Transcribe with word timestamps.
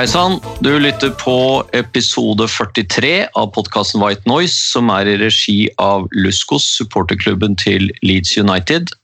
Hei 0.00 0.06
sann, 0.08 0.38
du 0.64 0.70
lytter 0.80 1.10
på 1.20 1.60
episode 1.76 2.46
43 2.48 3.26
av 3.36 3.50
podkasten 3.52 4.00
White 4.00 4.24
Noise, 4.30 4.54
som 4.70 4.88
er 4.94 5.10
i 5.12 5.16
regi 5.20 5.56
av 5.76 6.06
Luskos, 6.16 6.64
supporterklubben 6.78 7.52
til 7.60 7.90
Leeds 8.00 8.32
United. 8.40 8.94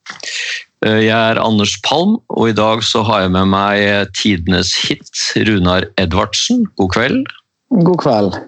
Eh, 0.86 1.02
Jeg 1.05 1.12
er 1.12 1.42
Anders 1.42 1.74
Palm, 1.84 2.16
og 2.32 2.48
i 2.48 2.56
dag 2.56 2.80
så 2.80 3.05
har 3.05 3.27
jeg 3.27 3.34
med 3.36 3.52
meg 3.52 4.09
tidenes 4.16 4.72
hit, 4.86 5.12
Runar 5.45 5.84
Edvardsen. 6.00 6.64
God 6.80 6.95
kveld. 6.97 7.28
God 7.77 8.00
kveld. 8.00 8.41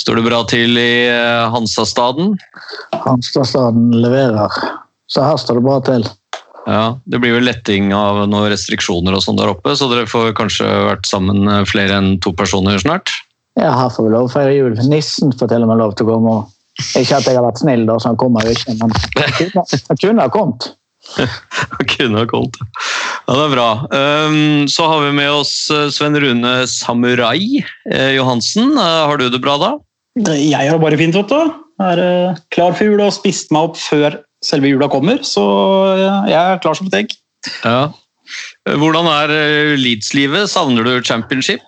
Står 0.00 0.22
det 0.22 0.24
bra 0.30 0.40
til 0.48 0.80
i 0.80 1.12
Hansastaden? 1.52 2.38
Hansastaden? 3.04 3.92
Leverer. 3.92 4.48
Så 5.12 5.20
her 5.20 5.36
står 5.36 5.60
det 5.60 5.68
bra 5.68 5.80
til. 5.92 6.08
Ja, 6.66 6.98
Det 7.04 7.20
blir 7.20 7.36
vel 7.36 7.44
letting 7.44 7.92
av 7.96 8.22
noen 8.28 8.48
restriksjoner 8.52 9.16
og 9.16 9.24
sånn 9.24 9.36
der 9.36 9.52
oppe, 9.52 9.74
så 9.76 9.88
dere 9.90 10.08
får 10.08 10.32
kanskje 10.38 10.68
vært 10.88 11.08
sammen 11.08 11.48
eh, 11.50 11.64
flere 11.68 11.98
enn 12.00 12.14
to 12.24 12.32
personer 12.36 12.80
snart? 12.80 13.12
Ja, 13.60 13.74
her 13.76 13.92
får 13.92 14.08
vi 14.08 14.14
lov 14.14 14.30
å 14.30 14.32
feire 14.32 14.54
jul. 14.56 14.78
Nissen 14.88 15.34
får 15.36 15.52
til 15.52 15.66
og 15.66 15.70
med 15.70 15.82
lov 15.82 15.92
til 15.98 16.08
å 16.08 16.14
komme. 16.16 16.38
og 16.40 16.96
Ikke 16.98 17.20
at 17.20 17.28
jeg 17.28 17.36
har 17.36 17.44
vært 17.44 17.60
snill, 17.60 17.84
da, 17.86 17.98
så 18.00 18.10
han 18.10 18.18
kommer 18.18 18.48
jo 18.48 18.56
ikke, 18.56 18.74
men 18.80 18.94
han 18.96 19.98
kunne, 20.00 20.24
ha 20.24 20.30
kommet. 20.32 20.72
Kunne 21.92 22.22
ha 22.22 22.26
kommet. 22.26 22.56
Ja, 23.28 23.34
det 23.36 23.42
er 23.44 23.52
bra. 23.52 23.68
Um, 23.92 24.64
så 24.72 24.88
har 24.88 25.04
vi 25.04 25.12
med 25.20 25.30
oss 25.36 25.52
eh, 25.70 25.90
Sven 25.92 26.16
Rune 26.16 26.54
Samurai 26.70 27.60
eh, 27.60 28.14
Johansen. 28.16 28.72
Har 28.80 29.20
du 29.20 29.28
det 29.28 29.42
bra 29.44 29.58
da? 29.60 29.74
Jeg 30.32 30.56
har 30.56 30.78
det 30.78 30.82
bare 30.82 30.98
fint, 30.98 31.18
Otto. 31.20 31.44
Er 31.84 32.00
klar 32.54 32.72
for 32.72 32.88
jul 32.88 33.02
og 33.04 33.12
spist 33.12 33.52
meg 33.52 33.68
opp 33.68 33.78
før 33.82 34.16
selve 34.44 34.70
jula 34.70 34.88
kommer, 34.92 35.22
så 35.26 35.44
eh, 35.94 36.30
jeg 36.32 36.40
er 36.40 36.62
klar 36.64 36.78
som 36.78 36.90
et 36.90 36.98
egg. 37.02 37.16
Ja. 37.64 37.88
Hvordan 38.68 39.08
er 39.10 39.32
eh, 39.34 39.74
Leeds-livet? 39.80 40.48
Savner 40.52 40.86
du 40.86 40.94
championship? 41.04 41.64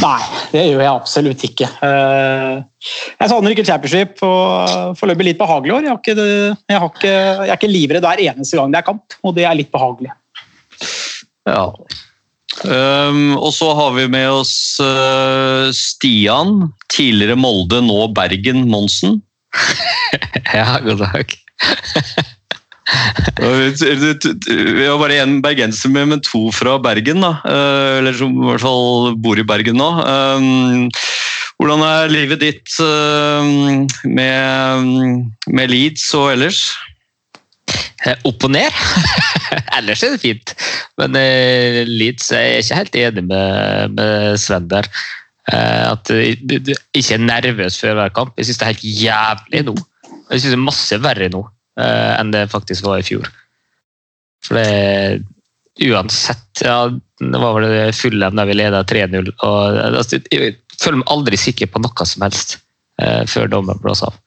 Nei, 0.00 0.20
det 0.48 0.62
gjør 0.64 0.80
jeg 0.80 0.90
absolutt 0.90 1.42
ikke. 1.44 1.68
Eh, 1.84 2.62
Jeg 3.20 3.30
savner 3.30 3.52
ikke 3.52 3.66
championship 3.68 4.22
og 4.24 4.96
foreløpig 4.98 5.28
litt 5.28 5.40
behagelig 5.40 5.74
år. 5.76 5.84
Jeg, 5.84 5.92
har 5.92 6.00
ikke, 6.00 6.24
jeg, 6.72 6.78
har 6.78 6.88
ikke, 6.88 7.12
jeg 7.12 7.52
er 7.52 7.58
ikke 7.58 7.72
livredd 7.72 8.06
hver 8.08 8.22
eneste 8.24 8.58
gang 8.58 8.72
det 8.72 8.80
er 8.80 8.88
kamp, 8.88 9.18
og 9.22 9.36
det 9.36 9.44
er 9.48 9.58
litt 9.58 9.72
behagelig. 9.72 10.12
Ja. 11.48 11.68
Um, 12.64 13.34
og 13.36 13.50
så 13.52 13.72
har 13.76 13.94
vi 13.96 14.06
med 14.08 14.28
oss 14.30 14.54
uh, 14.80 15.68
Stian, 15.74 16.70
tidligere 16.92 17.36
Molde, 17.40 17.80
nå 17.84 18.06
Bergen 18.16 18.64
Monsen. 18.70 19.20
Ja, 20.54 20.78
god 20.84 21.02
dag. 21.02 21.34
Vi 23.34 24.86
har 24.86 24.98
bare 25.00 25.20
én 25.22 25.38
bergenser 25.44 25.92
med, 25.92 26.08
men 26.12 26.22
to 26.24 26.50
fra 26.54 26.76
Bergen, 26.82 27.22
da. 27.24 27.32
Eh, 27.48 27.98
Eller 28.00 28.16
som 28.18 28.34
i 28.36 28.48
hvert 28.50 28.64
fall 28.64 29.14
bor 29.24 29.40
i 29.40 29.46
Bergen 29.46 29.80
nå. 29.80 29.90
Um, 30.04 30.90
Hvordan 31.54 31.84
er 31.86 32.10
livet 32.10 32.40
ditt 32.42 32.72
eh, 32.82 33.50
med, 34.10 34.88
med 35.46 35.70
Leeds 35.70 36.08
og 36.18 36.32
ellers? 36.32 36.64
Eh, 38.04 38.16
Opp 38.26 38.44
og 38.44 38.52
ned. 38.56 38.82
Ellers 39.78 40.02
er 40.02 40.16
det 40.16 40.22
fint. 40.24 40.54
Men 41.00 41.14
Leeds 41.14 41.94
Leeds 41.94 42.32
jeg 42.34 42.56
er 42.56 42.64
ikke 42.64 42.80
helt 42.82 42.98
enig 43.04 43.24
med, 43.30 43.94
med 43.96 44.42
Sven 44.42 44.66
der. 44.70 44.90
Eh, 45.52 45.84
at 45.90 46.10
eh, 46.14 46.38
du, 46.40 46.72
ikke 46.96 47.18
er 47.18 47.24
nervøs 47.24 47.76
før 47.80 47.98
hver 47.98 48.14
kamp. 48.16 48.34
Jeg 48.38 48.48
syns 48.48 48.60
det 48.60 48.66
er 48.66 48.72
helt 48.72 48.88
jævlig 49.04 49.62
nå. 49.68 49.76
Jeg 50.30 50.40
synes 50.40 50.50
det 50.50 50.58
er 50.58 50.64
masse 50.64 51.00
verre 51.04 51.30
nå 51.32 51.42
eh, 51.80 52.12
enn 52.16 52.32
det 52.32 52.46
faktisk 52.52 52.86
var 52.88 53.02
i 53.02 53.06
fjor. 53.06 53.30
For 54.44 54.60
det 54.60 55.24
Uansett 55.82 56.60
ja, 56.62 56.86
Det 57.18 57.38
var 57.42 57.56
vel 57.56 57.64
det 57.66 57.96
fulle 57.98 58.28
der 58.30 58.46
vi 58.46 58.54
leda 58.54 58.84
3-0. 58.86 59.32
og 59.42 59.78
altså, 59.82 60.20
Jeg 60.30 60.54
føler 60.78 61.00
meg 61.00 61.10
aldri 61.10 61.40
sikker 61.40 61.70
på 61.70 61.82
noe 61.82 62.06
som 62.06 62.22
helst 62.22 62.58
eh, 63.02 63.24
før 63.26 63.50
dommen 63.50 63.80
blåser 63.82 64.12
av. 64.12 64.20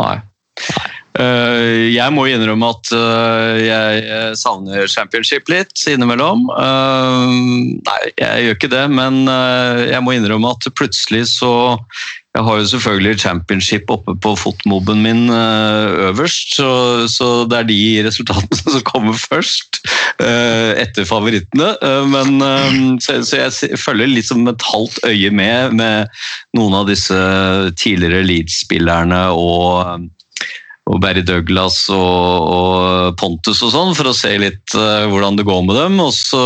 Nei. 0.00 0.16
Eh, 0.58 0.99
jeg 1.20 2.14
må 2.14 2.26
innrømme 2.30 2.70
at 2.72 2.92
eh, 2.96 3.56
jeg 3.66 4.38
savner 4.40 4.88
championship 4.90 5.50
litt 5.52 5.84
innimellom. 5.90 6.46
Eh, 6.54 7.34
nei, 7.88 8.00
jeg 8.20 8.46
gjør 8.46 8.58
ikke 8.58 8.72
det, 8.72 8.86
men 8.94 9.22
eh, 9.30 9.84
jeg 9.92 10.04
må 10.06 10.16
innrømme 10.16 10.54
at 10.56 10.70
plutselig 10.78 11.26
så 11.34 11.52
Jeg 12.30 12.44
har 12.46 12.60
jo 12.60 12.66
selvfølgelig 12.70 13.18
championship 13.18 13.90
oppe 13.90 14.14
på 14.22 14.36
fotmoben 14.38 15.00
min 15.02 15.24
eh, 15.34 16.10
øverst, 16.10 16.54
så, 16.60 16.70
så 17.10 17.30
det 17.50 17.58
er 17.58 17.66
de 17.72 17.80
resultatene 18.06 18.72
som 18.76 18.86
kommer 18.86 19.18
først. 19.18 19.80
eh, 20.20 20.72
etter 20.82 21.06
favorittene. 21.08 21.72
Eh, 21.82 22.06
men, 22.10 22.40
eh, 22.44 22.78
så, 23.02 23.20
så 23.26 23.42
jeg 23.44 23.80
følger 23.80 24.12
liksom 24.12 24.48
et 24.50 24.68
halvt 24.72 25.02
øye 25.08 25.30
med 25.34 25.76
med 25.80 26.22
noen 26.56 26.76
av 26.80 26.88
disse 26.90 27.20
tidligere 27.80 28.24
Leeds-spillerne 28.26 29.22
og 29.36 30.06
og 30.90 30.98
Barry 31.02 31.22
Douglas 31.26 31.84
og, 31.94 32.50
og 32.50 33.18
Pontus 33.20 33.62
og 33.62 33.74
sånn, 33.74 33.94
for 33.98 34.10
å 34.10 34.16
se 34.16 34.32
litt 34.42 34.74
eh, 34.76 35.06
hvordan 35.10 35.38
det 35.38 35.46
går 35.46 35.62
med 35.66 35.78
dem. 35.78 36.00
Og 36.02 36.12
så 36.16 36.42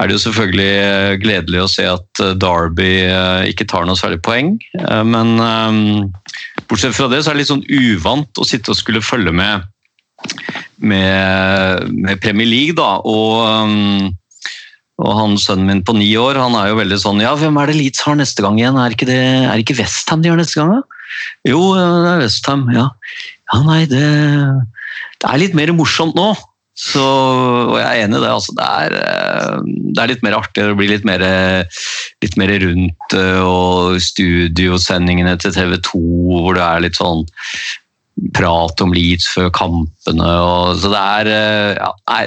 er 0.00 0.08
det 0.08 0.16
jo 0.16 0.22
selvfølgelig 0.24 1.20
gledelig 1.22 1.62
å 1.62 1.70
se 1.70 1.86
at 1.90 2.22
eh, 2.24 2.36
Derby 2.40 2.92
eh, 3.06 3.50
ikke 3.52 3.68
tar 3.70 3.86
noe 3.86 3.98
særlig 3.98 4.22
poeng. 4.26 4.56
Men 5.06 5.36
bortsett 6.70 6.96
fra 6.96 7.10
det 7.12 7.22
så 7.22 7.30
er 7.30 7.38
det 7.38 7.44
litt 7.44 7.52
sånn 7.52 7.66
uvant 7.68 8.40
å 8.40 8.48
sitte 8.48 8.74
og 8.74 8.80
skulle 8.80 9.04
følge 9.04 9.34
med 9.34 9.68
med, 10.80 11.92
med 11.92 12.20
Premier 12.20 12.48
League, 12.48 12.74
da. 12.76 12.98
Og, 13.08 14.10
og 15.00 15.12
han 15.16 15.36
sønnen 15.40 15.68
min 15.70 15.82
på 15.84 15.94
ni 15.96 16.10
år, 16.20 16.36
han 16.40 16.56
er 16.58 16.72
jo 16.72 16.80
veldig 16.80 16.98
sånn 17.00 17.22
Ja, 17.24 17.32
hvem 17.40 17.56
er 17.60 17.70
det 17.70 17.78
Leeds 17.78 18.02
har 18.04 18.18
neste 18.20 18.44
gang 18.44 18.58
igjen? 18.60 18.76
Er 18.80 18.96
ikke, 18.96 19.08
det, 19.08 19.20
ikke 19.62 19.78
Westham 19.80 20.24
de 20.24 20.32
har 20.32 20.40
neste 20.40 20.60
gang, 20.60 20.80
da? 20.80 20.99
Jo, 21.48 21.60
det 21.76 22.12
er 22.14 22.22
Westham, 22.24 22.68
ja. 22.74 22.90
Ja, 23.50 23.62
nei, 23.66 23.82
det, 23.90 24.04
det 25.20 25.30
er 25.30 25.42
litt 25.42 25.56
mer 25.58 25.72
morsomt 25.76 26.16
nå. 26.18 26.32
Så, 26.80 27.02
og 27.02 27.76
jeg 27.76 27.84
er 27.84 28.06
enig 28.06 28.20
i 28.20 28.22
det. 28.22 28.30
Altså, 28.32 28.54
det, 28.56 28.68
er, 28.84 28.94
eh, 28.96 29.58
det 29.92 30.00
er 30.00 30.12
litt 30.14 30.24
mer 30.24 30.38
artig. 30.38 30.64
Det 30.64 30.78
blir 30.78 30.92
litt 30.94 31.04
mer, 31.08 31.24
litt 32.24 32.38
mer 32.40 32.54
rundt 32.62 33.16
eh, 33.18 33.42
og 33.44 34.00
studiosendingene 34.00 35.36
til 35.42 35.54
TV 35.56 35.76
2 35.90 36.00
hvor 36.00 36.56
det 36.56 36.64
er 36.64 36.84
litt 36.86 37.00
sånn 37.00 37.26
prat 38.36 38.80
om 38.84 38.92
Leeds 38.96 39.28
før 39.32 39.50
kampene. 39.56 40.24
Og, 40.24 40.80
så 40.80 40.92
det 40.92 41.04
er 41.20 41.32
eh, 41.34 41.70
ja, 41.76 41.92
nei, 42.14 42.24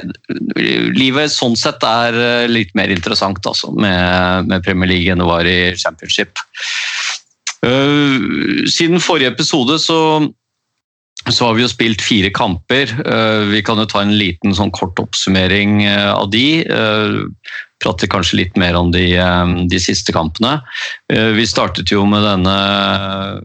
Livet 1.02 1.34
sånn 1.34 1.58
sett 1.58 1.82
er 1.88 2.48
litt 2.52 2.74
mer 2.78 2.94
interessant 2.94 3.42
altså, 3.50 3.74
med, 3.74 4.52
med 4.52 4.66
Premier 4.66 4.94
League 4.94 5.10
enn 5.10 5.24
det 5.24 5.30
var 5.30 5.50
i 5.50 5.60
Championship. 5.82 6.38
Eh, 7.64 8.66
siden 8.72 9.04
forrige 9.04 9.34
episode 9.34 9.80
så 9.82 10.00
så 11.32 11.46
har 11.46 11.54
vi 11.56 11.64
jo 11.64 11.70
spilt 11.72 12.02
fire 12.04 12.28
kamper. 12.36 12.90
Eh, 13.00 13.44
Vi 13.48 13.62
kan 13.64 13.80
jo 13.80 13.86
ta 13.88 14.02
en 14.02 14.18
liten 14.20 14.52
sånn 14.52 14.74
kort 14.76 15.00
oppsummering 15.00 15.86
eh, 15.86 16.10
av 16.12 16.28
de. 16.34 16.66
Prater 17.80 18.12
kanskje 18.12 18.42
litt 18.42 18.58
mer 18.60 18.76
om 18.76 18.92
de, 18.92 19.16
de 19.72 19.80
siste 19.80 20.12
kampene. 20.16 20.58
Vi 21.12 21.44
startet 21.48 21.92
jo 21.92 22.06
med 22.08 22.24
denne 22.24 22.54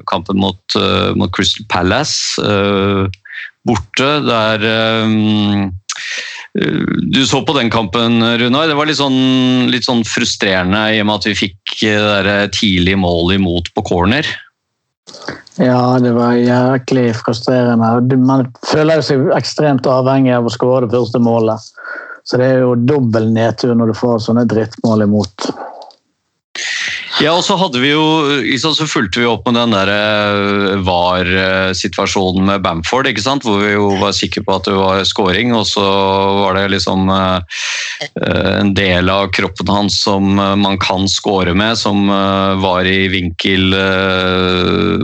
kampen 0.07 0.39
mot, 0.39 0.77
mot 1.19 1.33
Crystal 1.35 1.67
Palace 1.67 2.39
borte, 3.67 4.11
der 4.23 4.63
du 7.13 7.23
så 7.27 7.43
på 7.47 7.55
den 7.57 7.71
kampen, 7.71 8.21
Runar. 8.41 8.69
Det 8.69 8.77
var 8.79 8.89
litt 8.89 9.01
sånn, 9.01 9.69
litt 9.73 9.87
sånn 9.87 10.05
frustrerende 10.09 10.81
i 10.95 11.01
og 11.03 11.09
med 11.09 11.21
at 11.21 11.29
vi 11.31 11.39
fikk 11.47 11.79
eh, 11.89 12.45
tidlig 12.55 12.97
mål 13.01 13.35
imot 13.39 13.73
på 13.75 13.85
corner. 13.91 14.29
Ja, 15.59 15.99
det 15.99 16.13
var 16.15 16.37
jæklig 16.39 17.11
frustrerende. 17.19 18.19
Man 18.23 18.47
føler 18.69 19.03
seg 19.03 19.31
ekstremt 19.35 19.89
avhengig 19.91 20.37
av 20.37 20.47
å 20.47 20.53
skåre 20.55 20.87
det 20.87 20.95
første 20.95 21.23
målet. 21.23 21.73
Så 22.29 22.39
det 22.39 22.51
er 22.53 22.61
jo 22.63 22.77
dobbel 22.77 23.31
nedtur 23.33 23.73
når 23.75 23.91
du 23.91 23.99
får 23.99 24.21
sånne 24.27 24.45
drittmål 24.49 25.07
imot. 25.07 25.49
Ja, 27.19 27.33
og 27.35 27.41
så 27.43 27.57
hadde 27.59 27.81
vi 27.83 27.89
jo, 27.91 28.03
så 28.63 28.87
fulgte 28.87 29.19
vi 29.19 29.27
opp 29.27 29.49
med 29.49 29.57
den 29.59 29.73
der 29.75 29.91
eh, 29.91 30.77
VAR-situasjonen 30.87 32.45
med 32.47 32.63
Bamford, 32.63 33.09
ikke 33.11 33.25
sant? 33.25 33.43
hvor 33.43 33.59
vi 33.59 33.73
jo 33.73 33.89
var 33.99 34.13
sikre 34.15 34.45
på 34.47 34.55
at 34.55 34.69
det 34.69 34.77
var 34.77 35.03
scoring, 35.09 35.51
og 35.57 35.65
så 35.67 35.83
var 35.83 36.55
det 36.55 36.69
liksom 36.77 37.11
eh, 37.11 37.57
eh, 38.23 38.51
en 38.61 38.71
del 38.79 39.11
av 39.11 39.33
kroppen 39.35 39.73
hans 39.73 39.97
som 40.05 40.29
man 40.39 40.79
kan 40.79 41.09
score 41.11 41.57
med, 41.59 41.75
som 41.81 42.07
var 42.63 42.87
i 42.87 43.09
vinkel 43.11 43.75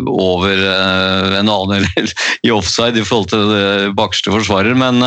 over 0.07 0.63
en 0.63 1.51
annen, 1.51 1.75
eller 1.81 2.15
i 2.47 2.53
offside 2.55 3.01
i 3.01 3.07
forhold 3.09 3.33
til 3.33 3.91
bakerste 3.99 4.31
forsvarer, 4.31 4.79
men, 4.79 5.03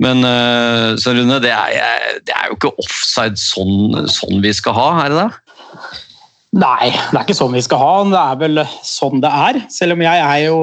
men 0.00 0.24
Rune, 0.24 1.42
det 1.44 1.52
er, 1.52 2.08
det 2.24 2.38
er 2.38 2.48
jo 2.48 2.56
ikke 2.56 2.72
offside 2.80 3.36
sånn, 3.36 4.08
sånn 4.08 4.40
vi 4.40 4.54
skal 4.56 4.78
ha, 4.80 4.88
er 5.04 5.12
det 5.12 5.20
det? 5.26 6.08
Nei, 6.52 6.90
det 6.92 7.16
er 7.16 7.22
ikke 7.24 7.36
sånn 7.36 7.54
vi 7.56 7.62
skal 7.64 7.80
ha. 7.80 7.92
Det 8.12 8.18
er 8.20 8.40
vel 8.42 8.62
sånn 8.84 9.22
det 9.24 9.30
er. 9.32 9.58
Selv 9.72 9.94
om 9.94 10.02
jeg 10.04 10.20
er 10.20 10.40
jo 10.44 10.58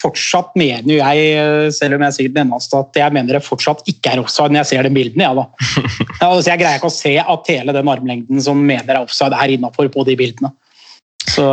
fortsatt 0.00 0.54
mener 0.56 0.88
jo 0.88 0.96
jeg, 0.96 1.74
selv 1.76 1.98
om 1.98 2.04
jeg 2.06 2.16
sier 2.16 2.32
den 2.32 2.46
eneste, 2.46 2.80
at 2.80 2.96
jeg 2.96 3.12
mener 3.12 3.36
det 3.36 3.42
fortsatt 3.44 3.84
ikke 3.92 4.14
er 4.14 4.22
offside 4.22 4.54
når 4.54 4.62
jeg 4.62 4.70
ser 4.72 4.88
den 4.88 4.96
bildene. 4.96 5.26
Ja, 5.26 5.34
da. 5.36 5.44
Altså, 6.24 6.48
jeg 6.48 6.62
greier 6.62 6.80
ikke 6.80 6.88
å 6.88 6.94
se 6.94 7.12
at 7.20 7.50
hele 7.52 7.74
den 7.76 7.90
armlengden 7.92 8.40
som 8.40 8.64
mener 8.64 8.94
er 8.94 9.04
offside, 9.04 9.36
er 9.36 9.52
innafor 9.58 9.90
på 9.92 10.06
de 10.08 10.16
bildene. 10.16 10.54
Så 11.26 11.44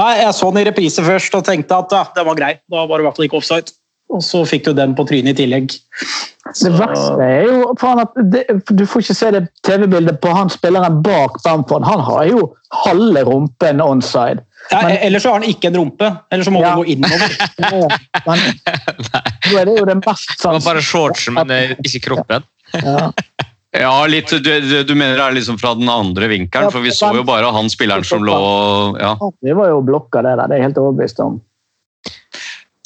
Nei, 0.00 0.14
jeg 0.22 0.32
så 0.36 0.48
den 0.48 0.62
i 0.62 0.68
reprise 0.68 1.02
først 1.04 1.34
og 1.36 1.44
tenkte 1.44 1.76
at 1.76 1.92
ja, 1.92 2.04
den 2.16 2.26
var 2.28 2.36
grei. 2.38 2.54
Da 2.72 2.84
var 2.88 2.98
det 2.98 3.04
i 3.04 3.08
hvert 3.08 3.18
fall 3.18 3.26
ikke 3.26 3.40
offside. 3.40 3.74
Og 4.10 4.22
så 4.26 4.40
fikk 4.48 4.64
du 4.66 4.72
den 4.74 4.94
på 4.98 5.04
trynet 5.06 5.36
i 5.38 5.44
tillegg. 5.44 5.70
Det 6.50 6.70
verste 6.74 7.22
er 7.22 7.44
jo 7.46 7.74
faen 7.78 8.00
at 8.02 8.16
det, 8.32 8.42
Du 8.74 8.82
får 8.88 9.04
ikke 9.04 9.14
se 9.14 9.28
det 9.36 9.42
TV-bildet 9.66 10.18
på 10.22 10.32
han 10.34 10.50
spilleren 10.50 10.96
bak 11.04 11.36
Bamford. 11.44 11.84
Han 11.86 12.02
har 12.08 12.24
jo 12.26 12.40
halve 12.84 13.22
rumpen 13.28 13.82
onside. 13.84 14.42
Ja, 14.70 14.80
Men- 14.86 14.98
eller 15.06 15.18
så 15.22 15.30
har 15.30 15.40
han 15.40 15.48
ikke 15.48 15.68
en 15.70 15.76
rumpe, 15.78 16.08
eller 16.30 16.44
så 16.44 16.50
må 16.50 16.60
Ja. 16.62 16.74
du 16.74 16.82
gå 16.82 16.86
innover. 16.96 17.30
Men 18.26 18.38
da 19.12 19.60
er 19.60 19.64
det 19.70 19.78
jo 19.78 19.84
det 19.86 19.96
mest 20.04 20.34
Det 20.42 20.44
var 20.50 20.60
bare 20.66 20.82
shortsen, 20.82 21.34
men 21.34 21.48
ikke 21.84 22.02
kroppen. 22.10 22.42
Ja. 22.74 23.12
Ja, 23.72 24.04
litt, 24.10 24.26
du, 24.26 24.40
du 24.42 24.82
du 24.82 24.94
mener 24.98 25.14
det 25.14 25.22
er 25.22 25.34
liksom 25.36 25.54
fra 25.60 25.76
den 25.78 25.86
andre 25.88 26.26
vinkelen, 26.26 26.72
for 26.74 26.82
vi 26.82 26.90
så 26.90 27.12
jo 27.14 27.22
bare 27.22 27.52
han 27.54 27.68
spilleren 27.70 28.02
som 28.02 28.24
lå 28.26 28.34
ja. 28.98 29.12
Det 29.40 29.54
var 29.54 29.68
jo 29.70 29.76
blokka, 29.86 30.24
det 30.26 30.32
der. 30.40 30.48
Det 30.50 30.56
er 30.56 30.58
jeg 30.58 30.64
helt 30.64 30.80
overbevist 30.82 31.20
om. 31.22 31.36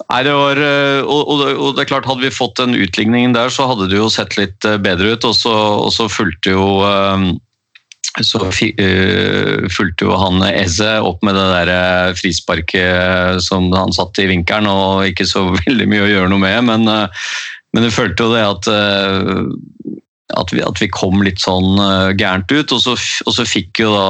Nei, 0.02 0.22
det 0.26 0.32
var, 0.34 0.58
eh, 0.58 1.00
og, 1.06 1.28
og, 1.30 1.74
det- 1.76 1.84
er 1.84 1.90
klart, 1.92 2.06
Hadde 2.08 2.26
vi 2.26 2.34
fått 2.34 2.58
den 2.58 2.74
utligningen 2.74 3.34
der, 3.34 3.48
så 3.48 3.68
hadde 3.70 3.88
det 3.88 3.98
jo 4.00 4.10
sett 4.10 4.36
litt 4.36 4.64
eh, 4.66 4.78
bedre 4.82 5.14
ut. 5.14 5.24
Og 5.24 5.34
så, 5.38 5.54
og 5.54 5.92
så 5.94 6.08
fulgte 6.10 6.54
jo 6.56 6.66
eh, 6.86 7.32
så 8.22 8.38
fulgte 8.46 10.06
jo 10.06 10.14
han 10.14 10.38
Eze 10.46 11.00
opp 11.02 11.24
med 11.26 11.34
det 11.34 11.46
der 11.66 12.14
frisparket 12.14 13.42
som 13.42 13.72
han 13.74 13.90
satt 13.94 14.20
i 14.22 14.28
vinkelen, 14.30 14.68
og 14.70 15.06
ikke 15.08 15.26
så 15.26 15.48
veldig 15.64 15.88
mye 15.90 16.04
å 16.04 16.10
gjøre 16.12 16.30
noe 16.30 16.42
med. 16.42 16.58
Men, 16.70 16.90
eh, 16.90 17.30
men 17.74 17.88
jeg 17.88 17.96
følte 17.96 18.26
jo 18.26 18.34
det 18.34 18.44
at 18.46 18.70
at 20.34 20.50
vi, 20.50 20.62
at 20.64 20.78
vi 20.80 20.88
kom 20.90 21.20
litt 21.22 21.38
sånn 21.42 21.76
gærent 22.18 22.50
ut, 22.50 22.72
og 22.74 22.80
så, 22.82 22.94
og 22.96 23.34
så 23.36 23.44
fikk 23.46 23.82
jo 23.84 23.92
da 23.92 24.06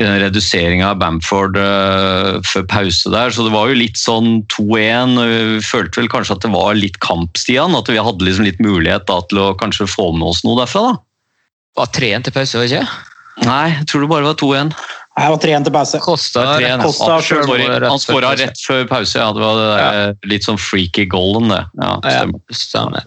i 0.00 0.04
den 0.04 0.18
reduseringa 0.22 0.88
av 0.94 1.00
Bamford 1.02 1.58
uh, 1.60 2.40
før 2.48 2.64
pause 2.70 3.12
der, 3.12 3.32
så 3.34 3.44
det 3.44 3.52
var 3.52 3.68
jo 3.68 3.76
litt 3.76 3.98
sånn 4.00 4.40
2-1. 4.54 5.18
Vi 5.20 5.60
følte 5.68 6.00
vel 6.00 6.10
kanskje 6.12 6.38
at 6.38 6.46
det 6.46 6.52
var 6.54 6.78
litt 6.78 6.96
kamp, 7.04 7.36
Stian, 7.38 7.76
at 7.76 7.90
vi 7.92 8.00
hadde 8.00 8.24
liksom 8.24 8.48
litt 8.48 8.62
mulighet 8.64 9.04
da, 9.10 9.20
til 9.28 9.42
å 9.42 9.52
kanskje 9.60 9.90
få 9.90 10.08
med 10.16 10.30
oss 10.32 10.42
noe 10.46 10.56
derfra. 10.62 10.86
da. 10.88 10.96
Det 11.72 11.82
Var 11.82 11.94
3-1 12.00 12.28
til 12.28 12.36
pause, 12.38 12.58
var 12.58 12.66
det 12.68 12.72
ikke? 12.72 12.88
Nei, 13.48 13.68
jeg 13.78 13.86
tror 13.88 14.04
det 14.04 14.10
bare 14.12 14.28
var 14.28 14.40
2-1. 14.40 14.74
Nei, 15.12 15.22
det 15.24 15.30
var 15.34 15.40
3-1 15.44 15.68
til 15.68 15.76
pause. 15.76 16.00
Kosta 16.04 16.42
Kosta, 16.42 16.48
var 16.48 16.60
3-1, 16.60 16.68
ja. 16.68 16.76
Costa 16.82 17.08
selv 17.20 17.48
sorry. 17.48 17.64
var 17.68 17.80
rett 17.84 17.92
Han 17.92 18.00
før 18.00 18.16
skåra 18.16 18.34
rett 18.40 18.62
før 18.64 18.86
pause, 18.88 19.18
ja. 19.20 19.28
Det 19.36 19.44
var 19.44 19.60
det 19.60 19.68
der, 19.72 20.14
litt 20.32 20.48
sånn 20.48 20.60
freaky 20.60 21.04
goalen, 21.04 21.52
det. 21.52 21.64
Ja, 21.80 21.96
Ja, 22.00 22.24
stemmer. 22.56 23.04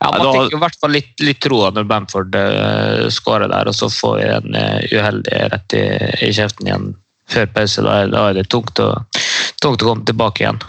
Ja, 0.00 0.10
man 0.12 0.26
fikk 0.34 0.56
i 0.56 0.60
hvert 0.60 0.78
fall 0.80 0.92
litt, 0.92 1.12
litt 1.24 1.40
troa 1.44 1.70
når 1.72 1.86
Bamford 1.88 2.36
uh, 2.36 3.06
skårer 3.12 3.48
der, 3.52 3.70
og 3.70 3.76
så 3.76 3.88
får 3.92 4.16
vi 4.18 4.26
en 4.34 4.58
uh, 4.58 4.80
uheldig 4.92 5.42
rett 5.54 5.76
i, 5.78 5.84
i 6.26 6.32
kjeften 6.34 6.68
igjen 6.68 6.88
før 7.32 7.48
pause. 7.54 7.84
Da, 7.86 8.00
da 8.12 8.26
er 8.30 8.40
det 8.40 8.48
tungt 8.52 8.82
å, 8.82 8.90
tungt 9.64 9.84
å 9.84 9.92
komme 9.92 10.04
tilbake 10.08 10.44
igjen. 10.44 10.60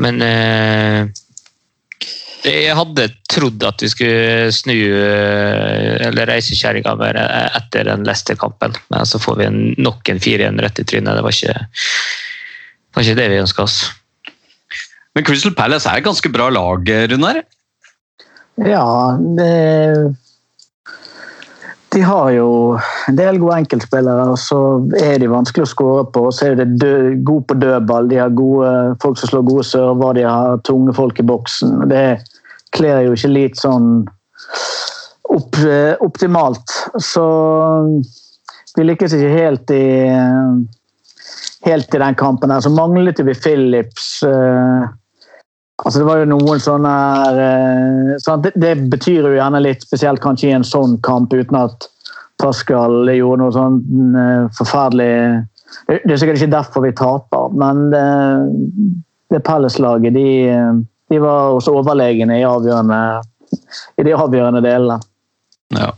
Men 0.00 0.24
uh, 0.24 1.10
jeg 2.46 2.72
hadde 2.76 3.08
trodd 3.28 3.62
at 3.68 3.82
vi 3.84 3.90
skulle 3.92 4.52
snu 4.54 4.74
eh, 4.74 6.06
eller 6.08 6.28
reise 6.30 6.56
kjerringa 6.56 6.94
mer 6.96 7.18
eh, 7.20 7.48
etter 7.58 7.84
den 7.88 8.06
Leicester-kampen, 8.08 8.76
men 8.92 9.08
så 9.08 9.20
får 9.20 9.40
vi 9.40 9.48
en, 9.48 9.58
nok 9.76 10.08
en 10.08 10.22
4-1 10.22 10.60
rett 10.64 10.80
i 10.80 10.86
trynet. 10.88 11.18
Det 11.18 11.24
var 11.26 11.36
ikke, 11.36 11.56
var 12.96 13.04
ikke 13.04 13.18
det 13.20 13.28
vi 13.32 13.42
ønska 13.42 13.66
oss. 13.66 13.80
Men 15.14 15.26
Crystal 15.26 15.54
Palace 15.58 15.88
er 15.90 15.98
et 16.00 16.06
ganske 16.06 16.30
bra 16.32 16.48
lag, 16.54 16.90
Runar. 17.10 17.42
Ja, 18.60 19.16
De 21.90 22.02
har 22.06 22.30
jo 22.30 22.50
en 23.10 23.16
del 23.18 23.40
gode 23.42 23.56
enkeltspillere, 23.64 24.28
og 24.30 24.38
så 24.38 24.58
er 25.00 25.18
de 25.18 25.30
vanskelig 25.32 25.64
å 25.66 25.70
skåre 25.72 26.04
på. 26.14 26.28
Så 26.30 26.52
er 26.52 26.60
de 26.62 26.90
gode 27.26 27.48
på 27.50 27.56
dødball, 27.58 28.06
de 28.12 28.20
har 28.20 28.30
gode 28.38 28.70
folk 29.02 29.18
som 29.18 29.32
slår 29.32 29.48
gode 29.48 29.66
server, 29.66 30.14
de 30.20 30.26
har 30.28 30.60
tunge 30.68 30.94
folk 30.94 31.18
i 31.18 31.26
boksen. 31.26 31.88
Det 31.90 32.20
kler 32.76 33.08
jo 33.08 33.16
ikke 33.16 33.32
litt 33.32 33.58
sånn 33.58 34.04
opp, 35.34 35.58
optimalt. 36.06 36.76
Så 37.02 37.26
vi 38.76 38.86
lykkes 38.86 39.18
ikke 39.18 39.34
helt 39.34 39.74
i 39.74 39.84
helt 41.66 41.94
i 41.94 41.98
den 41.98 42.14
kampen. 42.14 42.50
her, 42.50 42.60
Så 42.60 42.70
manglet 42.70 43.18
vi 43.20 43.34
Phillips. 43.34 44.22
eh, 44.22 44.88
Altså 45.80 45.98
Det 45.98 46.06
var 46.06 46.20
jo 46.20 46.28
noen 46.28 46.60
sånne 46.60 46.90
her, 46.90 47.38
eh, 47.44 48.18
sant? 48.20 48.44
det, 48.44 48.52
det 48.60 48.90
betyr 48.92 49.24
jo 49.24 49.36
gjerne 49.36 49.62
litt, 49.64 49.86
spesielt 49.86 50.20
kanskje 50.22 50.50
i 50.50 50.56
en 50.58 50.66
sånn 50.66 50.98
kamp, 51.06 51.32
uten 51.32 51.56
at 51.56 51.88
Pascal 52.40 53.08
gjorde 53.12 53.40
noe 53.42 53.54
sånn 53.54 53.80
eh, 54.16 54.44
forferdelig 54.56 55.12
Det 55.86 56.00
det 56.04 56.14
er 56.14 56.20
sikkert 56.20 56.40
ikke 56.40 56.52
derfor 56.56 56.84
vi 56.84 56.92
taper, 56.98 57.52
men 57.54 57.82
det, 57.92 58.04
det 59.30 59.42
Palace-laget 59.46 60.16
de, 60.16 60.28
eh, 60.50 60.80
de 61.10 61.22
var 61.22 61.56
også 61.56 61.76
overlegne 61.80 62.40
i, 62.40 62.44
i 62.44 64.06
de 64.06 64.16
avgjørende 64.16 64.62
delene. 64.64 64.98
Ja. 65.76 65.92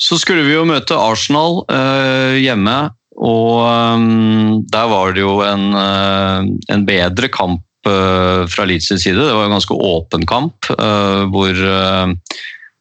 Så 0.00 0.16
skulle 0.20 0.46
vi 0.46 0.54
jo 0.54 0.64
møte 0.68 0.96
Arsenal 0.96 1.60
eh, 1.68 2.38
hjemme, 2.40 2.76
og 3.20 3.66
um, 3.68 4.62
der 4.72 4.86
var 4.88 5.12
det 5.12 5.20
jo 5.20 5.40
en, 5.44 5.66
eh, 5.76 6.46
en 6.72 6.86
bedre 6.88 7.28
kamp 7.28 7.60
eh, 7.60 7.69
fra 7.84 8.66
Leeds 8.68 8.90
side. 8.90 9.16
Det 9.16 9.32
var 9.34 9.46
en 9.46 9.56
ganske 9.56 9.74
åpen 9.74 10.26
kamp, 10.28 10.68
eh, 10.74 11.22
hvor, 11.32 11.50
eh, 11.50 12.12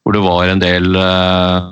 hvor 0.04 0.16
det 0.16 0.24
var 0.25 0.51
en 0.51 0.63
del 0.63 0.96
eh, 0.96 1.70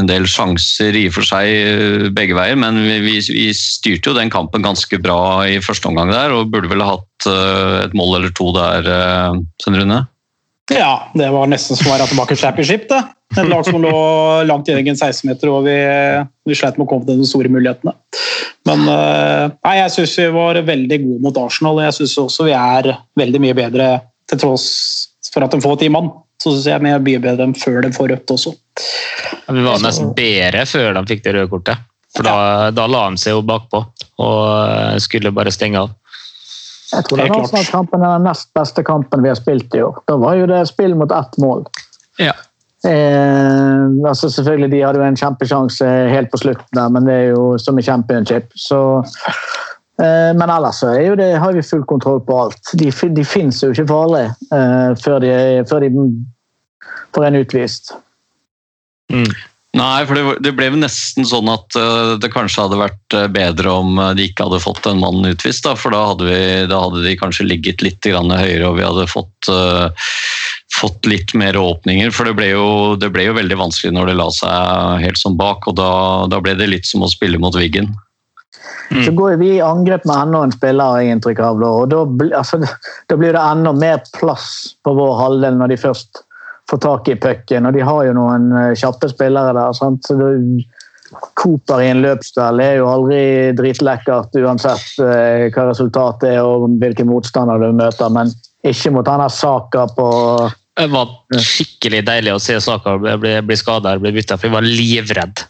en 0.00 0.08
del 0.08 0.24
sjanser 0.30 0.96
i 0.96 1.06
og 1.10 1.16
for 1.18 1.28
seg 1.28 1.48
eh, 1.52 2.06
begge 2.16 2.36
veier, 2.36 2.56
men 2.56 2.80
vi, 3.04 3.18
vi, 3.20 3.48
styrte 3.56 4.10
jo 4.10 4.16
den 4.16 4.32
kampen 4.32 4.64
ganske 4.64 5.00
bra 5.04 5.44
i 5.48 5.60
første 5.64 5.90
omgang 5.90 6.12
der, 6.12 6.32
og 6.32 6.52
burde 6.52 6.70
vel 6.70 6.84
ha 6.84 6.94
hatt 6.94 7.28
eh, 7.28 7.78
et 7.86 7.96
mål 7.98 8.18
eller 8.20 8.32
to 8.36 8.48
der, 8.56 8.88
Svein 9.62 9.80
Rune? 9.82 10.00
Ja, 10.72 11.10
det 11.18 11.28
var 11.34 11.50
nesten 11.50 11.76
som 11.76 11.90
å 11.90 11.96
være 11.96 12.08
tilbake 12.08 12.36
i 12.36 12.40
championship. 12.40 12.86
det. 12.88 13.02
Et 13.32 13.48
lag 13.48 13.64
som 13.64 13.80
lå 13.80 13.92
langt 14.44 14.68
i 14.68 14.74
egen 14.76 14.96
16-meter, 14.96 15.48
og 15.48 15.64
vi, 15.64 15.76
vi 16.48 16.56
sleit 16.58 16.76
med 16.78 16.84
å 16.86 16.90
komme 16.90 17.08
til 17.08 17.22
de 17.22 17.28
store 17.28 17.52
mulighetene. 17.52 17.94
Men 18.68 18.84
eh, 18.86 19.46
nei, 19.64 19.76
jeg 19.80 19.94
syns 19.96 20.16
vi 20.20 20.26
var 20.34 20.60
veldig 20.66 20.98
gode 21.04 21.22
mot 21.24 21.38
Arsenal, 21.40 21.78
og 21.80 21.86
jeg 21.86 21.96
syns 22.00 22.18
også 22.22 22.46
vi 22.50 22.56
er 22.56 22.92
veldig 23.18 23.40
mye 23.42 23.56
bedre 23.58 23.88
til 24.30 24.42
tross 24.42 24.66
for 25.32 25.44
at 25.46 25.54
de 25.54 25.62
får 25.64 25.80
ti 25.80 25.88
mann. 25.92 26.12
Så 26.42 26.52
syns 26.52 26.68
jeg 26.70 26.84
vi 26.84 26.92
er 26.92 27.06
mye 27.06 27.22
bedre 27.22 27.48
enn 27.48 27.56
før 27.56 27.80
de 27.86 27.92
får 27.94 28.12
rødt 28.12 28.34
også. 28.36 28.52
Ja, 29.32 29.56
Vi 29.56 29.64
var 29.64 29.82
nesten 29.82 30.12
bedre 30.16 30.66
før 30.68 30.92
de 30.98 31.06
fikk 31.10 31.24
det 31.26 31.34
røde 31.38 31.50
kortet. 31.50 31.88
For 32.12 32.28
da, 32.28 32.68
da 32.76 32.84
la 32.92 33.06
de 33.08 33.20
seg 33.22 33.38
jo 33.38 33.42
bakpå 33.48 33.80
og 34.20 34.40
eh, 34.68 34.96
skulle 35.00 35.32
bare 35.34 35.54
stenge 35.54 35.80
av. 35.80 35.94
Jeg 36.92 37.06
tror 37.08 37.22
det. 37.22 37.28
Arsenal-kampen 37.32 38.02
er 38.04 38.18
den 38.18 38.26
nest 38.28 38.50
beste 38.56 38.84
kampen 38.84 39.24
vi 39.24 39.30
har 39.32 39.38
spilt 39.38 39.74
i 39.74 39.80
år. 39.80 40.02
Da 40.10 40.18
var 40.20 40.36
jo 40.36 40.48
det 40.50 40.60
spill 40.68 40.94
mot 40.98 41.12
ett 41.16 41.38
mål. 41.40 41.64
Ja. 42.20 42.34
Eh, 42.88 44.08
altså 44.08 44.30
selvfølgelig, 44.30 44.70
De 44.70 44.82
hadde 44.82 44.98
jo 44.98 45.06
en 45.06 45.18
kjempesjanse 45.18 45.86
helt 46.10 46.32
på 46.32 46.40
slutten, 46.42 46.70
der, 46.74 46.88
men 46.90 47.06
det 47.06 47.14
er 47.14 47.28
jo 47.36 47.52
som 47.62 47.78
i 47.78 47.86
championship. 47.86 48.50
Så, 48.58 48.80
eh, 50.02 50.32
men 50.38 50.50
ellers 50.50 50.82
er 50.82 51.00
jo 51.06 51.14
det, 51.18 51.30
har 51.38 51.54
vi 51.54 51.62
full 51.62 51.84
kontroll 51.86 52.20
på 52.26 52.40
alt. 52.46 52.74
De, 52.78 52.90
de 52.90 53.24
fins 53.24 53.62
jo 53.62 53.70
ikke 53.70 53.88
farlig 53.90 54.26
eh, 54.26 54.90
før, 55.04 55.22
de, 55.22 55.32
før 55.70 55.86
de 55.86 55.92
får 57.14 57.28
en 57.28 57.40
utvist. 57.44 57.94
Nei, 59.72 60.02
for 60.04 60.18
det, 60.18 60.22
det 60.44 60.52
ble 60.52 60.66
nesten 60.76 61.24
sånn 61.24 61.48
at 61.48 61.76
eh, 61.80 62.14
det 62.20 62.28
kanskje 62.34 62.66
hadde 62.66 62.80
vært 62.80 63.16
eh, 63.16 63.28
bedre 63.32 63.72
om 63.80 63.96
eh, 63.96 64.10
de 64.18 64.26
ikke 64.28 64.44
hadde 64.44 64.60
fått 64.60 64.88
en 64.90 65.00
mann 65.00 65.24
utvist. 65.24 65.64
Da, 65.64 65.72
for 65.80 65.96
da 65.96 66.02
hadde, 66.10 66.26
vi, 66.28 66.40
da 66.68 66.80
hadde 66.82 67.00
de 67.06 67.14
kanskje 67.16 67.46
ligget 67.48 67.84
litt 67.84 68.04
høyere 68.04 68.68
og 68.68 68.76
vi 68.76 68.84
hadde 68.84 69.08
fått, 69.08 69.48
eh, 69.48 70.10
fått 70.82 71.06
litt 71.06 71.34
mer 71.38 71.56
åpninger. 71.58 72.10
For 72.14 72.28
det 72.28 72.36
ble, 72.38 72.52
jo, 72.52 72.66
det 73.00 73.12
ble 73.14 73.28
jo 73.28 73.36
veldig 73.38 73.58
vanskelig 73.60 73.94
når 73.94 74.10
det 74.10 74.18
la 74.18 74.30
seg 74.34 75.04
helt 75.06 75.20
sånn 75.20 75.38
bak, 75.38 75.68
og 75.70 75.78
da, 75.78 75.92
da 76.32 76.42
ble 76.42 76.56
det 76.58 76.70
litt 76.70 76.88
som 76.88 77.04
å 77.06 77.10
spille 77.10 77.40
mot 77.42 77.56
Wiggen. 77.56 77.92
Så 79.04 79.12
går 79.16 79.38
vi 79.40 79.54
i 79.56 79.62
angrep 79.64 80.04
med 80.04 80.18
enda 80.18 80.42
en 80.44 80.52
spiller, 80.52 80.84
har 80.84 81.00
jeg 81.00 81.14
inntrykk 81.16 81.40
av. 81.40 81.62
Da, 81.62 81.70
og 81.80 81.88
da, 81.92 82.02
altså, 82.36 82.60
da 83.08 83.16
blir 83.16 83.32
det 83.32 83.40
enda 83.40 83.72
mer 83.72 84.02
plass 84.18 84.74
på 84.84 84.92
vår 84.98 85.16
halvdel 85.20 85.56
når 85.60 85.72
de 85.72 85.80
først 85.80 86.22
får 86.70 86.82
tak 86.84 87.08
i 87.08 87.16
pucken. 87.16 87.68
Og 87.68 87.76
de 87.76 87.86
har 87.86 88.04
jo 88.08 88.14
noen 88.18 88.50
eh, 88.58 88.74
kjappe 88.78 89.08
spillere 89.12 89.54
der. 89.56 89.76
Sant? 89.78 90.04
Så 90.04 90.18
det, 90.20 90.32
Cooper 91.40 91.82
i 91.82 91.90
en 91.92 92.00
løpsdel 92.04 92.60
er 92.64 92.78
jo 92.80 92.88
aldri 92.88 93.22
dritlekkert 93.56 94.36
uansett 94.40 95.00
eh, 95.04 95.48
hva 95.52 95.66
resultatet 95.68 96.30
er 96.30 96.40
og 96.44 96.68
hvilke 96.80 97.04
motstander 97.08 97.60
du 97.60 97.72
møter, 97.76 98.12
men 98.12 98.32
ikke 98.64 98.92
mot 98.94 99.08
han 99.10 99.20
her 99.24 99.32
Saka 99.32 99.86
på 99.96 100.08
Det 100.78 100.88
var 100.88 101.10
skikkelig 101.36 102.04
deilig 102.06 102.32
å 102.32 102.40
se 102.40 102.56
Saka 102.64 102.96
bli, 102.98 103.34
bli, 103.44 103.56
skada 103.60 103.92
eller 103.92 104.06
bli 104.06 104.14
bytta, 104.16 104.38
for 104.38 104.48
jeg 104.48 104.56
var 104.56 104.68
livredd. 104.68 105.42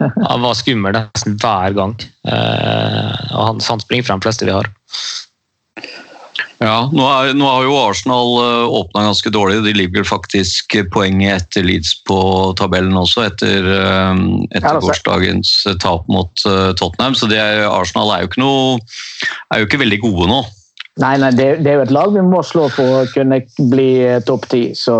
Han 0.00 0.42
var 0.42 0.56
skummel 0.58 0.96
nesten 0.96 1.36
hver 1.38 1.76
gang. 1.76 1.94
Eh, 2.26 3.12
og 3.30 3.42
han, 3.50 3.62
han 3.62 3.82
springer 3.82 4.08
de 4.10 4.24
fleste 4.24 4.48
vi 4.48 4.56
har. 4.56 4.70
Ja, 6.62 6.86
nå, 6.92 7.04
er, 7.04 7.34
nå 7.36 7.46
har 7.48 7.64
jo 7.66 7.74
Arsenal 7.76 8.36
uh, 8.38 8.74
åpna 8.78 9.04
ganske 9.08 9.30
dårlig. 9.34 9.60
De 9.66 9.74
ligger 9.76 10.06
faktisk 10.06 10.76
poenget 10.94 11.42
etter 11.42 11.66
Leeds 11.66 11.96
på 12.08 12.18
tabellen 12.58 12.96
også, 12.98 13.26
etter, 13.28 13.66
eh, 13.74 14.22
etter 14.54 14.80
gårsdagens 14.82 15.54
eh, 15.68 15.78
tap 15.82 16.06
mot 16.12 16.46
eh, 16.48 16.70
Tottenham. 16.78 17.16
Så 17.18 17.28
det 17.30 17.40
er, 17.42 17.66
Arsenal 17.68 18.14
er 18.14 18.24
jo 18.24 18.30
ikke 18.30 18.44
noe 18.44 18.78
er 19.52 19.60
jo 19.62 19.68
ikke 19.68 19.82
veldig 19.82 20.00
gode 20.06 20.30
nå. 20.30 20.40
Nei, 21.02 21.16
nei, 21.18 21.32
det, 21.34 21.46
det 21.66 21.72
er 21.72 21.80
jo 21.80 21.84
et 21.88 21.92
lag 21.94 22.12
vi 22.14 22.22
må 22.22 22.38
slå 22.46 22.68
for 22.70 23.00
å 23.00 23.06
kunne 23.10 23.40
bli 23.72 23.88
eh, 24.04 24.20
topp 24.22 24.44
ti. 24.52 24.62
Så 24.78 24.94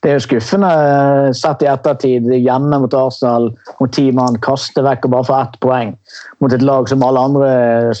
det 0.00 0.08
er 0.08 0.16
jo 0.16 0.22
skuffende 0.24 0.70
eh, 0.72 1.28
sett 1.36 1.60
i 1.60 1.68
ettertid. 1.68 2.30
Hjemme 2.40 2.78
mot 2.80 2.96
Arsenal, 2.96 3.50
mot 3.76 3.92
ti 3.92 4.06
mann, 4.16 4.38
kaste 4.40 4.84
vekk 4.86 5.04
og 5.04 5.12
bare 5.12 5.28
få 5.28 5.36
ett 5.42 5.58
poeng 5.60 5.92
mot 6.40 6.56
et 6.56 6.64
lag 6.64 6.88
som 6.88 7.04
alle 7.04 7.26
andre 7.28 7.50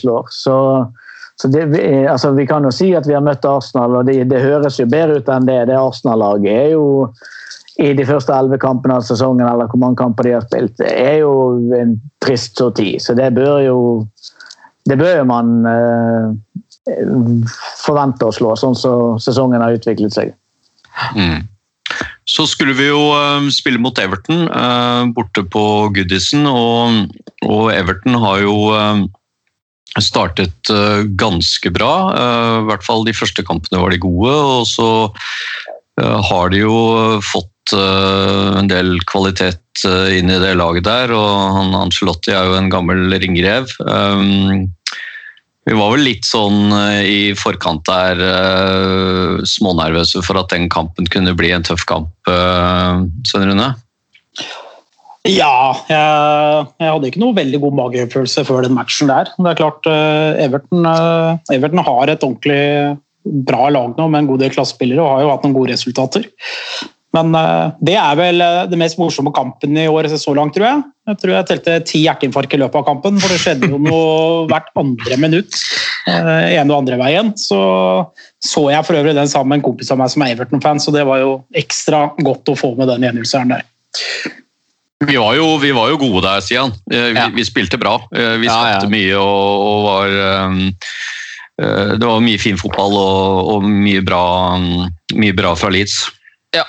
slår. 0.00 0.32
Så, 0.32 0.56
så 1.36 1.52
det, 1.52 1.66
vi, 1.74 1.84
altså, 2.08 2.32
vi 2.38 2.48
kan 2.48 2.64
jo 2.64 2.72
si 2.72 2.94
at 2.96 3.08
vi 3.08 3.18
har 3.18 3.24
møtt 3.26 3.44
Arsenal, 3.44 4.00
og 4.00 4.08
det, 4.08 4.22
det 4.32 4.40
høres 4.40 4.80
jo 4.80 4.88
bedre 4.88 5.20
ut 5.20 5.28
enn 5.28 5.50
det. 5.50 5.60
Det 5.68 5.76
Arsenal-laget 5.76 6.56
er 6.56 6.72
jo 6.72 6.86
i 7.84 7.92
de 7.92 8.08
første 8.08 8.32
elleve 8.32 8.56
kampene 8.64 8.96
av 8.96 9.04
sesongen, 9.04 9.44
eller 9.44 9.68
hvor 9.68 9.84
mange 9.84 10.00
kamper 10.00 10.24
de 10.24 10.38
har 10.38 10.48
spilt, 10.48 10.78
det 10.80 10.88
er 10.88 11.18
jo 11.20 11.36
en 11.76 11.98
trist 12.24 12.56
sorti. 12.56 12.94
Så 12.96 13.12
det 13.18 13.34
bør 13.36 13.60
jo 13.66 13.78
det 14.86 14.96
bør 15.00 15.18
jo 15.18 15.26
man 15.28 15.66
eh, 15.66 16.34
forvente 17.82 18.26
å 18.26 18.34
slå, 18.34 18.54
sånn 18.58 18.76
som 18.78 19.20
sesongen 19.22 19.62
har 19.62 19.76
utviklet 19.76 20.14
seg. 20.14 20.32
Mm. 21.18 21.44
Så 22.26 22.46
skulle 22.50 22.74
vi 22.74 22.88
jo 22.88 23.12
eh, 23.14 23.46
spille 23.54 23.80
mot 23.82 23.98
Everton 24.02 24.48
eh, 24.48 25.02
borte 25.14 25.44
på 25.46 25.62
Goodison, 25.94 26.48
og, 26.50 27.14
og 27.46 27.70
Everton 27.74 28.18
har 28.22 28.42
jo 28.42 28.56
eh, 28.74 29.04
startet 30.02 30.72
ganske 31.16 31.70
bra. 31.72 31.92
I 32.12 32.64
hvert 32.68 32.82
fall 32.84 33.06
de 33.06 33.14
første 33.16 33.40
kampene 33.46 33.80
var 33.80 33.94
de 33.94 34.00
gode, 34.02 34.28
og 34.28 34.66
så 34.68 34.88
har 35.96 36.50
de 36.52 36.58
jo 36.60 36.74
fått 37.24 37.72
en 37.72 38.68
del 38.68 38.98
kvalitet 39.08 39.86
inn 40.12 40.28
i 40.28 40.36
det 40.42 40.52
laget 40.60 40.84
der, 40.84 41.14
og 41.16 41.56
han 41.56 41.72
Ancelotti 41.80 42.34
er 42.36 42.50
jo 42.50 42.58
en 42.58 42.68
gammel 42.68 43.08
ringrev. 43.24 43.72
Vi 45.66 45.74
var 45.74 45.96
vel 45.96 46.04
litt 46.06 46.26
sånn 46.26 46.70
eh, 46.70 47.00
i 47.10 47.20
forkant 47.38 47.82
der 47.88 48.20
eh, 48.22 49.42
smånervøse 49.50 50.22
for 50.22 50.38
at 50.38 50.52
den 50.54 50.68
kampen 50.70 51.08
kunne 51.10 51.34
bli 51.34 51.50
en 51.54 51.66
tøff 51.66 51.82
kamp, 51.88 52.12
uh, 52.30 53.02
Svein 53.26 53.50
Rune. 53.50 53.72
Ja, 55.26 55.74
jeg, 55.90 56.66
jeg 56.78 56.92
hadde 56.92 57.08
ikke 57.10 57.22
noe 57.22 57.34
veldig 57.36 57.60
god 57.64 57.76
magefølelse 57.80 58.44
før 58.46 58.66
den 58.66 58.76
matchen 58.76 59.10
der. 59.10 59.32
Det 59.34 59.50
er 59.50 59.58
klart, 59.58 59.88
eh, 59.90 60.44
Everton, 60.44 60.86
eh, 60.86 61.56
Everton 61.56 61.82
har 61.82 62.12
et 62.12 62.22
ordentlig 62.22 62.98
bra 63.46 63.66
lag 63.74 63.96
nå 63.98 64.06
med 64.06 64.22
en 64.22 64.28
god 64.30 64.44
del 64.44 64.52
klassespillere 64.54 65.02
og 65.02 65.10
har 65.10 65.24
jo 65.24 65.32
hatt 65.32 65.46
noen 65.46 65.56
gode 65.56 65.72
resultater. 65.74 66.28
Men 67.16 67.32
eh, 67.38 67.72
det 67.88 67.96
er 67.96 68.18
vel 68.18 68.44
eh, 68.44 68.62
det 68.70 68.78
mest 68.80 68.98
morsomme 69.00 69.32
kampen 69.34 69.76
i 69.80 69.86
år 69.88 70.08
så 70.20 70.34
langt, 70.36 70.54
tror 70.56 70.66
jeg. 70.68 70.84
Jeg 71.06 71.20
tror 71.22 71.32
jeg 71.36 71.46
telte 71.48 71.74
ti 71.86 72.00
hjerteinfarkt 72.04 72.54
i 72.56 72.60
løpet 72.60 72.80
av 72.80 72.86
kampen, 72.88 73.20
for 73.22 73.32
det 73.32 73.38
skjedde 73.42 73.70
jo 73.72 73.78
noe 73.80 74.46
hvert 74.50 74.68
andre 74.82 75.18
minutt. 75.22 75.58
eh, 76.10 76.56
ene 76.58 76.68
og 76.70 76.80
andre 76.82 76.98
veien. 77.00 77.32
Så 77.40 77.60
så 78.46 78.66
jeg 78.70 78.84
for 78.86 78.94
øvrig 78.98 79.14
den 79.16 79.26
sammen 79.30 79.54
med 79.54 79.58
en 79.62 79.64
kompis 79.70 79.88
av 79.90 79.98
meg 79.98 80.10
som 80.12 80.22
er 80.22 80.34
Everton-fan, 80.36 80.78
så 80.82 80.92
det 80.94 81.06
var 81.08 81.18
jo 81.22 81.30
ekstra 81.56 82.04
godt 82.22 82.52
å 82.52 82.54
få 82.58 82.74
med 82.78 82.90
den 82.92 83.06
1-0-seieren 83.08 83.56
der. 83.56 83.64
Vi 85.06 85.16
var, 85.18 85.34
jo, 85.36 85.48
vi 85.60 85.72
var 85.76 85.90
jo 85.92 85.98
gode 86.00 86.22
der, 86.24 86.40
Stian. 86.44 86.70
Eh, 86.92 87.10
Vi, 87.12 87.18
Ja. 87.18 87.26
vi 87.34 87.44
spilte 87.44 87.78
bra. 87.80 87.96
Vi 88.12 88.22
Vi 88.44 88.46
Ja, 88.48 88.60
ja. 88.76 88.88
mye 88.88 89.16
og, 89.18 89.64
og 89.70 89.82
var 89.86 90.14
um, 90.46 90.60
eh, 91.60 91.90
Det 91.98 92.06
var 92.06 92.20
mye 92.24 92.38
fin 92.40 92.56
fotball 92.60 92.94
og, 92.96 93.50
og 93.56 93.66
mye, 93.66 94.00
bra, 94.06 94.22
um, 94.56 94.86
mye 95.14 95.34
bra 95.36 95.54
fra 95.58 95.68
Leeds. 95.74 95.98
Ja. 96.56 96.64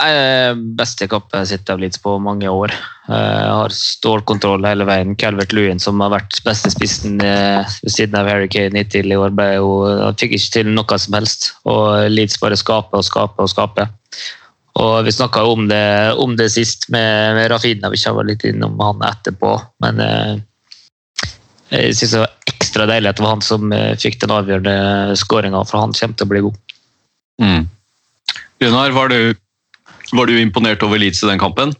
Jeg 0.00 0.56
beste 0.78 1.06
kappet 1.06 1.36
jeg 1.36 1.42
har 1.42 1.48
sett 1.50 1.70
av 1.70 1.80
Leeds 1.82 2.00
på 2.02 2.16
mange 2.22 2.48
år. 2.50 2.72
Eh, 3.08 3.40
Jeg 3.42 3.54
har 3.54 3.74
stålkontroll 3.76 4.64
hele 4.66 4.86
veien. 4.88 5.14
Calvert 5.16 5.52
Lewin, 5.54 5.78
som 5.78 6.00
har 6.02 6.10
vært 6.14 6.40
beste 6.46 6.72
spissen 6.74 7.20
eh, 7.22 7.62
ved 7.84 7.94
siden 7.94 8.18
av 8.18 8.30
Harry 8.30 8.48
Kane 8.50 8.82
hittil 8.82 9.12
i 9.12 9.18
år, 9.18 9.34
ble 9.36 9.48
jo, 9.54 9.68
han 9.86 10.18
fikk 10.18 10.34
ikke 10.38 10.54
til 10.56 10.72
noe 10.74 10.98
som 10.98 11.18
helst. 11.18 11.52
Og 11.70 12.08
Leeds 12.10 12.40
bare 12.42 12.58
skaper 12.58 12.98
og 13.02 13.06
skaper 13.06 13.46
og 13.46 13.52
skaper. 13.52 13.92
Og 14.82 15.04
Vi 15.04 15.12
snakka 15.12 15.44
om 15.44 15.68
om 15.68 16.36
det 16.36 16.48
sist 16.50 16.88
med, 16.90 17.34
med 17.36 17.50
Rafina, 17.52 17.90
vi 17.92 18.00
var 18.02 18.24
litt 18.24 18.44
innom 18.48 18.80
han 18.80 19.04
etterpå. 19.04 19.60
Men 19.84 20.00
eh, 20.00 20.34
jeg 21.72 21.96
synes 21.96 22.12
det 22.12 22.24
var 22.24 22.32
ekstra 22.52 22.86
deilig 22.88 23.12
at 23.12 23.20
det 23.20 23.24
var 23.24 23.36
han 23.36 23.44
som 23.44 23.72
eh, 23.72 23.94
fikk 24.00 24.18
den 24.22 24.34
avgjørende 24.34 25.16
skåringa, 25.20 25.62
for 25.68 25.80
han 25.80 25.94
kommer 25.96 26.16
til 26.16 26.26
å 26.26 26.32
bli 26.32 26.42
god. 26.48 26.58
Mm. 27.42 27.68
Gunnar, 28.62 28.92
var 28.96 29.12
du, 29.12 29.34
var 30.12 30.28
du 30.28 30.36
imponert 30.40 30.84
over 30.86 31.00
Leeds 31.00 31.22
i 31.22 31.30
den 31.30 31.40
kampen? 31.42 31.74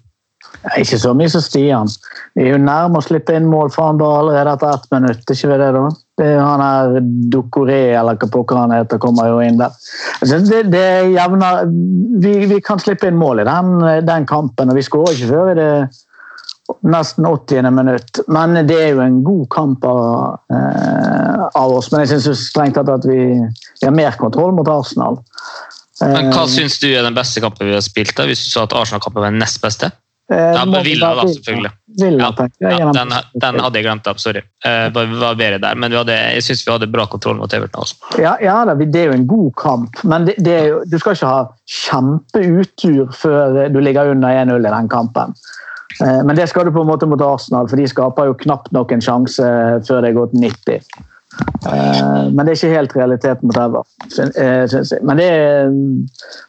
Ikke 0.78 0.98
så 1.00 1.10
mye 1.16 1.30
som 1.32 1.42
Stian. 1.42 1.90
Vi 2.36 2.44
er 2.44 2.54
jo 2.54 2.60
nærme 2.62 3.00
å 3.00 3.04
slippe 3.04 3.34
inn 3.34 3.48
mål 3.50 3.72
for 3.74 3.88
han 3.88 3.98
bare 3.98 4.20
allerede 4.20 4.52
etter 4.52 4.76
ett 4.76 4.92
minutt. 4.94 5.24
ikke 5.34 5.50
ved 5.50 5.58
det 5.58 5.70
da? 5.74 5.82
Det 6.20 6.26
er 6.28 6.36
jo 6.36 6.44
han 6.46 6.62
her 6.62 7.00
Dokore, 7.34 7.80
eller 7.98 8.20
hva 8.20 8.28
pokker 8.30 8.60
han 8.60 8.74
heter, 8.76 9.00
kommer 9.02 9.32
jo 9.32 9.40
inn 9.42 9.58
der. 9.58 9.74
Altså, 10.20 10.38
det, 10.46 10.62
det 10.70 10.84
er 10.86 11.10
jevner, 11.16 11.66
vi, 12.22 12.36
vi 12.52 12.60
kan 12.62 12.78
slippe 12.78 13.10
inn 13.10 13.18
mål 13.18 13.42
i 13.42 13.48
den, 13.48 13.74
den 14.06 14.28
kampen, 14.30 14.70
og 14.70 14.78
vi 14.78 14.86
skårer 14.86 15.16
ikke 15.16 15.32
før 15.32 15.52
i 15.52 15.58
det 15.58 15.72
nesten 16.86 17.26
80. 17.26 17.70
minutt. 17.74 18.22
Men 18.30 18.54
det 18.68 18.78
er 18.78 18.92
jo 18.94 19.02
en 19.02 19.20
god 19.26 19.46
kamp 19.50 19.84
av, 19.84 20.38
eh, 20.54 21.42
av 21.58 21.74
oss. 21.74 21.90
Men 21.92 22.04
jeg 22.04 22.22
syns 22.22 22.46
strengt 22.52 22.78
tatt 22.78 22.92
at 22.92 23.06
vi, 23.08 23.18
vi 23.34 23.88
har 23.88 23.94
mer 23.96 24.14
kontroll 24.20 24.54
mot 24.56 24.70
Arsenal. 24.70 25.18
Men 26.02 26.30
hva 26.32 26.42
Eh, 26.44 26.50
syns 26.50 26.78
du 26.82 26.88
er 26.90 27.02
den 27.06 27.14
beste 27.14 27.40
kampen 27.40 27.68
vi 27.68 27.74
har 27.76 27.84
spilt? 27.84 28.14
da, 28.16 28.24
Hvis 28.26 28.44
du 28.44 28.50
sa 28.50 28.64
at 28.66 28.72
Arsenal-kampen 28.72 29.22
var 29.22 29.30
den 29.30 29.38
nest 29.42 29.60
beste? 29.62 29.92
eh, 30.32 30.54
Ja, 30.56 30.64
Villa, 30.82 31.14
da, 31.14 31.22
selvfølgelig. 31.28 31.70
Villa, 32.00 32.28
Ja. 32.60 32.70
Ja, 32.78 32.92
den, 32.92 33.12
den 33.34 33.58
hadde 33.60 33.74
jeg 33.78 33.84
glemt 33.84 34.06
av, 34.08 34.16
sorry. 34.16 34.40
Eh, 34.64 34.88
var, 34.94 35.06
var 35.20 35.34
bedre 35.36 35.58
der, 35.60 35.74
men 35.76 35.90
vi 35.90 35.96
hadde, 35.98 36.14
jeg 36.34 36.42
syns 36.46 36.64
vi 36.66 36.72
hadde 36.72 36.88
bra 36.90 37.04
kontroll 37.06 37.36
mot 37.36 37.52
Everton 37.52 37.82
også. 37.82 37.96
Ja, 38.18 38.36
ja 38.40 38.64
da, 38.64 38.74
det 38.74 38.96
er 38.96 39.10
jo 39.10 39.18
en 39.18 39.26
god 39.26 39.50
kamp, 39.60 40.00
men 40.04 40.24
det, 40.24 40.38
det 40.38 40.68
jo, 40.70 40.82
du 40.88 40.98
skal 40.98 41.12
ikke 41.18 41.26
ha 41.26 41.42
kjempeutur 41.68 43.12
før 43.12 43.68
du 43.72 43.80
ligger 43.80 44.10
under 44.14 44.28
1-0 44.44 44.56
i 44.66 44.74
den 44.76 44.88
kampen. 44.88 45.34
Men 46.00 46.34
det 46.36 46.48
skal 46.48 46.64
du 46.64 46.72
på 46.72 46.80
en 46.80 46.88
måte 46.88 47.06
mot 47.06 47.20
Arsenal, 47.20 47.68
for 47.68 47.76
de 47.76 47.84
skaper 47.86 48.30
jo 48.30 48.34
knapt 48.40 48.72
nok 48.72 48.92
en 48.96 49.02
sjanse 49.04 49.44
før 49.86 50.00
det 50.00 50.08
er 50.12 50.16
gått 50.16 50.32
90. 50.32 50.80
Eh, 51.66 52.30
Men 52.32 52.44
det 52.46 52.52
er 52.52 52.58
ikke 52.58 52.76
helt 52.76 52.96
realiteten 52.96 53.48
mot 53.48 53.56
Everton, 53.56 54.32
eh. 54.36 54.98
Men 55.02 55.20
det 55.20 55.28
er, 55.28 55.70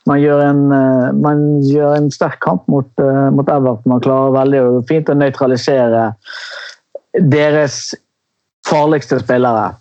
man, 0.10 0.20
gjør 0.20 0.42
en, 0.50 0.64
eh, 0.76 1.12
man 1.16 1.44
gjør 1.64 1.96
en 1.98 2.10
sterk 2.12 2.40
kamp 2.44 2.68
mot, 2.68 2.90
eh, 3.00 3.30
mot 3.32 3.50
Everton. 3.50 3.92
Man 3.94 4.04
klarer 4.04 4.36
veldig 4.36 4.64
fint 4.90 5.10
å 5.10 5.18
nøytralisere 5.18 6.08
deres 7.14 7.94
farligste 8.68 9.20
spillere 9.22 9.74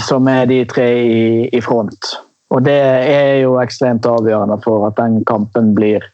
som 0.00 0.28
er 0.28 0.46
de 0.46 0.62
tre 0.68 0.86
i, 1.04 1.24
i 1.52 1.60
front. 1.60 2.14
Og 2.52 2.62
det 2.64 2.78
er 2.78 3.40
jo 3.42 3.56
ekstremt 3.62 4.06
avgjørende 4.08 4.58
for 4.64 4.86
at 4.88 4.96
den 5.00 5.22
kampen 5.28 5.72
blir, 5.76 6.04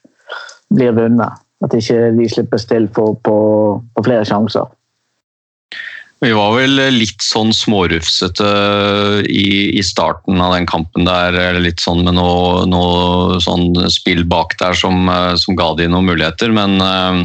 blir 0.74 0.94
vunnet. 0.94 1.44
At 1.64 1.74
ikke 1.74 2.12
de 2.14 2.28
slippes 2.30 2.66
til 2.70 2.86
på, 2.94 3.10
på, 3.26 3.38
på 3.94 4.04
flere 4.06 4.26
sjanser. 4.26 4.68
Vi 6.18 6.32
var 6.34 6.56
vel 6.56 6.80
litt 6.96 7.22
sånn 7.22 7.52
smårufsete 7.54 8.46
i, 9.30 9.78
i 9.78 9.82
starten 9.86 10.40
av 10.42 10.56
den 10.56 10.66
kampen 10.66 11.06
der. 11.06 11.36
Litt 11.62 11.78
sånn 11.84 12.02
med 12.02 12.16
noe, 12.18 12.64
noe 12.66 13.38
sånn 13.44 13.70
spill 13.94 14.24
bak 14.26 14.56
der 14.58 14.74
som, 14.74 15.06
eh, 15.06 15.36
som 15.38 15.54
ga 15.58 15.70
de 15.78 15.86
noen 15.86 16.08
muligheter. 16.10 16.50
Men, 16.50 16.74
eh, 16.82 17.20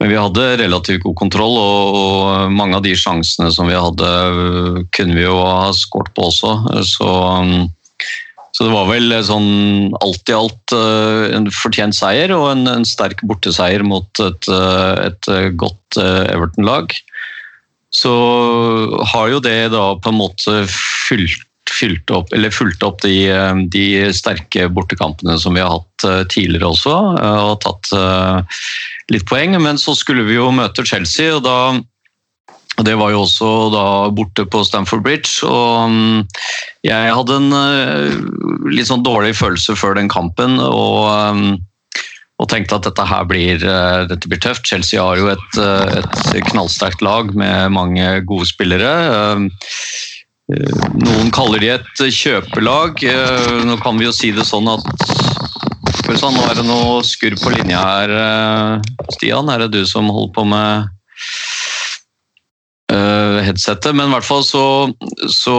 men 0.00 0.08
vi 0.08 0.16
hadde 0.16 0.46
relativt 0.62 1.04
god 1.04 1.18
kontroll, 1.20 1.58
og, 1.60 1.98
og 1.98 2.54
mange 2.56 2.78
av 2.78 2.86
de 2.86 2.94
sjansene 2.96 3.50
som 3.52 3.68
vi 3.68 3.76
hadde, 3.76 4.08
eh, 4.08 4.80
kunne 4.96 5.18
vi 5.18 5.26
jo 5.26 5.36
ha 5.36 5.68
skåret 5.76 6.14
på 6.16 6.30
også. 6.30 6.56
Så, 6.88 7.12
Så 8.50 8.66
det 8.66 8.72
var 8.74 8.88
vel 8.88 9.12
eh, 9.12 9.22
sånn 9.24 9.92
alt 10.00 10.32
i 10.32 10.34
alt 10.36 10.72
eh, 10.76 11.36
en 11.36 11.52
fortjent 11.52 11.96
seier 11.96 12.32
og 12.34 12.48
en, 12.54 12.66
en 12.68 12.88
sterk 12.88 13.20
borteseier 13.28 13.84
mot 13.84 14.08
et, 14.24 14.48
eh, 14.48 15.06
et 15.06 15.30
eh, 15.32 15.52
godt 15.52 16.00
eh, 16.00 16.32
Everton-lag. 16.32 16.96
Så 17.90 18.10
har 19.12 19.30
jo 19.32 19.40
det 19.42 19.70
da 19.74 19.84
på 19.98 20.12
en 20.12 20.20
måte 20.20 20.62
fulgt, 20.70 21.46
fulgt 21.70 22.10
opp, 22.14 22.32
eller 22.34 22.54
fulgt 22.54 22.82
opp 22.86 23.02
de, 23.02 23.30
de 23.72 23.84
sterke 24.16 24.68
bortekampene 24.72 25.36
som 25.40 25.54
vi 25.56 25.62
har 25.62 25.78
hatt 25.78 26.06
eh, 26.06 26.22
tidligere 26.30 26.70
også, 26.70 26.96
eh, 27.20 27.40
og 27.50 27.60
tatt 27.64 27.92
eh, 27.96 28.58
litt 29.14 29.26
poeng. 29.30 29.56
Men 29.62 29.80
så 29.80 29.94
skulle 29.98 30.26
vi 30.28 30.38
jo 30.38 30.50
møte 30.54 30.86
Chelsea, 30.86 31.36
og 31.36 31.46
da 31.46 31.60
Det 32.80 32.94
var 32.96 33.10
jo 33.12 33.24
også 33.26 33.46
da 33.74 34.08
borte 34.08 34.46
på 34.48 34.62
Stamford 34.64 35.02
Bridge. 35.04 35.44
og 35.44 35.90
mm, 35.90 36.28
Jeg 36.86 37.12
hadde 37.12 37.36
en 37.36 38.70
litt 38.72 38.88
sånn 38.88 39.04
dårlig 39.04 39.34
følelse 39.36 39.76
før 39.76 39.98
den 39.98 40.08
kampen. 40.08 40.56
og, 40.60 41.36
mm, 41.36 41.58
og 42.40 42.48
tenkte 42.48 42.78
at 42.78 42.86
dette 42.88 43.04
her 43.04 43.26
blir, 43.28 43.60
eh, 43.60 44.06
dette 44.08 44.28
blir 44.30 44.40
tøft. 44.40 44.64
Chelsea 44.64 45.02
har 45.02 45.18
jo 45.20 45.28
et, 45.28 45.58
eh, 45.60 46.00
et 46.38 46.46
knallsterkt 46.48 47.02
lag 47.04 47.34
med 47.36 47.72
mange 47.72 48.24
gode 48.24 48.48
spillere. 48.48 48.92
Eh, 48.96 49.48
Noen 50.50 51.30
kaller 51.30 51.60
de 51.60 51.68
et 51.68 52.00
kjøpelag. 52.10 52.98
Nå 53.64 53.76
kan 53.80 53.96
vi 53.96 54.04
jo 54.08 54.10
si 54.10 54.32
det 54.32 54.42
sånn 54.42 54.66
at 54.66 54.82
Nå 56.10 56.50
er 56.50 56.56
det 56.56 56.64
noe 56.66 57.04
skurr 57.06 57.36
på 57.38 57.52
linja 57.54 57.78
her, 57.78 58.80
Stian. 59.12 59.48
Er 59.48 59.58
det 59.62 59.70
du 59.70 59.86
som 59.86 60.08
holder 60.10 60.32
på 60.34 60.44
med 60.44 60.90
headsetet? 63.46 63.94
Men 63.94 64.08
i 64.08 64.14
hvert 64.16 64.26
fall 64.26 64.42
så, 64.42 64.92
så 65.30 65.54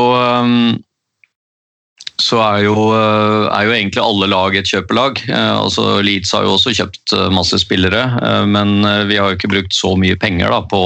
så 2.21 2.39
er 2.43 2.65
jo, 2.67 2.75
eh, 2.95 3.49
er 3.51 3.67
jo 3.67 3.75
egentlig 3.75 4.03
alle 4.03 4.29
lag 4.31 4.55
et 4.55 4.69
kjøpelag. 4.69 5.23
Eh, 5.27 5.53
Altså 5.61 5.99
Leeds 6.05 6.33
har 6.35 6.45
jo 6.45 6.55
også 6.55 6.75
kjøpt 6.77 7.15
eh, 7.17 7.29
masse 7.33 7.57
spillere, 7.61 8.03
men 8.47 8.81
vi 9.09 9.17
har 9.17 9.31
jo 9.31 9.37
ikke 9.37 9.51
brukt 9.51 9.75
så 9.75 9.95
mye 9.99 10.17
penger 10.19 10.51
da, 10.53 10.61
på, 10.69 10.81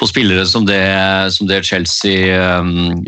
på 0.00 0.08
spillere 0.10 0.44
som 0.48 0.66
det, 0.68 0.82
som 1.34 1.48
det 1.48 1.62
Chelsea, 1.66 2.36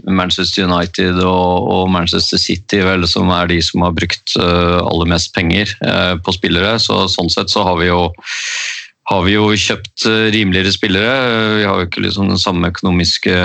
Manchester 0.06 0.66
United 0.66 1.20
og, 1.24 1.68
og 1.72 1.90
Manchester 1.92 2.40
City 2.40 2.80
vel, 2.84 3.06
som 3.08 3.30
er 3.34 3.50
de 3.50 3.60
som 3.64 3.84
har 3.86 3.94
brukt 3.96 4.36
aller 4.38 5.10
mest 5.10 5.34
penger 5.36 5.72
på 6.24 6.36
spillere. 6.36 6.76
Så, 6.82 7.06
sånn 7.12 7.32
sett 7.32 7.52
så 7.52 7.66
har 7.66 7.78
vi 7.82 7.90
jo 7.90 8.08
har 9.06 9.22
vi 9.22 9.36
jo 9.36 9.52
kjøpt 9.54 10.08
rimeligere 10.34 10.72
spillere. 10.74 11.12
Vi 11.60 11.66
har 11.66 11.78
jo 11.78 11.86
ikke 11.86 12.02
liksom 12.02 12.32
den 12.32 12.40
samme 12.42 12.72
økonomiske 12.72 13.36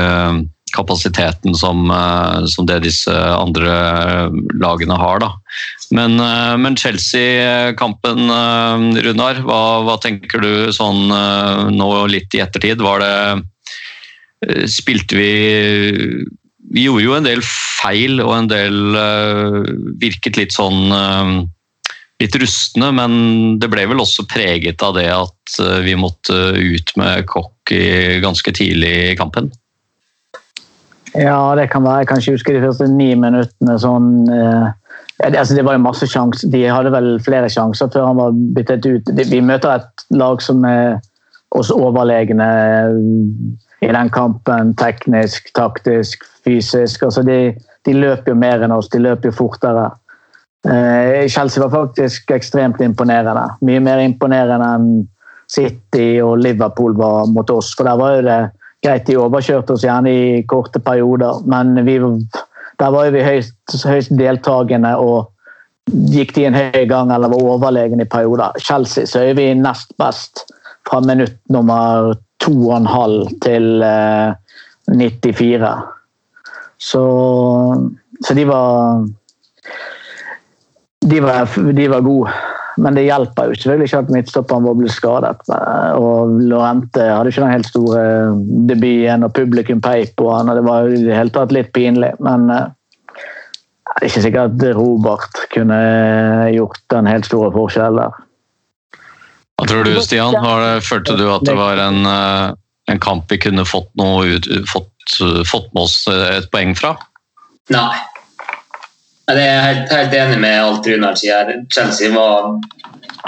kapasiteten 0.74 1.56
som, 1.56 1.92
eh, 1.92 2.46
som 2.46 2.66
det 2.66 2.82
disse 2.86 3.14
andre 3.14 4.32
lagene 4.58 4.98
har. 4.98 5.20
Da. 5.20 5.32
Men, 5.92 6.20
eh, 6.20 6.58
men 6.58 6.76
Chelsea-kampen, 6.76 8.30
eh, 8.30 9.02
Runar, 9.06 9.42
hva, 9.46 9.84
hva 9.86 9.98
tenker 10.02 10.42
du 10.42 10.54
sånn 10.72 11.08
nå 11.76 11.90
litt 12.10 12.34
i 12.36 12.44
ettertid? 12.44 12.82
Var 12.82 13.00
det 13.00 13.16
Spilte 14.66 15.14
vi 15.14 16.26
Vi 16.74 16.86
gjorde 16.88 17.04
jo 17.04 17.14
en 17.14 17.28
del 17.28 17.44
feil 17.46 18.18
og 18.24 18.32
en 18.34 18.48
del 18.50 18.96
virket 20.02 20.40
litt 20.40 20.56
sånn 20.56 20.90
litt 22.18 22.38
rustne, 22.42 22.90
men 22.96 23.60
det 23.62 23.70
ble 23.70 23.86
vel 23.92 24.02
også 24.02 24.26
preget 24.26 24.82
av 24.82 24.96
det 24.98 25.12
at 25.14 25.60
vi 25.86 25.94
måtte 25.94 26.56
ut 26.58 26.96
med 26.98 27.28
kokk 27.30 27.76
ganske 28.24 28.54
tidlig 28.58 28.94
i 29.12 29.16
kampen. 29.20 29.52
Ja, 31.16 31.56
det 31.56 31.70
kan 31.72 31.84
være. 31.84 32.04
Jeg 32.04 32.08
kan 32.08 32.22
ikke 32.22 32.32
huske 32.38 32.54
de 32.56 32.64
første 32.64 32.88
ni 32.88 33.10
minuttene 33.20 33.76
sånn 33.82 34.12
eh, 34.32 34.68
altså, 35.28 35.56
Det 35.58 35.66
var 35.68 35.76
jo 35.76 35.86
masse 35.86 36.08
sjanser. 36.08 36.52
De 36.54 36.64
hadde 36.70 36.94
vel 36.94 37.14
flere 37.24 37.50
sjanser 37.52 37.92
før 37.92 38.08
han 38.10 38.20
var 38.20 38.38
byttet 38.56 38.88
ut. 38.88 39.12
Vi 39.20 39.42
møter 39.44 39.76
et 39.76 40.06
lag 40.16 40.42
som 40.44 40.64
er 40.68 41.00
oss 41.52 41.72
overlegne 41.76 42.48
i 43.82 43.92
den 43.92 44.12
kampen. 44.14 44.76
Teknisk, 44.80 45.52
taktisk, 45.58 46.24
fysisk. 46.46 47.04
Altså, 47.04 47.26
de, 47.28 47.40
de 47.88 47.98
løper 47.98 48.32
jo 48.32 48.40
mer 48.40 48.64
enn 48.64 48.76
oss. 48.76 48.90
De 48.94 49.02
løper 49.04 49.32
jo 49.32 49.40
fortere. 49.44 49.90
Eh, 50.70 51.28
Chelsea 51.28 51.64
var 51.64 51.74
faktisk 51.74 52.32
ekstremt 52.32 52.82
imponerende. 52.86 53.50
Mye 53.68 53.84
mer 53.84 54.00
imponerende 54.06 54.72
enn 54.78 54.92
City 55.52 56.22
og 56.24 56.38
Liverpool 56.40 56.96
var 56.96 57.28
mot 57.28 57.50
oss. 57.52 57.74
For 57.76 57.90
der 57.90 58.00
var 58.00 58.16
jo 58.16 58.26
det 58.30 58.42
greit, 58.82 59.06
de 59.08 59.20
overkjørte 59.22 59.76
oss 59.76 59.86
gjerne 59.86 60.12
i 60.12 60.24
korte 60.50 60.82
perioder, 60.84 61.44
men 61.50 61.76
vi, 61.86 61.98
der 62.82 62.94
var 62.94 63.12
vi 63.14 63.24
høyst, 63.26 63.56
høyst 63.86 64.14
deltakende 64.18 64.96
og 64.98 65.30
gikk 66.12 66.36
de 66.36 66.46
en 66.48 66.58
høy 66.58 66.86
gang 66.90 67.12
eller 67.14 67.32
var 67.32 67.48
overlegne 67.56 68.06
i 68.06 68.10
perioder. 68.10 68.58
Chelsea 68.62 69.08
så 69.10 69.26
er 69.26 69.38
vi 69.38 69.52
nest 69.58 69.94
best 70.02 70.46
fra 70.90 71.02
minutt 71.06 71.38
nummer 71.54 72.14
to 72.42 72.54
og 72.70 72.78
en 72.80 72.90
halv 72.90 73.34
til 73.44 73.84
eh, 73.86 74.34
94. 74.90 75.74
Så, 76.82 77.02
så 78.26 78.34
de 78.38 78.48
var 78.50 79.04
de 81.02 81.22
var, 81.24 81.50
de 81.78 81.90
var 81.90 82.02
gode. 82.06 82.34
Men 82.80 82.96
det 82.96 83.04
hjelper 83.04 83.50
jo 83.50 83.58
selvfølgelig 83.58 83.90
ikke 83.90 84.02
at 84.06 84.12
midtstopperen 84.16 84.68
vår 84.68 84.78
ble 84.80 84.92
skadet. 84.92 85.50
Og 86.00 86.38
Lorente 86.48 87.04
hadde 87.04 87.32
ikke 87.32 87.44
den 87.44 87.56
helt 87.56 87.68
store 87.68 88.04
debuten, 88.70 89.26
og 89.28 89.34
publikum 89.36 89.82
peip 89.84 90.14
på 90.20 90.30
han, 90.32 90.52
og 90.52 90.60
det 90.60 90.64
var 90.68 90.88
i 90.88 91.02
det 91.04 91.18
hele 91.18 91.36
tatt 91.36 91.52
litt 91.56 91.74
pinlig. 91.76 92.14
Men 92.24 92.48
eh, 92.54 92.70
det 93.92 93.98
er 94.00 94.08
ikke 94.08 94.26
sikkert 94.28 94.56
at 94.56 94.78
Robert 94.78 95.44
kunne 95.52 95.80
gjort 96.56 96.80
den 96.94 97.12
helt 97.12 97.28
store 97.28 97.52
forskjellen 97.56 98.00
der. 98.00 98.20
Hva 99.60 99.68
tror 99.70 99.86
du, 99.86 99.94
Stian? 100.02 100.38
Har 100.42 100.64
det, 100.64 100.86
følte 100.88 101.18
du 101.20 101.28
at 101.30 101.44
det 101.46 101.58
var 101.60 101.82
en, 101.84 102.06
eh, 102.08 102.48
en 102.94 103.04
kamp 103.04 103.28
vi 103.30 103.42
kunne 103.44 103.68
fått, 103.68 103.92
noe 104.00 104.38
ut, 104.38 104.48
fått, 104.72 105.20
fått 105.50 105.68
med 105.76 105.84
oss 105.84 106.00
et 106.08 106.48
poeng 106.56 106.72
fra? 106.78 106.96
Nei. 107.72 108.00
Det 109.38 109.44
er 109.48 109.62
helt, 109.68 109.92
helt 109.92 110.16
enig 110.18 110.40
med 110.42 110.58
alt 110.62 110.88
Runar 110.88 111.18
sier. 111.20 111.54
Chelsea 111.74 112.12
var 112.14 112.54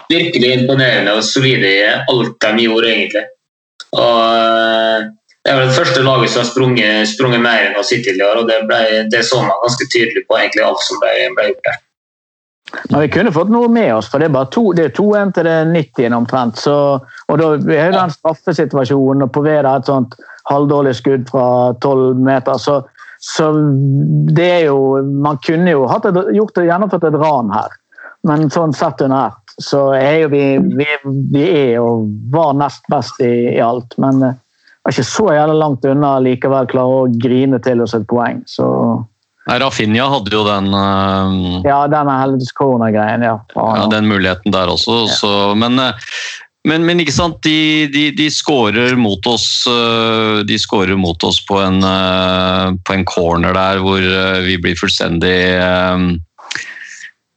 virkelig 0.09 0.53
imponerende 0.57 1.17
og 1.17 1.25
solide 1.25 1.69
i 1.69 1.83
alt 1.91 2.35
de 2.41 2.67
gjorde, 2.67 2.89
egentlig. 2.91 3.25
Og 3.93 4.17
eh, 4.37 5.11
Det 5.43 5.51
er 5.51 5.57
vel 5.59 5.67
det 5.67 5.75
første 5.75 6.01
laget 6.05 6.31
som 6.31 6.39
har 6.39 6.47
sprunget, 6.47 7.09
sprunget 7.11 7.41
mer 7.43 7.65
enn 7.65 7.79
oss 7.79 7.89
hittil 7.91 8.15
i 8.15 8.23
år, 8.23 8.37
og 8.39 8.45
det, 8.47 8.61
ble, 8.69 8.77
det 9.11 9.25
så 9.27 9.41
man 9.43 9.59
ganske 9.59 9.89
tydelig 9.91 10.23
på 10.29 10.37
egentlig 10.39 10.63
alt 10.63 10.85
som 10.85 11.01
ble, 11.01 11.11
ble 11.35 11.49
gjort 11.49 11.65
der. 11.67 11.81
Men 12.89 13.01
vi 13.01 13.09
kunne 13.11 13.33
fått 13.35 13.51
noe 13.51 13.67
med 13.67 13.89
oss, 13.93 14.07
for 14.09 14.23
det 14.23 14.29
er 14.29 14.37
bare 14.37 14.49
to, 14.53 14.63
det 14.71 14.85
er 14.87 14.93
2-1 14.95 15.33
til 15.35 15.49
det 15.49 15.57
90 15.73 16.15
omtrent. 16.15 16.61
Så, 16.63 16.75
og 17.03 17.41
da 17.41 17.49
har 17.59 17.91
jo 17.91 17.97
den 17.97 18.15
straffesituasjonen, 18.15 19.25
og 19.27 19.33
på 19.35 19.43
ved 19.45 19.67
et 19.67 19.91
sånt 19.91 20.15
halvdårlig 20.49 20.95
skudd 20.97 21.27
fra 21.31 21.45
12 21.83 22.23
meter. 22.23 22.57
Så, 22.59 22.79
så 23.23 23.45
det 24.35 24.49
er 24.49 24.65
jo 24.65 24.99
Man 25.23 25.37
kunne 25.45 25.71
jo 25.71 25.85
hatt 25.87 26.03
et, 26.09 26.17
gjort 26.35 26.57
det, 26.57 26.65
gjennomført 26.67 27.05
et 27.07 27.15
ran 27.21 27.53
her, 27.55 27.77
men 28.27 28.49
sånn 28.51 28.75
sett 28.75 29.01
under 29.05 29.29
ett 29.31 29.43
så 29.61 29.91
er 29.93 30.23
jo 30.23 30.29
vi, 30.33 30.43
vi, 30.57 30.87
vi 31.31 31.43
er 31.43 31.79
og 31.81 32.07
var 32.33 32.53
nest 32.57 32.85
best 32.91 33.19
i, 33.21 33.53
i 33.53 33.59
alt. 33.61 33.95
Men 34.01 34.23
eh, 34.25 34.37
er 34.83 34.95
ikke 34.95 35.07
så 35.07 35.29
jævlig 35.35 35.57
langt 35.59 35.87
unna 35.87 36.13
likevel 36.23 36.69
klare 36.71 37.01
å 37.03 37.09
grine 37.21 37.59
til 37.63 37.83
oss 37.85 37.95
et 37.97 38.07
poeng. 38.09 38.43
Så 38.49 38.67
Nei, 39.43 39.57
Rafinha 39.59 40.05
hadde 40.07 40.31
jo 40.31 40.45
den, 40.47 40.69
uh, 40.71 41.59
ja, 41.67 41.81
den 41.91 42.07
helvetes 42.07 42.53
corner-greien, 42.55 43.25
ja. 43.27 43.33
ja, 43.57 43.87
den 43.91 44.07
muligheten 44.07 44.53
der 44.55 44.71
også. 44.71 45.01
Så, 45.11 45.31
men, 45.59 45.75
eh, 45.83 46.13
men, 46.63 46.85
men 46.87 47.01
ikke 47.03 47.11
sant, 47.11 47.41
de, 47.43 47.89
de, 47.91 48.05
de 48.15 48.29
skårer 48.31 48.95
mot 48.95 49.25
oss 49.27 49.65
eh, 49.67 50.43
De 50.47 50.59
skårer 50.59 50.95
mot 50.99 51.25
oss 51.27 51.41
på 51.43 51.57
en, 51.59 51.81
eh, 51.83 52.67
på 52.87 52.95
en 52.95 53.03
corner 53.07 53.55
der 53.57 53.81
hvor 53.83 53.99
eh, 53.99 54.39
vi 54.45 54.59
blir 54.61 54.79
fullstendig 54.79 55.35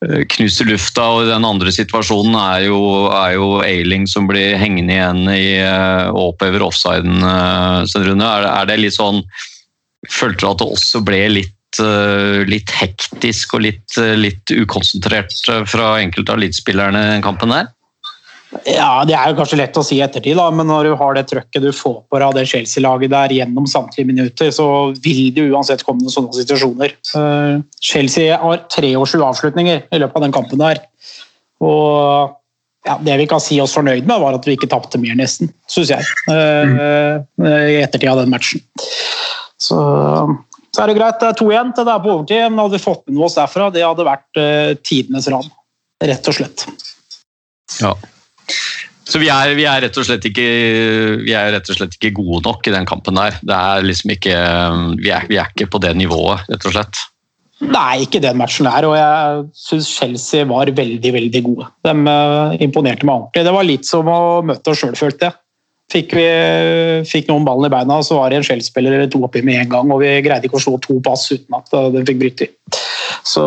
knust 0.07 0.61
i 0.61 0.67
lufta, 0.69 1.03
og 1.17 1.27
den 1.31 1.45
andre 1.49 1.73
situasjonen 1.73 2.35
er 2.39 2.67
jo, 2.69 2.79
er 3.17 3.33
jo 3.35 3.47
Ailing 3.65 4.05
som 4.07 4.29
blir 4.29 4.59
hengende 4.61 4.93
igjen 4.93 5.23
i, 5.33 5.47
og 6.12 6.35
opphever 6.35 6.62
offsiden. 6.62 7.25
Rune. 7.25 8.29
Er, 8.29 8.45
er 8.45 8.69
det 8.69 8.77
litt 8.83 8.99
sånn 8.99 9.25
Følte 10.12 10.45
du 10.45 10.51
at 10.51 10.61
det 10.61 10.69
også 10.77 11.01
ble 11.03 11.23
litt, 11.33 11.81
litt 12.47 12.71
hektisk 12.77 13.57
og 13.57 13.65
litt, 13.65 13.97
litt 14.21 14.53
ukonsentrert 14.53 15.35
fra 15.67 15.89
enkelte 15.99 16.37
av 16.37 16.39
elitespillerne 16.39 17.01
i 17.01 17.11
den 17.17 17.25
kampen 17.25 17.51
der? 17.57 17.73
Ja, 18.64 19.05
Det 19.05 19.14
er 19.16 19.31
jo 19.31 19.37
kanskje 19.40 19.59
lett 19.61 19.77
å 19.77 19.85
si 19.85 19.99
i 19.99 20.05
ettertid, 20.05 20.37
da, 20.38 20.47
men 20.55 20.69
når 20.71 20.88
du 20.88 20.95
har 21.01 21.16
det 21.19 21.27
trøkket 21.31 21.62
du 21.62 21.71
får 21.75 21.99
på 22.09 22.21
deg 22.21 22.27
av 22.29 22.35
det 22.38 22.47
Chelsea-laget 22.51 23.12
der 23.12 23.35
gjennom 23.37 23.69
samtlige 23.71 24.09
minutter, 24.09 24.51
så 24.55 24.66
vil 25.05 25.29
det 25.37 25.49
uansett 25.51 25.85
komme 25.87 26.05
noen 26.05 26.14
sånne 26.14 26.35
situasjoner. 26.38 26.97
Uh, 27.12 27.62
Chelsea 27.83 28.38
har 28.40 28.64
23 28.73 28.95
avslutninger 28.97 29.85
i 29.90 30.03
løpet 30.03 30.16
av 30.16 30.27
den 30.27 30.35
kampen 30.35 30.62
der. 30.62 30.83
Og 31.64 32.35
ja, 32.87 32.97
det 33.03 33.16
vi 33.19 33.27
kan 33.31 33.42
si 33.42 33.59
oss 33.61 33.75
fornøyd 33.75 34.07
med, 34.07 34.21
var 34.23 34.37
at 34.37 34.47
vi 34.47 34.55
ikke 34.57 34.71
tapte 34.71 35.01
mer, 35.03 35.16
nesten, 35.19 35.51
syns 35.71 35.90
jeg. 35.90 36.11
eh, 36.31 37.73
I 37.73 37.81
ettertid 37.83 38.11
av 38.12 38.21
den 38.21 38.31
matchen. 38.31 38.62
Så, 39.59 39.79
Så 40.71 40.83
er 40.85 40.92
det 40.92 40.99
greit, 40.99 41.19
det 41.19 41.31
er 41.33 41.38
to 41.38 41.49
igjen 41.51 41.73
til 41.75 41.87
det 41.88 41.95
er 41.95 42.03
på 42.05 42.12
overtid, 42.12 42.45
men 42.51 42.61
hadde 42.61 42.77
vi 42.77 42.85
fått 42.85 43.03
med 43.09 43.25
oss 43.27 43.38
derfra, 43.38 43.71
det 43.75 43.83
hadde 43.83 44.07
vært 44.07 44.38
uh, 44.38 44.75
tidenes 44.87 45.27
ran. 45.33 45.49
Rett 46.05 46.29
og 46.29 46.37
slett. 46.37 46.66
Ja. 47.81 47.95
Så 49.06 49.20
vi 49.22 49.28
er, 49.30 49.52
vi 49.54 49.64
er, 49.70 49.85
ikke, 49.87 50.46
vi 51.22 51.35
er 51.38 51.52
rett 51.54 51.68
og 51.70 51.76
slett 51.78 51.94
ikke 51.94 52.16
gode 52.16 52.42
nok 52.42 52.66
i 52.66 52.72
den 52.74 52.88
kampen 52.88 53.18
der. 53.18 53.37
Det 53.38 53.54
er 53.54 53.85
liksom 53.87 54.12
ikke, 54.16 54.38
vi 54.98 55.12
er, 55.14 55.28
vi 55.30 55.38
er 55.38 55.52
ikke 55.52 55.68
på 55.70 55.80
det 55.85 55.94
nivået, 55.98 56.42
rett 56.50 56.66
og 56.66 56.74
slett. 56.74 57.04
Nei, 57.64 58.02
ikke 58.04 58.20
den 58.20 58.37
matchen 58.37 58.66
der, 58.68 58.85
og 58.85 58.98
jeg 58.98 59.44
syns 59.56 59.88
Chelsea 59.96 60.44
var 60.44 60.68
veldig 60.76 61.12
veldig 61.14 61.40
gode. 61.46 61.68
De 61.87 61.94
uh, 62.04 62.52
imponerte 62.61 63.06
meg 63.06 63.14
ordentlig. 63.14 63.46
Det 63.46 63.54
var 63.56 63.68
litt 63.68 63.88
som 63.88 64.11
å 64.12 64.18
møte 64.44 64.74
oss 64.74 64.82
sjøl, 64.82 64.98
følte 64.98 65.30
jeg. 65.30 65.38
Fikk, 65.94 66.16
vi, 66.18 66.26
fikk 67.06 67.30
noen 67.30 67.46
ballen 67.46 67.68
i 67.68 67.72
beina, 67.72 68.00
så 68.02 68.18
var 68.18 68.35
det 68.35 68.40
en 68.40 68.48
Chelsea-spiller 68.48 68.98
eller 68.98 69.09
to 69.09 69.22
oppi 69.24 69.40
med 69.46 69.62
en 69.62 69.70
gang, 69.72 69.94
og 69.94 70.02
vi 70.02 70.11
greide 70.26 70.50
ikke 70.50 70.59
å 70.59 70.64
slå 70.66 70.74
to 70.82 70.98
pass 71.06 71.28
uten 71.30 71.56
at 71.56 71.70
den 71.94 72.04
fikk 72.09 72.18
bryte 72.24 72.48
i. 72.48 72.80
Så 73.24 73.46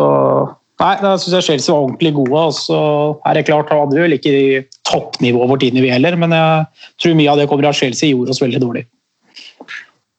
nei, 0.80 0.94
da 1.02 1.14
syns 1.18 1.36
jeg 1.36 1.46
Chelsea 1.46 1.74
var 1.74 1.86
ordentlig 1.86 2.14
gode. 2.16 2.46
og 2.48 2.56
så 2.56 2.80
er 3.28 3.36
det 3.36 3.46
klart, 3.48 3.72
hadde 3.72 3.96
vi 3.96 4.04
vel 4.06 4.16
ikke 4.16 4.64
toppnivå 4.88 5.44
over 5.44 5.60
tiden 5.60 5.82
vi 5.84 5.92
heller, 5.92 6.16
men 6.18 6.34
jeg 6.34 6.66
tror 7.02 7.16
mye 7.18 7.30
av 7.32 7.40
det 7.40 7.46
kommer 7.50 7.70
av 7.70 7.78
Chelsea 7.78 8.12
gjorde 8.12 8.34
oss 8.34 8.42
veldig 8.42 8.62
dårlig. 8.62 8.84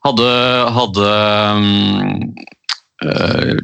Hadde, 0.02 0.30
hadde 0.74 1.10
um, 1.54 2.32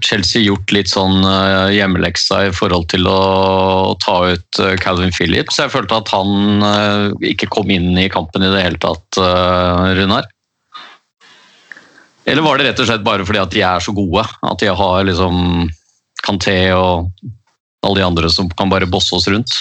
Chelsea 0.06 0.44
gjort 0.44 0.74
litt 0.76 0.92
sånn 0.92 1.24
uh, 1.26 1.74
hjemmeleksa 1.74 2.44
i 2.50 2.54
forhold 2.54 2.90
til 2.94 3.10
å 3.10 3.96
ta 4.04 4.20
ut 4.36 4.62
uh, 4.62 4.76
Calvin 4.82 5.14
Phillips? 5.14 5.58
Jeg 5.58 5.74
følte 5.74 5.98
at 5.98 6.14
han 6.14 6.62
ikke 7.26 7.50
kom 7.54 7.74
inn 7.74 7.94
i 7.98 8.10
kampen 8.14 8.46
i 8.46 8.54
det 8.54 8.66
hele 8.68 8.82
tatt, 8.82 9.22
Runar? 9.98 10.30
Eller 12.28 12.44
var 12.44 12.60
det 12.60 12.68
rett 12.68 12.80
og 12.84 12.90
slett 12.90 13.06
bare 13.06 13.26
fordi 13.26 13.40
at 13.40 13.54
de 13.54 13.62
er 13.64 13.84
så 13.84 13.94
gode? 13.96 14.26
At 14.44 14.60
de 14.60 14.68
har 14.76 15.06
liksom 15.08 15.70
Kanté 16.28 16.58
og 16.76 17.08
alle 17.86 18.02
de 18.02 18.06
andre 18.06 18.30
som 18.34 18.52
kan 18.60 18.72
bare 18.72 18.90
bosse 18.90 19.16
oss 19.16 19.30
rundt? 19.32 19.56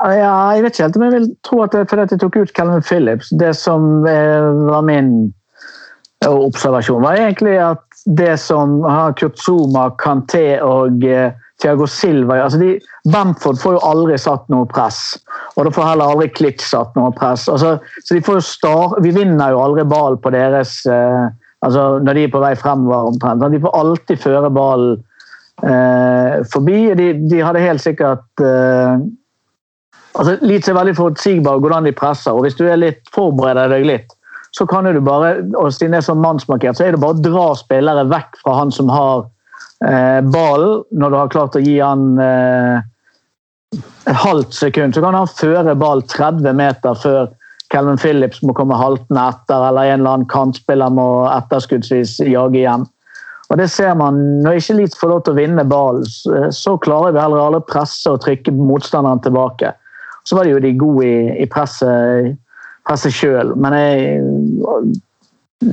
Ja, 0.00 0.54
jeg 0.54 0.64
vet 0.64 0.76
ikke 0.78 0.86
helt 0.86 0.96
om 0.96 1.04
jeg 1.04 1.16
vil 1.16 1.28
tro 1.44 1.60
at 1.64 1.74
det 1.74 1.82
er 1.82 1.90
fordi 1.90 2.08
de 2.14 2.20
tok 2.22 2.38
ut 2.40 2.54
Calvin 2.56 2.86
Phillips. 2.86 3.28
Det 3.36 3.52
som 3.58 4.00
var 4.06 4.86
min 4.86 5.10
observasjon, 6.24 7.04
var 7.04 7.20
egentlig 7.20 7.58
at 7.60 7.84
det 8.04 8.36
som 8.40 8.80
har 8.84 9.12
Kurt 9.12 9.38
Zuma, 9.38 9.90
Kanté 10.00 10.60
og 10.64 11.04
eh, 11.04 11.32
Thiago 11.60 11.86
Silva 11.86 12.38
altså 12.40 12.60
de, 12.60 12.70
Bamford 13.12 13.60
får 13.60 13.76
jo 13.76 13.82
aldri 13.84 14.16
satt 14.20 14.46
noe 14.52 14.68
press. 14.68 15.18
Og 15.56 15.66
da 15.66 15.74
får 15.74 15.90
heller 15.90 16.14
aldri 16.14 16.30
Klitsch 16.32 16.64
satt 16.72 16.96
noe 16.96 17.12
press. 17.16 17.44
Altså, 17.52 17.76
så 18.04 18.16
de 18.16 18.24
får 18.24 18.40
jo 18.40 18.46
star, 18.46 18.96
Vi 19.04 19.12
vinner 19.16 19.52
jo 19.52 19.60
aldri 19.60 19.84
ball 19.88 20.16
på 20.20 20.32
deres 20.32 20.80
eh, 20.88 21.28
altså 21.60 22.00
Når 22.00 22.16
de 22.16 22.24
er 22.24 22.32
på 22.32 22.40
vei 22.40 22.54
fremover 22.56 23.12
omtrent. 23.12 23.44
De 23.52 23.60
får 23.60 23.76
alltid 23.76 24.22
føre 24.22 24.52
ballen 24.56 24.96
eh, 24.96 25.04
forbi. 25.60 26.78
De, 26.96 27.12
de, 27.30 27.40
hadde 27.44 27.64
helt 27.64 27.82
sikkert 27.82 28.44
eh, 28.44 29.02
altså 30.16 30.36
Leeds 30.44 30.70
er 30.70 30.78
veldig 30.78 30.96
forutsigbare 30.98 31.62
hvordan 31.62 31.88
de 31.88 31.96
presser. 31.96 32.32
og 32.32 32.46
Hvis 32.46 32.58
du 32.58 32.66
er 32.68 32.80
litt 32.80 33.02
forbereder 33.14 33.72
deg 33.74 33.88
litt, 33.88 34.14
så 34.56 34.66
kan 34.66 34.88
du 34.88 35.00
bare 35.04 35.36
og 35.54 35.72
siden 35.74 35.94
det 35.94 36.00
er 36.00 36.08
sånn 36.08 36.22
mannsmarkert, 36.22 36.78
så 36.78 36.86
er 36.86 36.96
det 36.96 37.02
bare 37.02 37.18
å 37.18 37.24
dra 37.24 37.48
spillere 37.58 38.06
vekk 38.10 38.40
fra 38.42 38.56
han 38.58 38.72
som 38.74 38.90
har 38.90 39.26
eh, 39.86 40.20
ballen, 40.26 40.80
når 40.90 41.12
du 41.12 41.18
har 41.20 41.34
klart 41.34 41.58
å 41.58 41.62
gi 41.62 41.76
han 41.78 42.16
eh, 42.18 42.80
et 44.10 44.16
halvt 44.24 44.56
sekund. 44.56 44.96
Så 44.96 45.04
kan 45.04 45.14
han 45.14 45.30
føre 45.30 45.76
ball 45.78 46.02
30 46.10 46.56
meter 46.58 46.98
før 46.98 47.30
Calvin 47.70 48.00
Phillips 48.02 48.40
må 48.42 48.54
komme 48.58 48.74
haltende 48.74 49.28
etter, 49.30 49.68
eller 49.68 49.92
en 49.92 50.00
eller 50.00 50.16
annen 50.16 50.30
kantspiller 50.30 50.90
må 50.90 51.06
etterskuddsvis 51.30 52.16
jage 52.26 52.64
hjem. 52.64 52.88
Og 53.50 53.58
det 53.58 53.66
ser 53.70 53.96
man, 53.98 54.18
Når 54.44 54.60
ikke 54.60 54.76
Leeds 54.78 54.98
får 55.00 55.10
lov 55.10 55.22
til 55.26 55.34
å 55.34 55.40
vinne 55.40 55.66
ballen, 55.66 56.06
så 56.54 56.76
klarer 56.78 57.16
vi 57.16 57.22
heller 57.22 57.42
alle 57.42 57.58
å 57.62 57.66
presse 57.66 58.10
og 58.10 58.22
trykke 58.22 58.54
motstanderen 58.54 59.22
tilbake. 59.24 59.72
Så 60.24 60.36
var 60.36 60.46
de 60.46 60.54
jo 60.54 60.62
de 60.62 60.76
gode 60.78 61.06
i, 61.08 61.42
i 61.42 61.48
presset 61.50 62.36
presse 62.88 63.12
sjøl. 63.14 63.54
Men 63.60 63.76
jeg, 63.76 64.16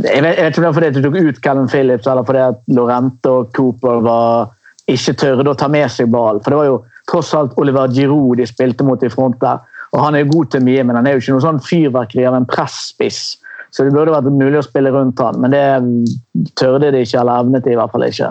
jeg, 0.04 0.22
vet, 0.24 0.42
ikke 0.42 0.60
om 0.60 0.66
det 0.66 0.68
var 0.68 0.78
fordi 0.80 0.92
du 0.96 1.02
tok 1.06 1.18
ut 1.22 1.42
Calvin 1.44 1.72
Phillips 1.72 2.10
eller 2.10 2.28
fordi 2.28 2.44
at 2.50 2.62
Lorente 2.74 3.34
og 3.34 3.52
Cooper 3.58 4.04
var, 4.06 4.54
ikke 4.88 5.18
tørde 5.20 5.52
å 5.52 5.58
ta 5.60 5.70
med 5.72 5.90
seg 5.92 6.12
ballen. 6.14 6.44
For 6.44 6.54
det 6.54 6.62
var 6.62 6.70
jo 6.70 6.78
tross 7.12 7.34
alt 7.36 7.58
Oliver 7.60 7.92
Giroud 7.92 8.40
de 8.40 8.48
spilte 8.48 8.86
mot 8.88 9.04
i 9.04 9.12
front 9.12 9.40
der. 9.44 9.64
Og 9.96 10.02
Han 10.04 10.16
er 10.16 10.26
jo 10.26 10.34
god 10.34 10.52
til 10.52 10.64
mye, 10.66 10.84
men 10.84 10.98
han 11.00 11.08
er 11.08 11.16
jo 11.16 11.22
ikke 11.22 11.36
noe 11.38 11.46
sånn 11.46 11.62
fyrverkeri 11.64 12.26
av 12.28 12.36
en 12.36 12.48
presspiss. 12.48 13.38
Så 13.72 13.84
det 13.84 13.96
burde 13.96 14.16
vært 14.16 14.32
mulig 14.32 14.60
å 14.62 14.66
spille 14.66 14.92
rundt 14.94 15.20
han, 15.22 15.42
men 15.44 15.52
det 15.54 15.66
tørde 16.60 16.92
de 16.94 17.00
ikke, 17.04 17.20
eller 17.22 17.40
evnet 17.44 17.66
de 17.66 17.72
i 17.74 17.80
hvert 17.80 17.94
fall 17.94 18.08
ikke. 18.08 18.30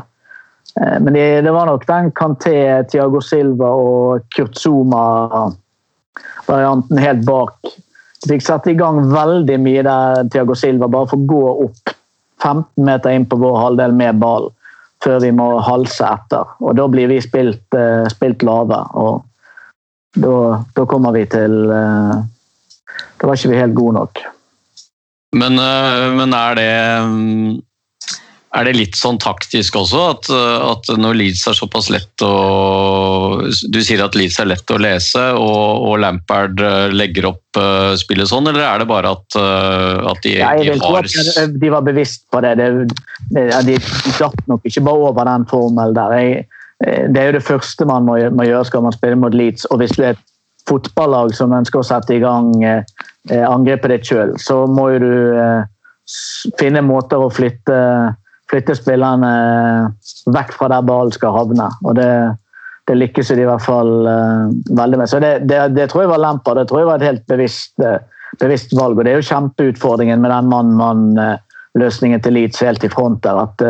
Eh, 0.81 0.99
men 1.05 1.13
det, 1.17 1.27
det 1.47 1.53
var 1.55 1.65
nok 1.71 1.85
den 1.89 2.07
Kanté, 2.17 2.59
Tiago 2.91 3.21
Silva 3.25 3.69
og 3.77 3.99
Kurt 4.37 4.55
Zuma-varianten 4.61 6.97
helt 7.03 7.23
bak 7.29 7.53
fikk 8.27 8.45
satt 8.45 8.67
i 8.71 8.77
gang 8.79 9.01
veldig 9.13 9.59
mye 9.63 9.85
der 9.87 10.29
Tiago 10.33 10.57
Silva 10.59 10.89
bare 10.91 11.11
får 11.11 11.25
gå 11.31 11.43
opp 11.67 11.95
15 12.43 12.87
meter 12.87 13.17
inn 13.17 13.27
på 13.29 13.39
vår 13.41 13.59
halvdel 13.61 13.97
med 13.97 14.21
ball 14.23 14.51
før 15.05 15.21
vi 15.23 15.33
må 15.37 15.49
halse 15.63 16.07
etter. 16.09 16.55
Og 16.65 16.77
da 16.79 16.87
blir 16.91 17.11
vi 17.11 17.21
spilt, 17.23 17.67
uh, 17.77 18.07
spilt 18.13 18.45
lave. 18.47 18.79
Og 18.97 19.21
da, 20.17 20.63
da, 20.77 20.87
kommer 20.89 21.13
vi 21.13 21.27
til 21.29 21.69
uh, 21.69 22.17
Da 23.21 23.29
var 23.29 23.37
ikke 23.37 23.53
vi 23.53 23.61
helt 23.61 23.77
gode 23.77 23.99
nok. 23.99 24.23
Men, 25.37 25.61
uh, 25.61 26.13
men 26.17 26.37
er 26.37 26.61
det 26.61 26.73
er 28.57 28.65
det 28.65 28.77
litt 28.77 28.97
sånn 28.97 29.19
taktisk 29.21 29.75
også, 29.77 30.03
at, 30.15 30.29
at, 30.33 30.87
når 30.97 31.19
Leeds 31.19 31.43
er 31.51 31.57
såpass 31.59 31.91
lett 31.93 32.23
å 32.25 33.43
Du 33.69 33.79
sier 33.85 34.01
at 34.01 34.17
Leeds 34.17 34.39
er 34.41 34.49
lett 34.49 34.73
å 34.73 34.79
lese, 34.81 35.25
og, 35.37 35.83
og 35.91 35.99
Lampard 36.01 36.63
eh, 36.65 36.87
legger 36.95 37.29
opp 37.35 37.61
uh, 37.61 37.93
spillet 38.01 38.31
sånn, 38.31 38.49
eller 38.49 38.65
er 38.65 38.81
det 38.81 38.89
bare 38.89 39.13
at, 39.13 39.37
at 39.37 40.23
de, 40.25 40.37
ja, 40.39 40.55
de 40.57 40.79
har 40.81 41.11
at 41.11 41.59
De 41.61 41.73
var 41.75 41.85
bevisst 41.85 42.25
på 42.33 42.41
det. 42.47 42.55
det, 42.63 42.71
det 43.35 43.47
de 43.67 43.77
datt 44.17 44.41
nok 44.49 44.65
ikke 44.65 44.85
bare 44.87 45.11
over 45.11 45.29
den 45.29 45.45
formelen 45.51 45.99
der. 45.99 46.17
Jeg, 46.17 46.47
det 47.13 47.21
er 47.21 47.31
jo 47.31 47.37
det 47.37 47.45
første 47.45 47.89
man 47.89 48.09
må, 48.09 48.17
må, 48.33 48.49
gjøre 48.49 48.71
skal 48.71 48.87
man 48.87 48.97
spille 48.97 49.21
mot 49.21 49.37
Leeds. 49.37 49.69
og 49.69 49.83
hvis 49.83 49.97
du 49.99 50.05
er 50.05 50.15
et 50.15 50.25
fotballag 50.69 51.35
som 51.37 51.55
ønsker 51.57 51.81
å 51.81 51.87
sette 51.87 52.17
i 52.17 52.23
gang 52.23 52.53
eh, 52.65 52.83
angrepet 53.47 53.93
ditt 53.93 54.09
sjøl, 54.11 54.35
så 54.41 54.65
må 54.71 54.91
jo 54.95 55.03
du 55.05 55.13
eh, 55.39 55.67
finne 56.61 56.85
måter 56.87 57.23
å 57.23 57.33
flytte 57.33 57.77
flytte 58.47 58.77
spillerne 58.79 59.31
vekk 60.31 60.53
fra 60.55 60.69
der 60.71 60.85
ballen 60.87 61.11
skal 61.11 61.33
havne. 61.35 61.65
og 61.83 61.97
det, 61.99 62.11
det 62.87 62.95
lykkes 62.95 63.33
de 63.35 63.43
i 63.43 63.49
hvert 63.49 63.65
fall 63.65 64.07
veldig 64.07 65.01
med. 65.01 65.11
Så 65.11 65.19
det, 65.19 65.33
det, 65.51 65.65
det, 65.75 65.89
tror 65.91 66.05
jeg 66.05 66.13
var 66.13 66.23
lemper. 66.23 66.55
Det 66.55 66.69
tror 66.71 66.79
jeg 66.79 66.87
var 66.87 67.03
et 67.03 67.09
helt 67.09 67.25
bevisst, 67.27 67.75
bevisst 68.39 68.77
valg. 68.79 69.01
og 69.01 69.03
Det 69.03 69.17
er 69.17 69.19
jo 69.19 69.27
kjempeutfordringen 69.33 70.23
med 70.23 70.31
den 70.31 70.53
mann-mann-løsningen 70.53 72.23
til 72.23 72.39
Leeds 72.39 72.63
helt 72.63 72.87
i 72.87 72.93
front 72.93 73.19
der. 73.27 73.43
at 73.49 73.67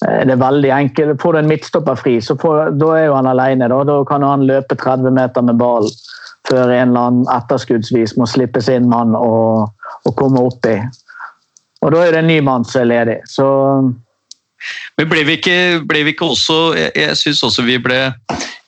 det 0.00 0.32
er 0.32 0.40
veldig 0.40 0.70
enkelt. 0.72 1.20
Får 1.20 1.36
du 1.36 1.38
en 1.42 1.50
midtstopper 1.50 1.98
fri, 2.00 2.14
så 2.24 2.36
får, 2.40 2.72
da 2.80 2.94
er 2.96 3.06
jo 3.10 3.16
han 3.18 3.28
alene. 3.28 3.68
Da. 3.68 3.82
da 3.84 3.98
kan 4.08 4.24
han 4.24 4.46
løpe 4.48 4.78
30 4.80 5.12
meter 5.16 5.44
med 5.44 5.60
ball 5.60 5.90
før 6.48 6.72
en 6.72 6.92
eller 6.92 7.08
annen 7.10 7.26
etterskuddsvis 7.34 8.16
må 8.16 8.26
slippe 8.26 8.62
sin 8.64 8.88
mann 8.90 9.12
og, 9.16 9.68
og 10.08 10.14
komme 10.16 10.40
opp 10.48 10.64
i. 10.70 10.78
Og 11.84 11.92
da 11.92 12.04
er 12.04 12.16
det 12.16 12.22
en 12.24 12.30
ny 12.32 12.38
mann 12.44 12.64
som 12.68 12.82
er 12.82 12.90
ledig. 12.94 13.18
Så 13.28 13.46
men 14.98 15.08
ble 15.08 15.22
vi 15.24 15.38
ikke, 15.38 15.56
ble 15.88 16.02
vi 16.04 16.12
ikke 16.12 16.26
også 16.34 16.56
Jeg, 16.76 16.90
jeg 16.92 17.16
syns 17.16 17.38
også 17.46 17.62
vi 17.64 17.78
ble 17.80 17.96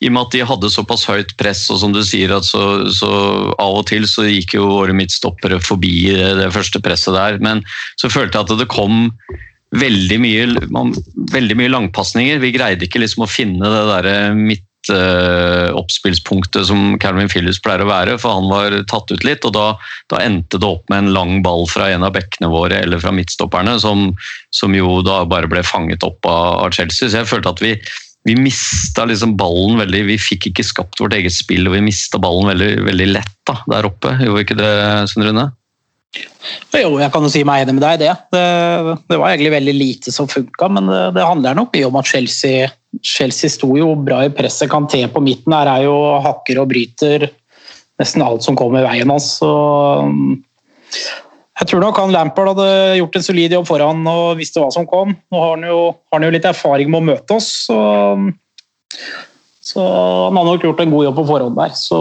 I 0.01 0.09
og 0.09 0.15
med 0.15 0.23
at 0.23 0.33
de 0.33 0.47
hadde 0.49 0.71
såpass 0.73 1.05
høyt 1.05 1.35
press, 1.37 1.67
og 1.69 1.83
som 1.83 1.93
du 1.93 2.01
sier, 2.07 2.33
at 2.33 2.47
så, 2.49 2.89
så 2.91 3.11
av 3.61 3.77
og 3.83 3.85
til 3.91 4.07
så 4.09 4.25
gikk 4.25 4.57
jo 4.57 4.71
våre 4.71 4.97
midtstoppere 4.97 5.61
forbi 5.63 6.11
det 6.41 6.49
første 6.55 6.81
presset 6.83 7.15
der. 7.15 7.37
Men 7.45 7.61
så 8.01 8.11
følte 8.11 8.41
jeg 8.41 8.49
at 8.49 8.63
det 8.65 8.71
kom 8.73 9.13
veldig 9.73 10.19
mye, 10.21 10.45
veldig 11.33 11.57
mye 11.59 11.73
langpasninger. 11.73 12.43
Vi 12.43 12.53
greide 12.55 12.87
ikke 12.87 13.01
liksom 13.03 13.25
å 13.25 13.31
finne 13.31 13.71
det 13.73 13.83
der 13.89 14.37
midt 14.37 14.93
uh, 14.93 15.73
oppspillspunktet 15.79 16.67
som 16.69 16.99
Calvin 17.03 17.31
Phillips 17.33 17.61
pleier 17.63 17.85
å 17.85 17.89
være, 17.89 18.19
for 18.21 18.37
han 18.37 18.51
var 18.51 18.77
tatt 18.91 19.13
ut 19.13 19.25
litt. 19.27 19.47
og 19.49 19.55
Da, 19.57 19.67
da 20.13 20.23
endte 20.25 20.61
det 20.61 20.69
opp 20.69 20.85
med 20.93 21.05
en 21.05 21.13
lang 21.17 21.35
ball 21.47 21.67
fra 21.71 21.89
en 21.93 22.05
av 22.07 22.15
bekkene 22.17 22.51
våre 22.53 22.83
eller 22.85 23.03
fra 23.03 23.15
midtstopperne, 23.17 23.79
som, 23.83 24.11
som 24.55 24.77
jo 24.77 25.01
da 25.07 25.23
bare 25.29 25.51
ble 25.51 25.65
fanget 25.67 26.05
opp 26.07 26.21
av, 26.29 26.67
av 26.67 26.77
Chelsea. 26.77 27.09
Så 27.09 27.23
jeg 27.23 27.31
følte 27.31 27.55
at 27.55 27.65
vi, 27.65 27.75
vi 28.29 28.37
mista 28.39 29.07
liksom 29.09 29.37
ballen 29.41 29.81
veldig. 29.81 30.05
Vi 30.13 30.21
fikk 30.21 30.51
ikke 30.53 30.69
skapt 30.69 31.01
vårt 31.01 31.17
eget 31.17 31.35
spill, 31.35 31.65
og 31.69 31.79
vi 31.79 31.87
mista 31.89 32.21
ballen 32.23 32.53
veldig, 32.53 32.73
veldig 32.91 33.11
lett 33.15 33.37
da, 33.49 33.61
der 33.73 33.89
oppe. 33.89 34.19
Gjorde 34.21 34.47
ikke 34.47 34.61
det, 34.61 34.73
Svein 35.13 35.31
Rune? 35.31 35.51
Jo, 36.13 36.97
jeg 37.01 37.09
kan 37.13 37.25
jo 37.25 37.31
si 37.33 37.43
meg 37.47 37.63
enig 37.63 37.77
med 37.77 37.85
deg 37.85 37.97
i 37.97 38.03
det. 38.03 38.13
det. 38.35 38.45
det. 39.09 39.17
var 39.17 39.31
egentlig 39.31 39.53
veldig 39.55 39.75
lite 39.77 40.13
som 40.13 40.29
funka, 40.29 40.69
men 40.77 40.91
det, 40.91 41.03
det, 41.17 41.25
handler 41.25 41.57
nok 41.57 41.73
mye 41.77 41.89
om 41.89 41.99
at 42.01 42.09
Chelsea, 42.09 42.69
Chelsea 43.01 43.53
sto 43.53 43.71
jo 43.79 43.95
bra 43.97 44.23
i 44.27 44.33
presset. 44.33 44.71
Kanté 44.73 45.05
på 45.13 45.23
midten 45.25 45.57
her 45.57 45.71
er 45.73 45.87
jo 45.87 45.97
hakker 46.25 46.61
og 46.61 46.69
bryter 46.73 47.31
nesten 48.01 48.25
alt 48.25 48.45
som 48.45 48.59
kommer 48.59 48.83
i 48.83 48.89
veien 48.89 49.13
hans. 49.13 49.35
Altså. 49.41 50.41
Jeg 51.61 51.69
tror 51.69 51.83
nok 51.85 51.99
han 52.01 52.13
Lampard 52.15 52.55
hadde 52.55 52.97
gjort 52.99 53.17
en 53.19 53.25
solid 53.25 53.53
jobb 53.55 53.69
foran 53.69 54.07
og 54.09 54.39
visste 54.41 54.61
hva 54.61 54.71
som 54.75 54.89
kom. 54.89 55.13
Nå 55.31 55.43
har 55.43 55.53
han 55.55 55.69
jo, 55.69 55.83
har 56.11 56.19
han 56.19 56.27
jo 56.27 56.33
litt 56.35 56.49
erfaring 56.49 56.91
med 56.91 57.03
å 57.03 57.09
møte 57.13 57.37
oss, 57.37 57.51
så, 57.69 57.77
så 59.63 59.85
han 59.85 60.41
har 60.41 60.49
nok 60.49 60.67
gjort 60.67 60.83
en 60.83 60.95
god 60.97 61.07
jobb 61.07 61.21
på 61.21 61.29
forhånd 61.29 61.61
der. 61.61 61.77
Så 61.79 62.01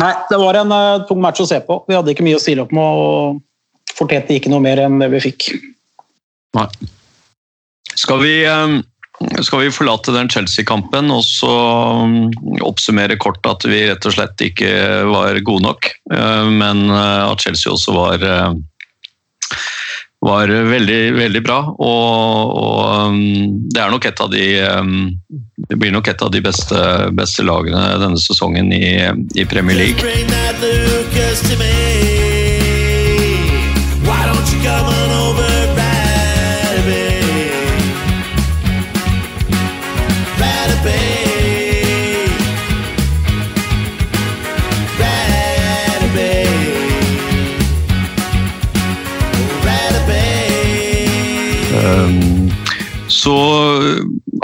nei, 0.00 0.12
det 0.30 0.40
var 0.40 0.58
en 0.60 0.72
uh, 0.74 1.04
tung 1.08 1.20
match 1.24 1.42
å 1.44 1.48
se 1.48 1.60
på. 1.64 1.80
Vi 1.88 1.96
hadde 1.96 2.14
ikke 2.14 2.26
mye 2.26 2.38
å 2.38 2.42
stille 2.42 2.64
opp 2.64 2.74
med 2.74 3.04
og 3.04 3.94
fortjente 3.94 4.34
ikke 4.36 4.50
noe 4.52 4.64
mer 4.64 4.82
enn 4.82 4.98
det 5.02 5.10
vi 5.12 5.22
fikk. 5.28 5.52
Nei. 6.58 6.66
Skal 7.94 8.20
vi, 8.22 8.34
um, 8.50 8.80
skal 9.40 9.62
vi 9.62 9.72
forlate 9.74 10.14
den 10.14 10.30
Chelsea-kampen 10.30 11.12
og 11.14 11.22
så 11.26 11.54
um, 12.02 12.16
oppsummere 12.66 13.18
kort 13.22 13.46
at 13.46 13.66
vi 13.70 13.84
rett 13.86 14.06
og 14.08 14.16
slett 14.16 14.46
ikke 14.48 14.72
var 15.10 15.38
gode 15.46 15.66
nok, 15.68 15.90
uh, 16.14 16.46
men 16.50 16.88
uh, 16.90 17.30
at 17.30 17.46
Chelsea 17.46 17.72
også 17.72 17.94
var 17.94 18.26
var 20.24 20.48
veldig, 20.48 21.00
veldig 21.18 21.42
bra, 21.44 21.58
og, 21.74 22.54
og 22.56 23.12
mm, 23.12 23.68
det 23.74 23.82
de 24.32 24.46
mm, 24.62 25.04
Det 25.68 25.76
blir 25.80 25.92
nok 25.92 26.08
et 26.08 26.24
av 26.24 26.32
de 26.32 26.40
beste, 26.44 26.80
beste 27.16 27.44
lagene 27.44 27.84
denne 28.00 28.20
sesongen 28.20 28.72
i, 28.72 28.94
i 29.36 29.46
Premier 29.48 29.76
League. 29.82 30.00
Så 53.08 53.34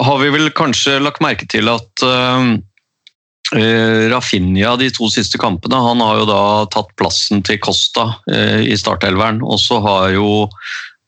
har 0.00 0.18
vi 0.18 0.32
vel 0.32 0.50
kanskje 0.56 0.98
lagt 1.02 1.22
merke 1.24 1.46
til 1.50 1.68
at 1.72 2.04
um, 2.04 2.52
eh, 3.56 4.06
Rafinha 4.12 4.76
de 4.80 4.90
to 4.94 5.10
siste 5.12 5.40
kampene 5.40 5.80
han 5.80 6.02
har 6.04 6.20
jo 6.20 6.28
da 6.28 6.42
tatt 6.72 6.92
plassen 7.00 7.42
til 7.46 7.60
Costa 7.62 8.06
eh, 8.30 8.60
i 8.68 8.76
startelveren. 8.78 9.42
Og 9.44 9.60
så 9.62 9.80
har 9.84 10.12
jo 10.16 10.46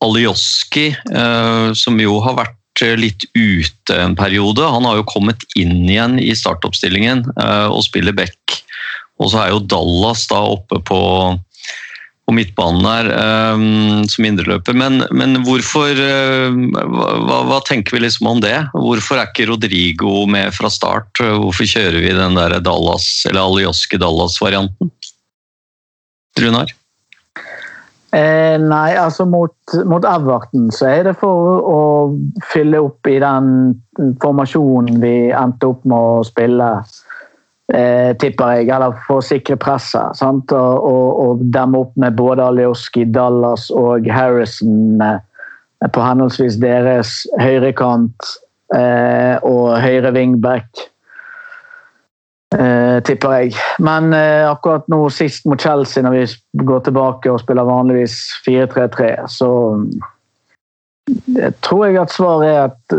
Alioski, 0.02 0.90
eh, 0.90 1.68
som 1.78 2.00
jo 2.02 2.18
har 2.24 2.40
vært 2.40 2.58
litt 2.98 3.26
ute 3.36 3.94
en 4.00 4.16
periode, 4.16 4.64
han 4.64 4.86
har 4.88 4.96
jo 4.96 5.04
kommet 5.06 5.44
inn 5.60 5.84
igjen 5.84 6.16
i 6.18 6.32
startoppstillingen 6.34 7.20
og 7.36 7.82
spiller 7.84 8.16
back. 8.16 8.56
Og 9.20 9.28
så 9.30 9.42
er 9.42 9.50
jo 9.52 9.60
Dallas 9.68 10.24
da 10.30 10.40
oppe 10.54 10.80
på 10.80 10.98
på 12.32 12.38
midtbanen 12.38 12.86
her 12.88 13.10
um, 13.52 14.02
som 14.08 14.26
indreløper. 14.26 14.76
Men, 14.78 15.04
men 15.12 15.42
hvorfor 15.44 15.92
uh, 15.92 16.56
hva, 16.72 17.40
hva 17.50 17.60
tenker 17.68 17.98
vi 17.98 18.04
liksom 18.06 18.30
om 18.32 18.42
det? 18.42 18.56
Hvorfor 18.72 19.20
er 19.20 19.28
ikke 19.28 19.50
Rodrigo 19.52 20.24
med 20.30 20.54
fra 20.56 20.72
start? 20.72 21.20
Hvorfor 21.20 21.68
kjører 21.68 22.00
vi 22.00 22.16
den 22.16 22.38
der 22.40 22.56
Dallas, 22.64 23.26
eller 23.28 23.44
Alioski 23.44 24.00
Dallas-varianten? 24.00 24.92
Runar? 26.40 26.72
Eh, 28.12 28.58
nei, 28.60 28.92
altså 29.00 29.24
mot, 29.24 29.54
mot 29.88 30.04
Everton 30.04 30.66
så 30.74 30.90
er 30.90 31.06
det 31.06 31.14
for 31.20 31.62
å 31.64 31.78
fylle 32.52 32.82
opp 32.84 33.08
i 33.08 33.16
den 33.22 33.72
formasjonen 34.20 35.00
vi 35.00 35.14
endte 35.32 35.70
opp 35.72 35.86
med 35.88 35.96
å 35.96 36.26
spille, 36.28 36.68
eh, 37.74 38.12
tipper 38.20 38.58
jeg. 38.58 38.70
Eller 38.74 38.94
for 39.06 39.20
å 39.20 39.26
sikre 39.26 39.58
presset. 39.60 40.22
Og, 40.22 40.54
og, 40.54 41.08
og 41.24 41.44
demme 41.54 41.84
opp 41.84 41.96
med 42.00 42.16
både 42.18 42.46
Alioski, 42.52 43.06
Dallas 43.08 43.68
og 43.74 44.08
Harrison 44.12 45.02
eh, 45.02 45.20
på 45.92 46.04
henholdsvis 46.04 46.60
deres 46.62 47.22
høyrekant 47.42 48.32
eh, 48.76 49.36
og 49.42 49.76
høyre 49.82 50.14
wingback. 50.14 50.88
Eh, 52.52 52.98
tipper 53.08 53.38
jeg. 53.38 53.54
Men 53.80 54.12
eh, 54.16 54.44
akkurat 54.44 54.84
nå 54.92 55.06
sist 55.14 55.46
mot 55.48 55.60
Chelsea, 55.60 56.04
når 56.04 56.18
vi 56.18 56.64
går 56.66 56.84
tilbake 56.88 57.32
og 57.32 57.40
spiller 57.40 57.68
vanligvis 57.68 58.18
4-3-3, 58.44 59.12
så 59.32 59.48
jeg 61.10 61.54
tror 61.66 61.86
jeg 61.88 61.98
at 61.98 62.12
svaret 62.14 62.46
er 62.46 62.60
at 62.68 62.94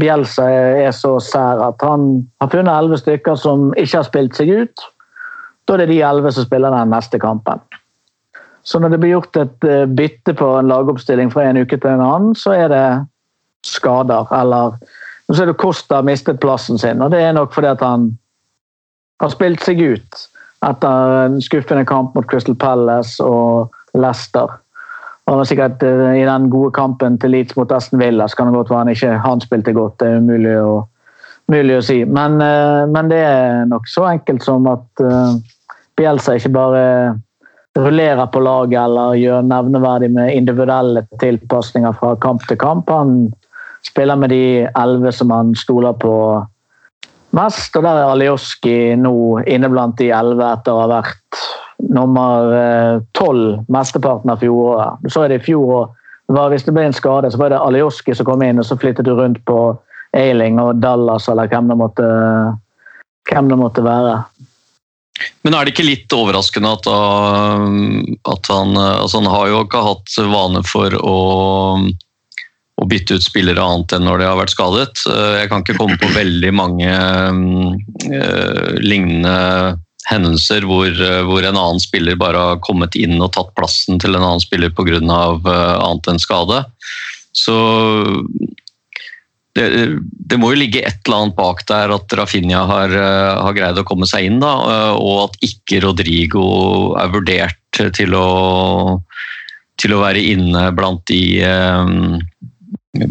Bielsa 0.00 0.46
er, 0.48 0.78
er 0.86 0.94
så 0.96 1.18
sær 1.20 1.60
at 1.66 1.82
han 1.84 2.24
har 2.40 2.48
funnet 2.52 2.72
elleve 2.72 3.00
stykker 3.00 3.36
som 3.36 3.74
ikke 3.76 3.98
har 3.98 4.06
spilt 4.08 4.38
seg 4.38 4.52
ut. 4.62 4.86
Da 5.68 5.76
er 5.76 5.84
det 5.84 5.92
de 5.92 6.00
elleve 6.00 6.32
som 6.32 6.46
spiller 6.46 6.72
den 6.72 6.90
neste 6.94 7.20
kampen. 7.20 7.60
Så 8.62 8.78
når 8.78 8.94
det 8.94 9.00
blir 9.02 9.14
gjort 9.14 9.36
et 9.40 9.68
eh, 9.68 9.86
bytte 9.86 10.34
på 10.36 10.48
en 10.58 10.68
lagoppstilling 10.68 11.30
fra 11.32 11.46
en 11.48 11.60
uke 11.62 11.76
til 11.76 11.90
en 11.92 12.04
annen, 12.04 12.34
så 12.36 12.54
er 12.56 12.68
det 12.72 12.86
skader. 13.66 14.28
Eller 14.36 14.76
så 15.30 15.44
er 15.44 15.52
det 15.52 15.60
Costa 15.60 16.00
mistet 16.04 16.40
plassen 16.42 16.78
sin, 16.78 17.02
og 17.02 17.12
det 17.12 17.22
er 17.22 17.36
nok 17.36 17.54
fordi 17.54 17.70
at 17.70 17.84
han 17.84 18.10
har 19.20 19.32
spilt 19.32 19.62
seg 19.64 19.80
ut 19.80 20.24
etter 20.66 21.14
en 21.24 21.38
skuffende 21.44 21.86
kamp 21.88 22.16
mot 22.16 22.26
Crystal 22.28 22.56
Palace 22.58 23.22
og 23.24 23.70
Leicester. 23.96 24.52
Og 25.30 25.46
sikkert 25.46 25.82
eh, 25.86 26.20
I 26.20 26.26
den 26.26 26.48
gode 26.50 26.72
kampen 26.74 27.18
til 27.20 27.34
Leeds 27.34 27.56
mot 27.58 27.70
Aston 27.72 28.00
Villa 28.02 28.26
så 28.28 28.38
kan 28.38 28.50
det 28.50 28.58
godt 28.58 28.72
være 28.72 28.84
han 28.84 28.92
ikke 28.94 29.16
han 29.24 29.42
spilte 29.44 29.76
godt. 29.76 29.98
Det 30.02 30.08
er 30.08 30.22
umulig 30.24 30.56
å, 30.58 30.74
umulig 31.50 31.78
å 31.78 31.86
si. 31.86 32.02
Men, 32.04 32.38
eh, 32.44 32.84
men, 32.90 33.10
det 33.12 33.22
er 33.24 33.66
nok 33.70 33.88
så 33.90 34.08
enkelt 34.10 34.44
som 34.46 34.66
at 34.70 35.04
uh, 35.04 35.36
Bielsa 35.98 36.36
ikke 36.38 36.54
bare 36.54 36.84
rullerer 37.78 38.26
på 38.32 38.42
laget 38.42 38.80
eller 38.82 39.18
gjør 39.20 39.46
nevneverdig 39.46 40.08
med 40.10 40.34
individuelle 40.34 41.04
tilpasninger 41.22 41.94
fra 42.00 42.16
kamp 42.22 42.42
til 42.48 42.58
kamp. 42.58 42.90
Han 42.90 43.28
spiller 43.86 44.18
med 44.18 44.34
de 44.34 44.66
elleve 44.66 45.12
som 45.14 45.30
han 45.30 45.54
stoler 45.54 45.94
på 46.02 46.14
mest. 47.36 47.76
Og 47.76 47.86
der 47.86 48.02
er 48.02 48.10
Alioski 48.10 48.76
nå 48.98 49.14
inne 49.46 49.70
blant 49.70 49.98
de 50.00 50.10
elleve 50.10 50.50
etter 50.56 50.74
å 50.74 50.82
ha 50.82 50.90
vært 50.98 51.44
nummer 51.88 53.00
tolv 53.16 53.64
mesteparten 53.72 54.30
av 54.30 54.42
fjoråret. 54.42 55.10
Så 55.12 55.24
er 55.24 55.32
det 55.32 55.40
i 55.40 55.46
fjor 55.50 55.72
og 55.80 55.96
Hvis 56.30 56.62
det 56.62 56.70
ble 56.76 56.84
en 56.86 56.94
skade, 56.94 57.26
så 57.26 57.38
var 57.40 57.50
det 57.50 57.58
Alioski 57.58 58.14
som 58.14 58.26
kom 58.28 58.42
inn, 58.46 58.60
og 58.62 58.66
så 58.66 58.76
flyttet 58.78 59.02
du 59.02 59.16
rundt 59.18 59.40
på 59.50 59.74
Ailing 60.14 60.60
og 60.62 60.78
Dallas 60.78 61.26
eller 61.26 61.50
hvem 61.50 61.72
det 61.72 61.76
måtte, 61.80 62.06
hvem 63.26 63.48
det 63.50 63.58
måtte 63.58 63.82
være. 63.82 64.12
Men 65.42 65.56
er 65.56 65.66
det 65.66 65.74
ikke 65.74 65.88
litt 65.88 66.14
overraskende 66.14 66.70
at, 66.76 66.86
uh, 66.86 67.66
at 68.30 68.52
han 68.52 68.78
altså 68.78 69.20
Han 69.20 69.28
har 69.32 69.50
jo 69.50 69.64
ikke 69.66 69.82
hatt 69.84 70.16
vane 70.30 70.62
for 70.70 70.94
å, 71.02 71.18
å 72.78 72.88
bytte 72.94 73.18
ut 73.18 73.26
spillere 73.26 73.66
annet 73.66 73.98
enn 73.98 74.06
når 74.06 74.22
de 74.22 74.30
har 74.30 74.38
vært 74.38 74.54
skadet. 74.54 75.02
Jeg 75.10 75.50
kan 75.50 75.66
ikke 75.66 75.78
komme 75.82 75.98
på 75.98 76.14
veldig 76.14 76.54
mange 76.54 76.94
uh, 76.94 78.72
lignende 78.78 79.36
hendelser 80.08 80.64
hvor, 80.68 80.88
uh, 80.88 81.22
hvor 81.28 81.44
en 81.44 81.58
annen 81.58 81.82
spiller 81.82 82.18
bare 82.20 82.44
har 82.52 82.62
kommet 82.64 82.96
inn 82.98 83.18
og 83.20 83.32
tatt 83.36 83.52
plassen 83.58 84.00
til 84.00 84.16
en 84.16 84.24
annen 84.24 84.42
spiller 84.42 84.72
pga. 84.74 85.00
Uh, 85.00 85.50
annet 85.50 86.10
enn 86.12 86.22
skade. 86.22 86.62
Så 87.36 87.56
det, 89.54 89.66
det, 90.30 90.38
må 90.38 90.52
jo 90.52 90.60
ligge 90.62 90.82
et 90.82 90.98
eller 91.04 91.24
annet 91.24 91.36
bak 91.38 91.62
der 91.68 91.92
at 91.94 92.16
Rafinha 92.18 92.64
har, 92.70 92.94
uh, 92.94 93.42
har 93.44 93.56
greid 93.56 93.80
å 93.80 93.86
komme 93.86 94.08
seg 94.08 94.28
inn, 94.28 94.40
da, 94.42 94.54
og 94.96 95.28
at 95.28 95.38
ikke 95.46 95.82
Rodrigo 95.84 96.44
er 96.98 97.12
vurdert 97.12 97.82
til 97.94 98.16
å, 98.18 98.98
til 99.80 99.94
å 99.94 100.02
være 100.02 100.22
inne 100.32 100.70
blant 100.76 101.04
de 101.10 101.22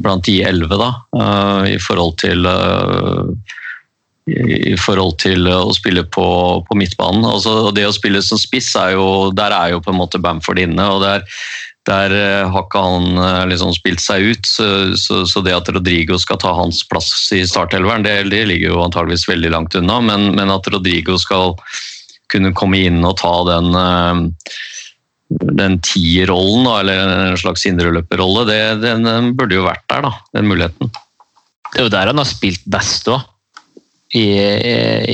blant 0.03 0.25
de 0.27 0.41
elleve, 0.43 0.75
da, 0.75 0.89
i 1.71 1.77
forhold 1.79 2.17
til 2.19 2.43
i 4.29 4.75
forhold 4.79 5.17
til 5.21 5.47
å 5.49 5.71
spille 5.75 6.03
på, 6.05 6.27
på 6.67 6.77
midtbanen. 6.77 7.25
Altså, 7.27 7.71
det 7.75 7.87
å 7.87 7.95
spille 7.95 8.21
som 8.25 8.39
spiss, 8.41 8.71
er 8.79 8.95
jo, 8.97 9.31
der 9.35 9.55
er 9.55 9.73
jo 9.73 9.81
på 9.83 9.93
en 9.93 9.99
måte 9.99 10.21
Bamford 10.21 10.61
inne. 10.61 10.85
og 10.85 11.03
der, 11.03 11.25
der 11.89 12.15
har 12.51 12.65
ikke 12.65 12.83
han 12.83 13.49
liksom 13.49 13.73
spilt 13.75 14.03
seg 14.03 14.31
ut, 14.33 14.49
så, 14.49 14.67
så, 14.99 15.23
så, 15.29 15.43
det 15.45 15.55
at 15.55 15.71
Rodrigo 15.73 16.19
skal 16.21 16.39
ta 16.41 16.53
hans 16.57 16.83
plass 16.89 17.11
i 17.35 17.41
startelveren, 17.47 18.05
det, 18.05 18.29
det 18.33 18.43
ligger 18.51 18.75
jo 18.75 18.83
antageligvis 18.85 19.29
veldig 19.29 19.53
langt 19.55 19.77
unna. 19.79 19.99
Men, 20.05 20.31
men, 20.37 20.53
at 20.53 20.69
Rodrigo 20.69 21.17
skal 21.21 21.55
kunne 22.29 22.53
komme 22.53 22.83
inn 22.85 23.01
og 23.07 23.17
ta 23.21 23.33
den 23.47 23.73
den 25.29 25.75
tierrollen, 25.85 26.65
eller 26.65 27.11
en 27.29 27.35
slags 27.37 27.61
indreløperrolle, 27.69 28.47
den 28.81 29.33
burde 29.37 29.59
jo 29.59 29.67
vært 29.67 29.83
der, 29.91 30.07
da, 30.07 30.13
den 30.33 30.47
muligheten. 30.49 30.89
Det 31.69 31.77
er 31.77 31.85
jo 31.85 31.91
der 31.93 32.09
han 32.09 32.17
har 32.17 32.25
spilt 32.25 32.63
best 32.65 33.09
òg 33.13 33.21
i, 34.17 34.25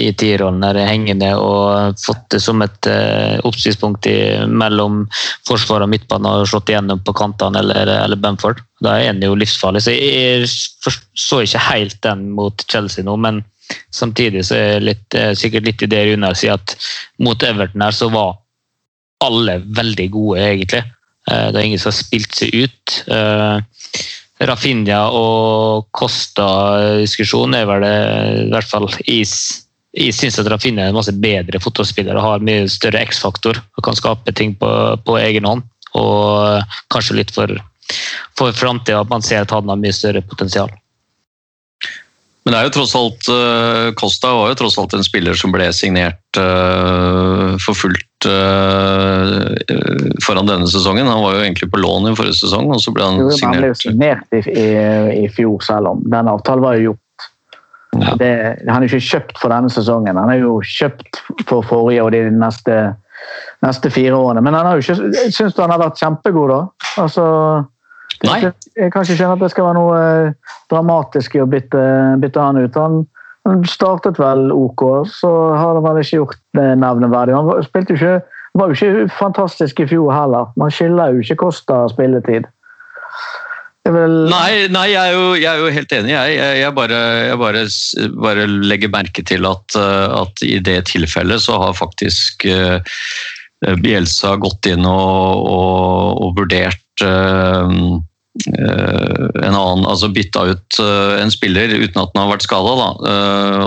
i 0.07 0.13
tierrollen, 0.15 0.61
der 0.63 0.87
hengende 0.87 1.33
og 1.35 1.97
fått 1.99 2.29
det 2.31 2.39
som 2.43 2.61
et 2.63 2.87
uh, 2.87 3.41
oppsiktspunkt 3.47 4.07
mellom 4.47 5.01
forsvar 5.47 5.83
og 5.83 5.91
midtbane 5.91 6.31
og 6.31 6.47
slått 6.47 6.71
igjennom 6.71 7.01
på 7.03 7.15
kantene 7.17 7.59
eller, 7.59 7.91
eller 7.97 8.21
Bamford. 8.21 8.61
Da 8.79 8.95
er 8.99 9.09
han 9.09 9.19
jo 9.23 9.35
livsfarlig. 9.35 9.83
Så 9.83 9.97
jeg 9.97 10.47
så 10.47 11.41
ikke 11.43 11.65
helt 11.67 11.99
den 12.07 12.29
mot 12.37 12.63
Chelsea 12.71 13.03
nå, 13.03 13.17
men 13.19 13.43
samtidig 13.91 14.45
så 14.47 14.55
er 14.55 14.73
det 14.77 14.87
litt, 14.93 15.19
sikkert 15.39 15.67
litt 15.67 15.83
i 15.83 15.91
det 15.91 16.03
Runar 16.07 16.37
sier, 16.37 16.55
at 16.55 16.77
mot 17.19 17.43
Everton 17.43 17.83
her 17.83 17.95
så 17.95 18.11
var 18.13 18.37
alle 19.25 19.59
veldig 19.75 20.07
gode, 20.13 20.43
egentlig. 20.43 20.83
Eh, 21.31 21.51
Det 21.51 21.59
er 21.59 21.65
ingen 21.65 21.79
som 21.81 21.91
har 21.91 21.99
spilt 21.99 22.35
seg 22.35 22.53
ut. 22.53 22.95
Rafinha 24.43 25.05
og 25.15 25.85
Costa-diskusjonen 25.95 27.55
er 27.61 27.69
vel 27.69 27.85
det, 27.85 27.93
i 28.45 28.49
hvert 28.51 28.67
fall 28.67 28.89
i 29.07 29.21
s- 29.23 29.61
jeg 29.95 30.11
syns 30.11 30.35
at 30.41 30.49
Rafinha 30.51 30.83
er 30.83 30.91
en 30.91 30.97
masse 30.97 31.13
bedre 31.23 31.59
fotballspiller 31.63 32.17
og 32.19 32.25
har 32.25 32.43
mye 32.43 32.65
større 32.67 32.99
X-faktor 33.07 33.61
og 33.77 33.83
kan 33.87 33.95
skape 33.95 34.33
ting 34.35 34.51
på, 34.59 34.67
på 35.07 35.15
egen 35.21 35.47
hånd. 35.47 35.63
Og 35.95 36.59
kanskje 36.91 37.15
litt 37.21 37.31
for, 37.31 37.47
for 38.35 38.51
framtida 38.51 38.99
at 39.05 39.13
man 39.13 39.23
ser 39.23 39.45
at 39.45 39.53
han 39.55 39.71
har 39.71 39.79
mye 39.79 39.95
større 39.95 40.19
potensial. 40.27 40.67
Men 42.43 42.51
det 42.53 42.59
er 42.59 42.67
jo 42.67 42.73
tross 42.75 42.91
alt 42.99 43.29
eh, 43.31 43.87
Costa 43.97 44.33
var 44.35 44.51
jo 44.51 44.57
tross 44.59 44.75
alt 44.77 44.93
en 44.93 45.07
spiller 45.07 45.39
som 45.39 45.55
ble 45.55 45.71
signert 45.73 46.37
eh, 46.37 47.55
for 47.63 47.79
fullt 47.85 48.03
eh, 48.29 49.75
foran 50.25 50.49
denne 50.49 50.67
sesongen. 50.71 51.07
Han 51.07 51.23
var 51.23 51.37
jo 51.37 51.45
egentlig 51.45 51.69
på 51.71 51.81
lån 51.81 52.09
i 52.11 52.15
forrige 52.17 52.37
sesong, 52.41 52.69
og 52.73 52.81
så 52.83 52.93
ble 52.95 53.07
han 53.07 53.21
Jo, 53.21 53.29
men 53.29 53.43
Han 53.43 53.57
ble 53.59 53.71
jo 53.71 53.79
signert. 53.79 54.27
signert 54.29 54.49
i, 54.51 54.59
i, 54.65 55.25
i 55.25 55.29
fjor, 55.33 55.57
selv 55.65 55.93
om 55.93 56.03
den 56.11 56.31
avtalen 56.31 56.65
var 56.65 56.77
jo 56.79 56.91
gjort. 56.91 57.29
Ja. 57.95 58.15
Det, 58.19 58.31
han 58.67 58.83
er 58.83 58.89
ikke 58.89 59.05
kjøpt 59.07 59.37
for 59.39 59.53
denne 59.53 59.71
sesongen, 59.71 60.17
han 60.19 60.31
er 60.33 60.41
jo 60.41 60.57
kjøpt 60.59 61.21
for 61.47 61.63
forrige 61.63 62.03
og 62.03 62.11
de 62.11 62.25
neste, 62.33 62.79
neste 63.63 63.91
fire 63.93 64.17
årene. 64.17 64.43
Men 64.43 64.57
han 64.57 64.67
har 64.67 64.75
jo 64.75 64.83
ikke, 64.83 65.29
syns 65.31 65.55
du 65.55 65.63
han 65.63 65.71
har 65.71 65.79
vært 65.85 66.01
kjempegod, 66.01 66.51
da? 66.51 66.91
Altså, 67.05 67.23
Nei. 68.23 68.39
Jeg 68.79 68.91
kan 68.93 69.03
ikke 69.03 69.15
skjønne 69.17 69.35
at 69.35 69.41
det 69.43 69.51
skal 69.51 69.65
være 69.67 69.77
noe 69.77 69.95
eh, 69.99 70.53
dramatisk 70.71 71.35
i 71.35 71.41
å 71.43 71.47
bytte, 71.49 71.81
bytte 72.21 72.43
han 72.43 72.59
ut. 72.61 72.77
Han, 72.79 73.01
han 73.45 73.65
startet 73.69 74.17
vel 74.19 74.49
OK, 74.53 74.83
så 75.09 75.31
har 75.53 75.77
han 75.77 75.85
vel 75.85 76.01
ikke 76.01 76.21
gjort 76.21 76.39
det 76.57 76.69
nevneverdig. 76.81 77.35
Han 77.37 77.65
spilte 77.65 77.93
jo 77.93 77.99
ikke, 77.99 78.41
var 78.57 78.71
jo 78.71 78.77
ikke 78.77 79.07
fantastisk 79.19 79.83
i 79.83 79.89
fjor 79.89 80.13
heller. 80.13 80.49
Man 80.57 80.73
skylder 80.73 81.13
jo 81.13 81.25
ikke 81.25 81.43
Kosta 81.45 81.83
spilletid. 81.91 82.49
Vel, 83.85 84.15
Nei, 84.31 84.65
nei 84.73 84.87
jeg, 84.89 84.97
er 84.97 85.13
jo, 85.13 85.25
jeg 85.37 85.45
er 85.51 85.61
jo 85.61 85.73
helt 85.75 85.91
enig. 85.93 86.09
Jeg, 86.15 86.37
jeg, 86.39 86.57
jeg, 86.63 86.73
bare, 86.73 86.99
bare, 87.37 87.65
bare 88.17 88.47
legger 88.49 88.89
merke 88.89 89.21
til 89.29 89.45
at, 89.45 89.77
eh, 89.77 90.15
at 90.23 90.41
i 90.41 90.57
det 90.57 90.79
tilfellet 90.89 91.43
så 91.43 91.59
har 91.61 91.77
faktisk 91.77 92.47
uh, 92.49 92.81
Bielsa 93.85 94.33
gått 94.41 94.71
inn 94.71 94.89
og, 94.89 95.45
og, 95.45 96.25
og 96.25 96.33
vurdert 96.41 97.05
eh, 97.05 97.77
en 98.35 99.55
annen, 99.55 99.85
altså 99.87 100.09
bytta 100.11 100.43
ut 100.51 100.79
eh, 100.83 101.21
en 101.23 101.31
spiller 101.31 101.71
uten 101.71 102.01
at 102.01 102.11
den 102.11 102.21
har 102.21 102.33
vært 102.33 102.43
skada. 102.45 102.73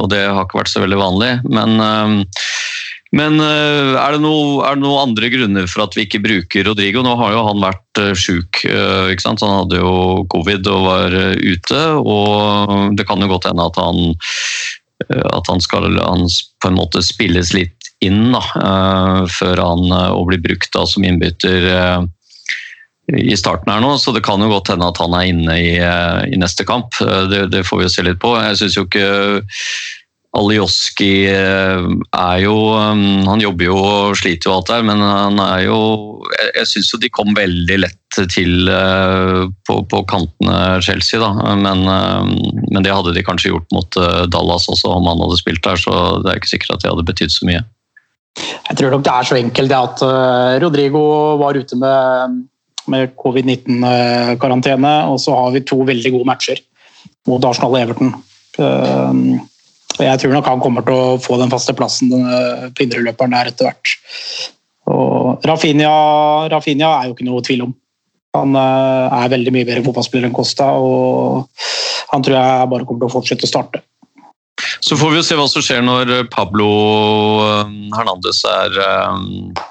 og 0.02 0.08
det 0.12 0.26
har 0.26 0.44
ikke 0.44 0.60
vært 0.60 0.72
så 0.74 0.82
veldig 0.84 0.98
vanlig. 1.00 1.30
Men, 1.48 1.78
eh, 1.80 2.44
men 3.16 3.40
eh, 3.40 3.94
er, 3.96 4.16
det 4.16 4.20
noe, 4.20 4.60
det 4.76 4.84
noen 4.84 5.08
andre 5.08 5.30
grunner 5.32 5.68
for 5.70 5.86
at 5.86 5.96
vi 5.96 6.04
ikke 6.04 6.20
bruker 6.24 6.68
Rodrigo? 6.68 7.00
Nå 7.04 7.14
har 7.20 7.32
jo 7.32 7.46
han 7.46 7.64
vært 7.64 8.02
sjuk. 8.18 8.60
eh? 8.68 9.14
Han 9.24 9.40
hadde 9.40 9.80
jo 9.80 10.26
covid 10.32 10.68
og 10.68 10.84
var 10.84 11.16
eh, 11.16 11.38
ute. 11.40 11.80
Og 12.02 12.92
det 12.98 13.08
kan 13.08 13.24
jo 13.24 13.30
godt 13.32 13.48
hende 13.48 13.64
at 13.64 13.80
han, 13.80 14.12
eh, 15.08 15.26
at 15.32 15.48
han 15.48 15.64
skal 15.64 15.88
han 15.96 16.28
på 16.60 16.70
en 16.70 16.78
måte 16.78 17.04
spilles 17.06 17.54
litt 17.56 17.74
inn 18.04 18.28
da, 18.30 18.44
eh, 18.60 19.24
før 19.40 19.64
han 19.64 19.88
blir 20.28 20.44
brukt 20.44 20.70
da, 20.76 20.84
som 20.86 21.06
innbytter 21.08 21.72
eh, 21.72 22.04
i 23.16 23.36
starten 23.36 23.72
her 23.72 23.80
nå, 23.80 23.94
så 23.96 24.12
det 24.12 24.24
kan 24.26 24.42
jo 24.42 24.50
godt 24.52 24.68
hende 24.74 24.88
at 24.90 24.98
han 25.00 25.14
er 25.16 25.28
inne 25.30 25.54
i, 25.56 25.70
eh, 25.80 26.26
i 26.28 26.40
neste 26.40 26.66
kamp. 26.68 26.92
Eh, 27.00 27.24
Det, 27.30 27.46
det 27.54 27.64
får 27.64 27.80
vi 27.80 27.86
jo 27.86 27.94
se 27.94 28.04
litt 28.04 28.20
på. 28.20 28.34
Jeg 28.36 28.58
syns 28.60 28.76
jo 28.76 28.84
ikke 28.84 29.06
Alioski 30.36 31.24
eh, 31.32 31.86
er 32.12 32.40
jo 32.42 32.56
Han 32.76 33.40
jobber 33.40 33.64
jo 33.64 33.76
og 33.78 34.18
sliter 34.20 34.50
jo 34.50 34.58
alt 34.58 34.68
der, 34.68 34.84
men 34.84 35.00
han 35.00 35.40
er 35.40 35.62
jo 35.64 35.78
Jeg, 36.36 36.50
jeg 36.58 36.68
syns 36.68 36.90
jo 36.92 37.00
de 37.00 37.08
kom 37.08 37.32
veldig 37.32 37.78
lett 37.80 38.18
til 38.34 38.68
på, 38.68 39.74
på 39.88 40.02
kantene 40.10 40.82
Chelsea, 40.84 41.20
da. 41.22 41.54
Men, 41.56 41.84
men 41.86 42.84
det 42.84 42.92
hadde 42.92 43.12
de 43.14 43.22
kanskje 43.24 43.52
gjort 43.52 43.68
mot 43.72 43.98
Dallas 44.32 44.66
også, 44.68 44.90
om 44.96 45.06
han 45.06 45.20
hadde 45.22 45.38
spilt 45.38 45.62
der, 45.62 45.78
så 45.78 45.92
det 46.24 46.32
er 46.32 46.40
ikke 46.40 46.50
sikkert 46.50 46.74
at 46.74 46.84
det 46.84 46.90
hadde 46.90 47.06
betydd 47.06 47.34
så 47.34 47.46
mye. 47.46 47.62
Jeg 48.40 48.80
tror 48.80 48.96
nok 48.96 49.04
det 49.06 49.12
er 49.14 49.28
så 49.28 49.38
enkelt 49.38 49.70
det 49.70 49.78
at 49.78 50.02
Rodrigo 50.64 51.04
var 51.38 51.60
ute 51.60 51.78
med, 51.78 52.40
med 52.92 53.14
covid-19-karantene, 53.20 54.94
og 55.12 55.20
så 55.22 55.36
har 55.36 55.54
vi 55.54 55.64
to 55.66 55.82
veldig 55.88 56.14
gode 56.16 56.28
matcher 56.28 56.62
mot 57.28 57.44
Arsenal 57.44 57.74
og 57.74 57.80
Everton. 57.82 58.14
Eh, 58.58 59.22
og 59.98 60.04
Jeg 60.04 60.20
tror 60.22 60.36
nok 60.36 60.46
han 60.46 60.62
kommer 60.62 60.86
til 60.86 60.94
å 60.94 61.18
få 61.22 61.40
den 61.40 61.50
faste 61.50 61.74
plassen 61.74 62.12
denne 62.12 62.70
på 62.74 62.86
indreløperen 62.86 63.34
der 63.34 63.50
etter 63.50 63.68
hvert. 63.68 63.96
Og 64.88 65.44
Rafinha, 65.44 65.92
er 66.48 67.08
jo 67.08 67.14
ikke 67.14 67.26
noe 67.26 67.44
tvil 67.44 67.66
om. 67.66 67.76
Han 68.36 68.56
eh, 68.56 69.18
er 69.22 69.32
veldig 69.34 69.54
mye 69.54 69.66
bedre 69.68 69.84
fotballspiller 69.86 70.28
enn 70.28 70.36
Costa, 70.36 70.70
og 70.76 71.48
han 72.12 72.24
tror 72.24 72.38
jeg 72.38 72.72
bare 72.72 72.88
kommer 72.88 73.04
til 73.04 73.10
å 73.10 73.16
fortsette 73.16 73.48
å 73.48 73.50
starte. 73.50 73.82
Så 74.84 74.96
får 74.98 75.12
vi 75.12 75.18
jo 75.20 75.26
se 75.26 75.36
hva 75.38 75.46
som 75.50 75.64
skjer 75.64 75.82
når 75.86 76.12
Pablo 76.32 76.68
eh, 77.44 77.74
Hernandez 77.96 78.42
er, 78.48 78.78
eh, 78.84 79.66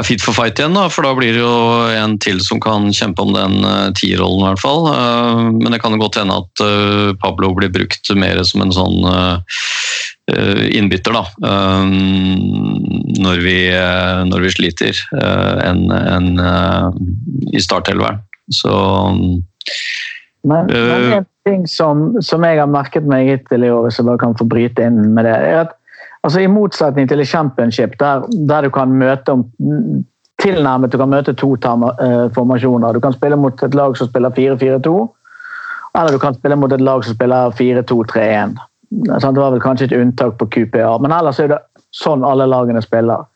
er 0.00 0.06
fit 0.06 0.22
for 0.24 0.36
fight 0.36 0.60
igjen. 0.60 0.76
Da, 0.76 0.86
for 0.92 1.04
da 1.04 1.12
blir 1.16 1.34
det 1.36 1.42
jo 1.42 1.52
en 1.92 2.16
til 2.22 2.40
som 2.44 2.60
kan 2.62 2.88
kjempe 2.96 3.24
om 3.24 3.34
den 3.36 3.58
eh, 3.66 3.90
tierrollen, 3.98 4.40
i 4.40 4.48
hvert 4.48 4.62
fall. 4.62 4.88
Eh, 4.88 5.42
Men 5.58 5.74
det 5.74 5.82
kan 5.82 5.92
jo 5.94 6.02
godt 6.02 6.18
hende 6.20 6.38
at 6.40 6.64
eh, 6.64 7.12
Pablo 7.20 7.52
blir 7.58 7.72
brukt 7.72 8.12
mer 8.16 8.42
som 8.48 8.64
en 8.64 8.74
sånn 8.74 8.98
innbytter, 10.32 11.12
da. 11.12 11.24
Når 13.22 13.40
vi, 13.42 13.56
når 14.30 14.44
vi 14.46 14.52
sliter, 14.54 15.00
enn 15.66 15.90
eh, 15.90 16.86
i 17.52 17.60
startelveren. 17.60 18.22
Så 18.54 18.72
Men, 20.42 20.70
men 20.70 21.12
en 21.18 21.26
ting 21.46 21.66
som, 21.70 22.22
som 22.24 22.46
jeg 22.46 22.58
har 22.62 22.70
merket 22.70 23.04
meg 23.06 23.28
hittil 23.28 23.66
i 23.66 23.70
år, 23.74 23.90
som 23.94 24.08
bare 24.08 24.22
kan 24.22 24.38
få 24.38 24.46
bryte 24.48 24.86
inn 24.86 25.12
med 25.12 25.26
det, 25.28 25.36
er 25.36 25.60
at 25.66 25.76
altså, 26.22 26.40
i 26.40 26.50
motsetning 26.50 27.08
til 27.08 27.20
i 27.20 27.28
championship, 27.28 27.98
der, 28.00 28.26
der 28.48 28.66
du 28.66 28.70
kan 28.74 28.94
møte 28.98 29.36
om 29.36 29.46
tilnærmet 30.42 30.92
du 30.92 30.98
kan 30.98 31.10
møte 31.10 31.34
to 31.38 31.54
eh, 31.54 32.28
formasjoner. 32.34 32.92
Du 32.92 33.00
kan 33.00 33.12
spille 33.12 33.36
mot 33.36 33.62
et 33.62 33.74
lag 33.74 33.96
som 33.96 34.08
spiller 34.08 34.30
4-4-2, 34.30 34.94
eller 35.98 36.12
du 36.12 36.18
kan 36.18 36.34
spille 36.34 36.56
mot 36.56 36.72
et 36.72 36.80
lag 36.80 37.04
som 37.04 37.14
spiller 37.14 37.50
4-2-3-1. 37.58 38.56
Det 38.92 39.36
var 39.38 39.52
vel 39.52 39.60
kanskje 39.60 39.88
et 39.88 39.98
unntak 40.00 40.38
på 40.38 40.48
QPA, 40.52 40.96
men 41.00 41.12
ellers 41.12 41.40
er 41.40 41.52
det 41.52 41.60
sånn 41.96 42.24
alle 42.24 42.48
lagene 42.48 42.82
spiller. 42.84 43.28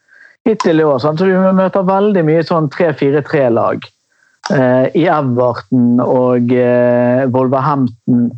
Hittil 0.47 0.81
i 0.81 0.87
år, 0.87 0.99
så 1.03 1.13
vi 1.19 1.35
møter 1.35 1.87
veldig 1.87 2.23
mye 2.27 2.43
sånn 2.47 2.69
3-4-3-lag 2.71 3.87
eh, 4.55 4.85
i 4.95 5.07
Everton 5.11 6.03
og 6.03 6.53
eh, 6.55 7.25
Wolverhampton. 7.33 8.29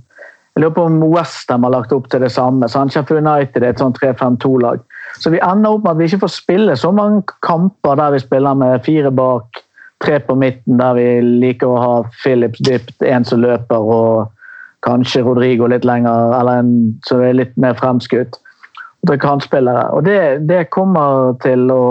Jeg 0.59 0.65
lurer 0.65 0.75
på 0.75 0.85
om 0.89 1.03
Westham 1.13 1.63
har 1.63 1.71
lagt 1.71 1.93
opp 1.95 2.09
til 2.11 2.19
det 2.25 2.33
samme. 2.35 2.67
Så 2.67 2.81
Sheffield 2.91 3.23
United 3.23 3.63
er 3.63 3.71
et 3.71 3.79
sånn 3.79 3.93
3-5-2-lag. 3.95 4.81
Så 5.23 5.31
vi 5.31 5.39
ender 5.39 5.77
opp 5.77 5.85
med 5.85 5.93
at 5.93 6.01
vi 6.01 6.09
ikke 6.09 6.25
får 6.25 6.33
spille 6.35 6.75
så 6.75 6.91
mange 6.91 7.21
kamper 7.47 7.95
der 8.01 8.17
vi 8.17 8.19
spiller 8.25 8.57
med 8.59 8.83
fire 8.83 9.13
bak, 9.15 9.61
tre 10.03 10.19
på 10.19 10.35
midten, 10.35 10.81
der 10.81 10.97
vi 10.99 11.05
liker 11.45 11.71
å 11.71 11.77
ha 11.79 11.93
Phillips 12.25 12.59
dypt, 12.67 12.97
en 13.07 13.27
som 13.29 13.39
løper, 13.45 13.87
og 13.87 14.35
kanskje 14.83 15.23
Rodrigo 15.29 15.69
litt 15.71 15.87
lenger, 15.87 16.35
eller 16.41 16.65
en 16.65 16.75
som 17.07 17.23
er 17.23 17.39
litt 17.39 17.55
mer 17.55 17.79
fremskutt. 17.79 18.41
Og 18.99 19.13
det 19.13 19.15
er 19.15 19.23
kantspillere. 19.23 19.87
Og 19.95 20.11
det, 20.11 20.19
det 20.51 20.65
kommer 20.75 21.39
til 21.47 21.71
å, 21.71 21.87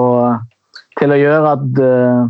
til 1.00 1.16
å 1.16 1.22
gjøre 1.22 1.56
at 1.56 1.82
uh, 1.88 2.28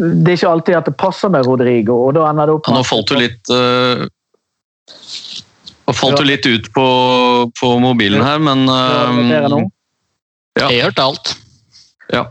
det 0.00 0.32
er 0.32 0.40
ikke 0.40 0.56
alltid 0.56 0.80
at 0.80 0.88
det 0.88 0.96
passer 0.96 1.36
med 1.36 1.44
Rodrigo, 1.44 2.00
og 2.08 2.16
da 2.16 2.24
ender 2.32 2.48
det 2.48 2.56
opp 2.56 2.72
med 2.72 2.80
nå 2.80 2.88
falt 2.88 3.12
du 3.12 3.18
litt 3.20 3.52
uh, 3.52 4.08
Nå 5.86 5.94
falt 5.98 6.20
jo 6.22 6.26
litt 6.26 6.46
ut 6.46 6.68
på, 6.74 6.86
på 7.58 7.72
mobilen 7.82 8.22
her, 8.24 8.38
men 8.42 8.64
nå? 8.66 9.64
Ja. 10.58 10.68
Jeg 10.68 10.84
hørte 10.84 11.08
alt. 11.10 11.34
ja. 12.12 12.28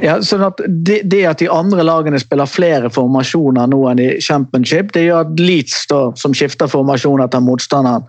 Ja, 0.00 0.14
sånn 0.24 0.40
at 0.46 0.60
det, 0.64 1.02
det 1.12 1.20
at 1.28 1.42
de 1.42 1.50
andre 1.52 1.84
lagene 1.84 2.16
spiller 2.20 2.48
flere 2.48 2.88
formasjoner 2.92 3.68
nå 3.68 3.82
enn 3.90 4.00
i 4.00 4.08
championship, 4.24 4.94
det 4.96 5.04
gjør 5.04 5.26
at 5.26 5.40
Leeds, 5.40 5.82
da, 5.90 5.98
som 6.16 6.32
skifter 6.36 6.70
formasjon 6.72 7.20
etter 7.20 7.42
motstanderen, 7.44 8.06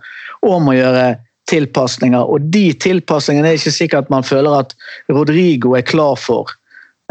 og 0.48 0.62
må 0.64 0.78
gjøre 0.78 1.18
tilpasninger. 1.50 2.24
Og 2.24 2.46
de 2.54 2.70
tilpasningene 2.80 3.52
er 3.52 3.58
ikke 3.58 3.74
sikkert 3.74 4.06
at 4.06 4.14
man 4.14 4.24
føler 4.24 4.62
at 4.62 4.72
Rodrigo 5.12 5.74
er 5.76 5.84
klar 5.84 6.16
for. 6.20 6.54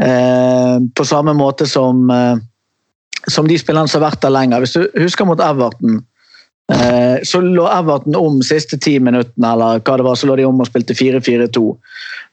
Eh, 0.01 0.79
på 0.97 1.05
samme 1.05 1.36
måte 1.38 1.69
som, 1.69 2.09
eh, 2.09 2.41
som 3.29 3.48
de 3.48 3.60
spillerne 3.62 3.87
som 3.87 4.02
har 4.02 4.10
vært 4.10 4.25
der 4.25 4.33
lenger. 4.33 4.65
Hvis 4.65 4.73
du 4.73 4.87
husker 4.98 5.29
mot 5.29 5.39
Everton, 5.39 6.02
eh, 6.02 6.02
så 7.27 7.41
lå 7.43 7.65
Everton 7.67 8.15
om 8.15 8.37
siste 8.45 8.77
ti 8.79 8.93
minuttene, 9.03 9.49
eller 9.51 9.81
hva 9.83 9.97
det 9.99 10.05
var, 10.07 10.15
så 10.15 10.29
lå 10.29 10.37
de 10.39 10.45
om 10.47 10.61
og 10.63 10.69
spilte 10.69 10.95
4-4-2. 10.95 11.63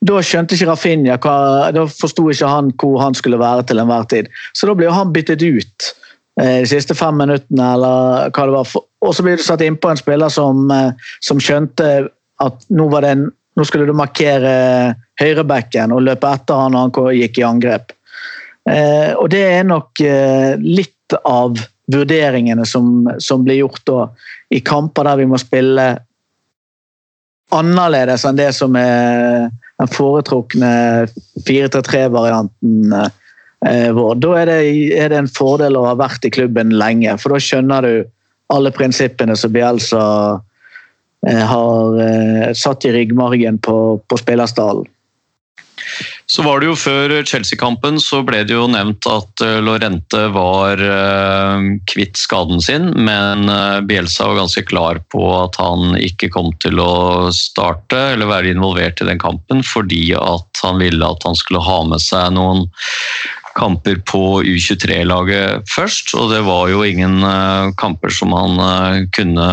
Da 0.06 0.20
skjønte 0.24 0.56
ikke 0.56 0.70
Rafinha, 0.70 1.16
hva, 1.20 1.34
da 1.76 1.84
forsto 1.92 2.28
ikke 2.32 2.48
han 2.48 2.70
hvor 2.80 3.00
han 3.02 3.16
skulle 3.16 3.40
være 3.40 3.66
til 3.68 3.82
enhver 3.82 4.06
tid. 4.08 4.30
Så 4.56 4.68
da 4.70 4.76
ble 4.78 4.88
han 4.94 5.12
byttet 5.12 5.42
ut 5.44 5.90
eh, 6.40 6.62
de 6.62 6.70
siste 6.70 6.96
fem 6.96 7.18
minuttene, 7.20 7.66
eller 7.74 8.32
hva 8.32 8.46
det 8.48 8.54
var. 8.54 8.72
Og 9.04 9.12
så 9.16 9.26
ble 9.26 9.36
du 9.36 9.44
satt 9.44 9.64
innpå 9.66 9.92
en 9.92 10.00
spiller 10.00 10.32
som, 10.32 10.64
eh, 10.72 11.12
som 11.24 11.42
skjønte 11.42 11.90
at 12.40 12.66
nå 12.72 12.88
en, 13.02 13.28
Nå 13.58 13.64
skulle 13.66 13.88
du 13.88 13.96
markere 13.98 14.94
høyrebacken 15.20 15.90
og 15.92 16.04
løpe 16.06 16.28
etter 16.30 16.54
han 16.54 16.70
når 16.72 16.84
han 16.86 17.16
gikk 17.18 17.40
i 17.40 17.44
angrep. 17.44 17.90
Eh, 18.70 19.10
og 19.18 19.26
det 19.32 19.40
er 19.42 19.66
nok 19.66 20.00
eh, 20.06 20.54
litt 20.62 21.16
av 21.26 21.58
vurderingene 21.92 22.66
som, 22.68 23.08
som 23.18 23.44
blir 23.46 23.62
gjort 23.62 23.82
da, 23.88 24.04
i 24.50 24.60
kamper 24.64 25.08
der 25.08 25.20
vi 25.22 25.28
må 25.30 25.38
spille 25.40 25.86
annerledes 27.54 28.24
enn 28.26 28.38
det 28.38 28.50
som 28.54 28.76
er 28.78 29.48
den 29.80 29.90
foretrukne 29.90 30.70
4-3-3-varianten 31.48 32.92
eh, 32.94 33.90
vår. 33.96 34.20
Da 34.22 34.36
er 34.42 34.50
det, 34.50 34.60
er 34.98 35.12
det 35.12 35.18
en 35.22 35.32
fordel 35.32 35.78
å 35.78 35.86
ha 35.88 35.96
vært 35.98 36.26
i 36.28 36.32
klubben 36.34 36.74
lenge, 36.76 37.16
for 37.18 37.34
da 37.34 37.42
skjønner 37.42 37.86
du 37.86 37.94
alle 38.50 38.72
prinsippene 38.74 39.36
som 39.38 39.52
Bielsa 39.54 40.04
eh, 41.26 41.44
har 41.52 42.00
eh, 42.04 42.48
satt 42.58 42.86
i 42.86 42.94
ryggmargen 42.94 43.60
på, 43.64 43.76
på 44.06 44.20
spillerstallen. 44.20 44.88
Så 46.30 46.42
var 46.46 46.60
det 46.60 46.68
jo 46.68 46.76
Før 46.78 47.12
Chelsea-kampen 47.26 47.98
så 48.02 48.20
ble 48.26 48.44
det 48.46 48.54
jo 48.54 48.68
nevnt 48.70 49.06
at 49.10 49.42
eh, 49.42 49.58
Lorente 49.64 50.20
var 50.30 50.78
eh, 50.78 51.64
kvitt 51.90 52.20
skaden 52.20 52.62
sin, 52.62 52.86
men 52.94 53.50
eh, 53.50 53.80
Bielsa 53.82 54.28
var 54.28 54.38
ganske 54.44 54.62
klar 54.70 55.02
på 55.10 55.24
at 55.40 55.58
han 55.58 55.98
ikke 55.98 56.30
kom 56.30 56.52
til 56.62 56.78
å 56.78 57.32
starte 57.34 57.98
eller 58.12 58.30
være 58.30 58.54
involvert 58.54 59.02
i 59.02 59.10
den 59.10 59.18
kampen, 59.18 59.64
fordi 59.66 60.12
at 60.14 60.62
han 60.62 60.78
ville 60.78 61.10
at 61.10 61.26
han 61.26 61.38
skulle 61.38 61.64
ha 61.66 61.82
med 61.90 62.02
seg 62.04 62.30
noen 62.38 62.68
kamper 63.58 63.98
på 64.06 64.22
U23-laget 64.46 65.66
først, 65.74 66.14
og 66.14 66.30
det 66.30 66.44
var 66.46 66.70
jo 66.70 66.86
ingen 66.86 67.18
kamper 67.82 68.14
som 68.14 68.30
han 68.32 68.54
kunne, 69.12 69.48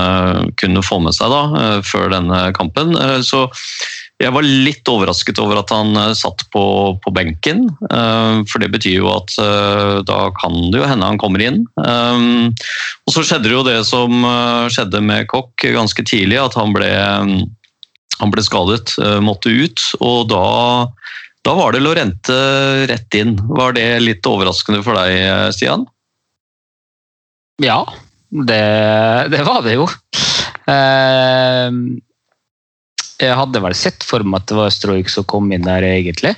kunne 0.62 0.84
få 0.86 1.02
med 1.02 1.18
seg 1.18 1.34
da, 1.34 1.80
før 1.82 2.14
denne 2.14 2.44
kampen. 2.56 2.94
Så 3.26 3.48
jeg 4.18 4.34
var 4.34 4.46
litt 4.46 4.90
overrasket 4.90 5.38
over 5.42 5.60
at 5.62 5.72
han 5.74 5.94
eh, 6.00 6.14
satt 6.18 6.42
på, 6.54 6.64
på 7.04 7.14
benken, 7.14 7.68
eh, 7.86 8.40
for 8.50 8.64
det 8.64 8.72
betyr 8.74 8.96
jo 8.96 9.12
at 9.14 9.36
eh, 9.42 10.00
da 10.08 10.32
kan 10.40 10.56
det 10.74 10.82
jo 10.82 10.88
hende 10.90 11.10
han 11.12 11.20
kommer 11.22 11.44
inn. 11.44 11.62
Og 11.78 13.14
så 13.14 13.24
skjedde 13.24 13.52
jo 13.54 13.62
det 13.66 13.78
som 13.88 14.26
skjedde 14.74 15.04
med 15.06 15.30
Kokk 15.32 15.68
ganske 15.76 16.04
tidlig, 16.08 16.40
at 16.42 16.58
han 16.58 16.74
ble, 16.76 16.90
han 18.18 18.34
ble 18.34 18.44
skadet, 18.44 18.96
måtte 19.24 19.54
ut, 19.54 19.84
og 20.02 20.28
da, 20.34 20.42
da 21.46 21.54
var 21.58 21.76
det 21.76 21.84
Lorente 21.86 22.40
rett 22.90 23.20
inn. 23.20 23.38
Var 23.38 23.78
det 23.78 23.88
litt 24.04 24.28
overraskende 24.28 24.82
for 24.86 24.98
deg, 24.98 25.54
Stian? 25.56 25.86
Ja, 27.64 27.80
det, 28.30 28.66
det 29.32 29.46
var 29.48 29.64
det 29.66 29.78
jo. 29.78 29.88
Eh, 30.68 31.72
jeg 33.18 33.38
hadde 33.38 33.62
vel 33.64 33.76
sett 33.78 34.06
for 34.06 34.26
meg 34.26 34.44
at 34.44 34.52
det 34.52 34.58
var 34.60 34.74
Stroik 34.74 35.10
som 35.10 35.26
kom 35.30 35.50
inn 35.54 35.66
der, 35.66 35.86
egentlig. 35.86 36.36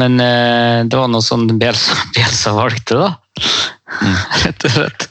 Men 0.00 0.20
eh, 0.22 0.82
det 0.88 0.96
var 0.96 1.10
noe 1.12 1.24
sånn 1.24 1.48
Bjelsa, 1.60 1.96
Bjelsa 2.16 2.54
valgte, 2.56 3.00
da. 3.00 3.10
Rett 4.44 4.68
og 4.68 4.76
slett. 4.76 5.08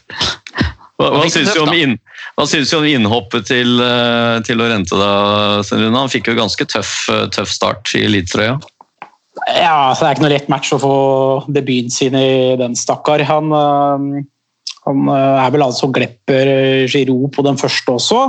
Hva, 0.99 1.13
hva 1.15 1.27
syns 1.31 1.53
du 1.53 1.55
tøft, 1.55 1.61
om, 1.63 1.75
inn, 1.77 1.93
hva 2.35 2.45
syns 2.49 2.71
du 2.73 2.75
om 2.75 2.87
innhoppet 2.87 3.47
til, 3.47 3.77
eh, 3.83 4.39
til 4.47 4.59
Lorente? 4.59 4.97
da, 4.99 5.11
Sten 5.63 5.85
Rune? 5.85 5.95
Han 5.95 6.11
fikk 6.11 6.27
jo 6.31 6.35
ganske 6.39 6.67
tøff, 6.67 6.91
eh, 7.13 7.27
tøff 7.31 7.53
start 7.53 7.93
i 7.95 8.03
elitetrøya. 8.09 8.57
Ja, 9.55 9.93
så 9.95 10.03
Det 10.03 10.09
er 10.09 10.17
ikke 10.17 10.25
noe 10.25 10.33
lett 10.33 10.51
match 10.51 10.73
å 10.75 10.81
få 10.81 10.97
debuten 11.47 11.93
sin 11.93 12.17
i 12.19 12.57
den, 12.59 12.75
stakkar. 12.75 13.23
Han, 13.29 13.53
øh, 13.55 14.19
han 14.89 15.09
er 15.15 15.53
vel 15.55 15.63
altså 15.63 15.87
glepper 15.95 16.51
Giroud 16.91 17.31
på 17.35 17.45
den 17.47 17.59
første 17.61 17.95
også. 17.95 18.19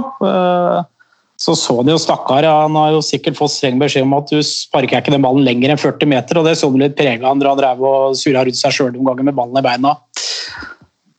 Så 1.41 1.55
så 1.57 1.79
han 1.79 1.89
jo 1.89 1.97
stakkar. 2.01 2.45
Han 2.45 2.77
har 2.77 2.91
jo 2.93 3.05
sikkert 3.05 3.39
fått 3.39 3.55
streng 3.55 3.79
beskjed 3.81 4.05
om 4.05 4.19
at 4.19 4.29
du 4.29 4.43
sparker 4.45 5.01
ikke 5.01 5.15
den 5.15 5.25
ballen 5.25 5.47
lenger 5.47 5.73
enn 5.73 5.81
40 5.81 6.11
meter, 6.11 6.41
og 6.41 6.45
det 6.45 6.59
så 6.61 6.69
du 6.69 6.77
litt 6.83 6.99
prega 6.99 7.31
han 7.31 7.41
da 7.41 7.55
drev 7.57 7.81
og 7.81 8.19
surra 8.21 8.45
rundt 8.45 8.61
seg 8.61 8.77
sjøl 8.77 8.93
noen 8.93 9.09
ganger 9.09 9.31
med 9.31 9.39
ballen 9.39 9.61
i 9.61 9.65
beina. 9.65 9.95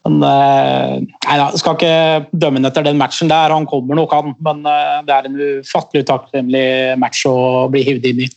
Men 0.06 0.22
øh, 0.26 0.94
nei 1.02 1.38
da, 1.38 1.48
skal 1.58 1.76
ikke 1.78 1.96
dømme 2.34 2.62
han 2.62 2.70
etter 2.70 2.86
den 2.86 3.02
matchen 3.02 3.30
der. 3.30 3.54
Han 3.54 3.68
kommer 3.70 3.98
nok, 3.98 4.14
han. 4.14 4.38
Men 4.46 4.62
øh, 4.70 5.02
det 5.08 5.18
er 5.18 5.30
en 5.30 5.42
ufattelig 5.62 6.06
utakknemlig 6.06 6.68
match 7.02 7.26
å 7.30 7.36
bli 7.74 7.84
hivd 7.90 8.08
inn 8.12 8.24
i. 8.26 8.30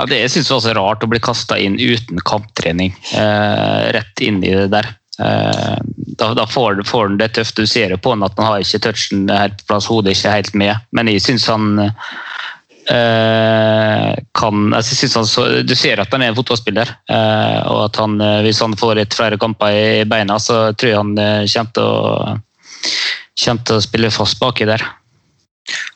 Ja, 0.00 0.06
det 0.08 0.22
synes 0.32 0.48
jeg 0.48 0.56
også 0.56 0.72
er 0.72 0.80
rart 0.80 1.04
å 1.04 1.10
bli 1.10 1.20
kasta 1.22 1.58
inn 1.60 1.76
uten 1.80 2.20
kamptrening. 2.26 2.94
Eh, 3.16 3.92
rett 3.96 4.24
inn 4.24 4.40
i 4.44 4.54
det 4.56 4.70
der. 4.72 4.88
Eh, 5.20 5.76
da 6.18 6.32
da 6.34 6.46
får, 6.46 6.82
får 6.88 7.08
han 7.08 7.18
det 7.20 7.32
tøft. 7.36 7.56
Du 7.56 7.66
ser 7.66 7.94
jo 7.94 7.98
på 8.00 8.14
han 8.14 8.24
at 8.26 8.36
han 8.38 8.48
har 8.48 8.64
ikke 8.64 8.82
touchen 8.88 9.28
helt 9.32 9.58
på 9.62 9.72
plass, 9.72 9.88
hodet 9.90 10.16
ikke 10.16 10.36
helt 10.36 10.54
med. 10.58 10.74
Men 10.92 11.10
jeg 11.10 11.24
syns 11.24 11.48
han 11.50 11.82
eh, 12.90 14.12
kan 14.38 14.72
jeg 14.74 14.84
synes 14.88 15.14
han 15.20 15.28
så, 15.28 15.46
Du 15.62 15.74
ser 15.78 16.00
at 16.02 16.12
han 16.12 16.22
er 16.22 16.32
en 16.32 16.38
fotballspiller. 16.38 16.94
Eh, 17.10 17.60
og 17.70 17.84
at 17.88 18.00
han, 18.02 18.20
eh, 18.20 18.40
hvis 18.46 18.62
han 18.64 18.78
får 18.78 18.98
litt 19.00 19.14
flere 19.18 19.38
kamper 19.40 19.76
i 19.76 20.08
beina, 20.08 20.38
så 20.42 20.72
tror 20.72 20.90
jeg 20.90 21.02
han 21.02 21.14
eh, 21.18 21.44
kommer 23.42 23.64
til 23.66 23.78
å 23.78 23.84
spille 23.84 24.10
fast 24.12 24.40
baki 24.42 24.68
der. 24.68 24.84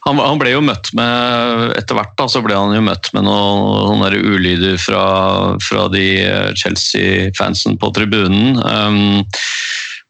Han, 0.06 0.20
han 0.22 0.38
ble 0.38 0.52
jo 0.52 0.60
møtt 0.62 0.92
med 0.94 1.72
Etter 1.74 1.96
hvert 1.98 2.12
da, 2.14 2.28
så 2.30 2.38
ble 2.44 2.54
han 2.54 2.74
jo 2.76 2.84
møtt 2.86 3.10
med 3.16 3.26
noen 3.26 3.88
sånne 3.90 4.20
ulyder 4.22 4.76
fra, 4.78 5.02
fra 5.58 5.88
de 5.90 6.06
Chelsea-fansen 6.54 7.74
på 7.82 7.90
tribunen. 7.96 8.60
Um, 8.62 9.26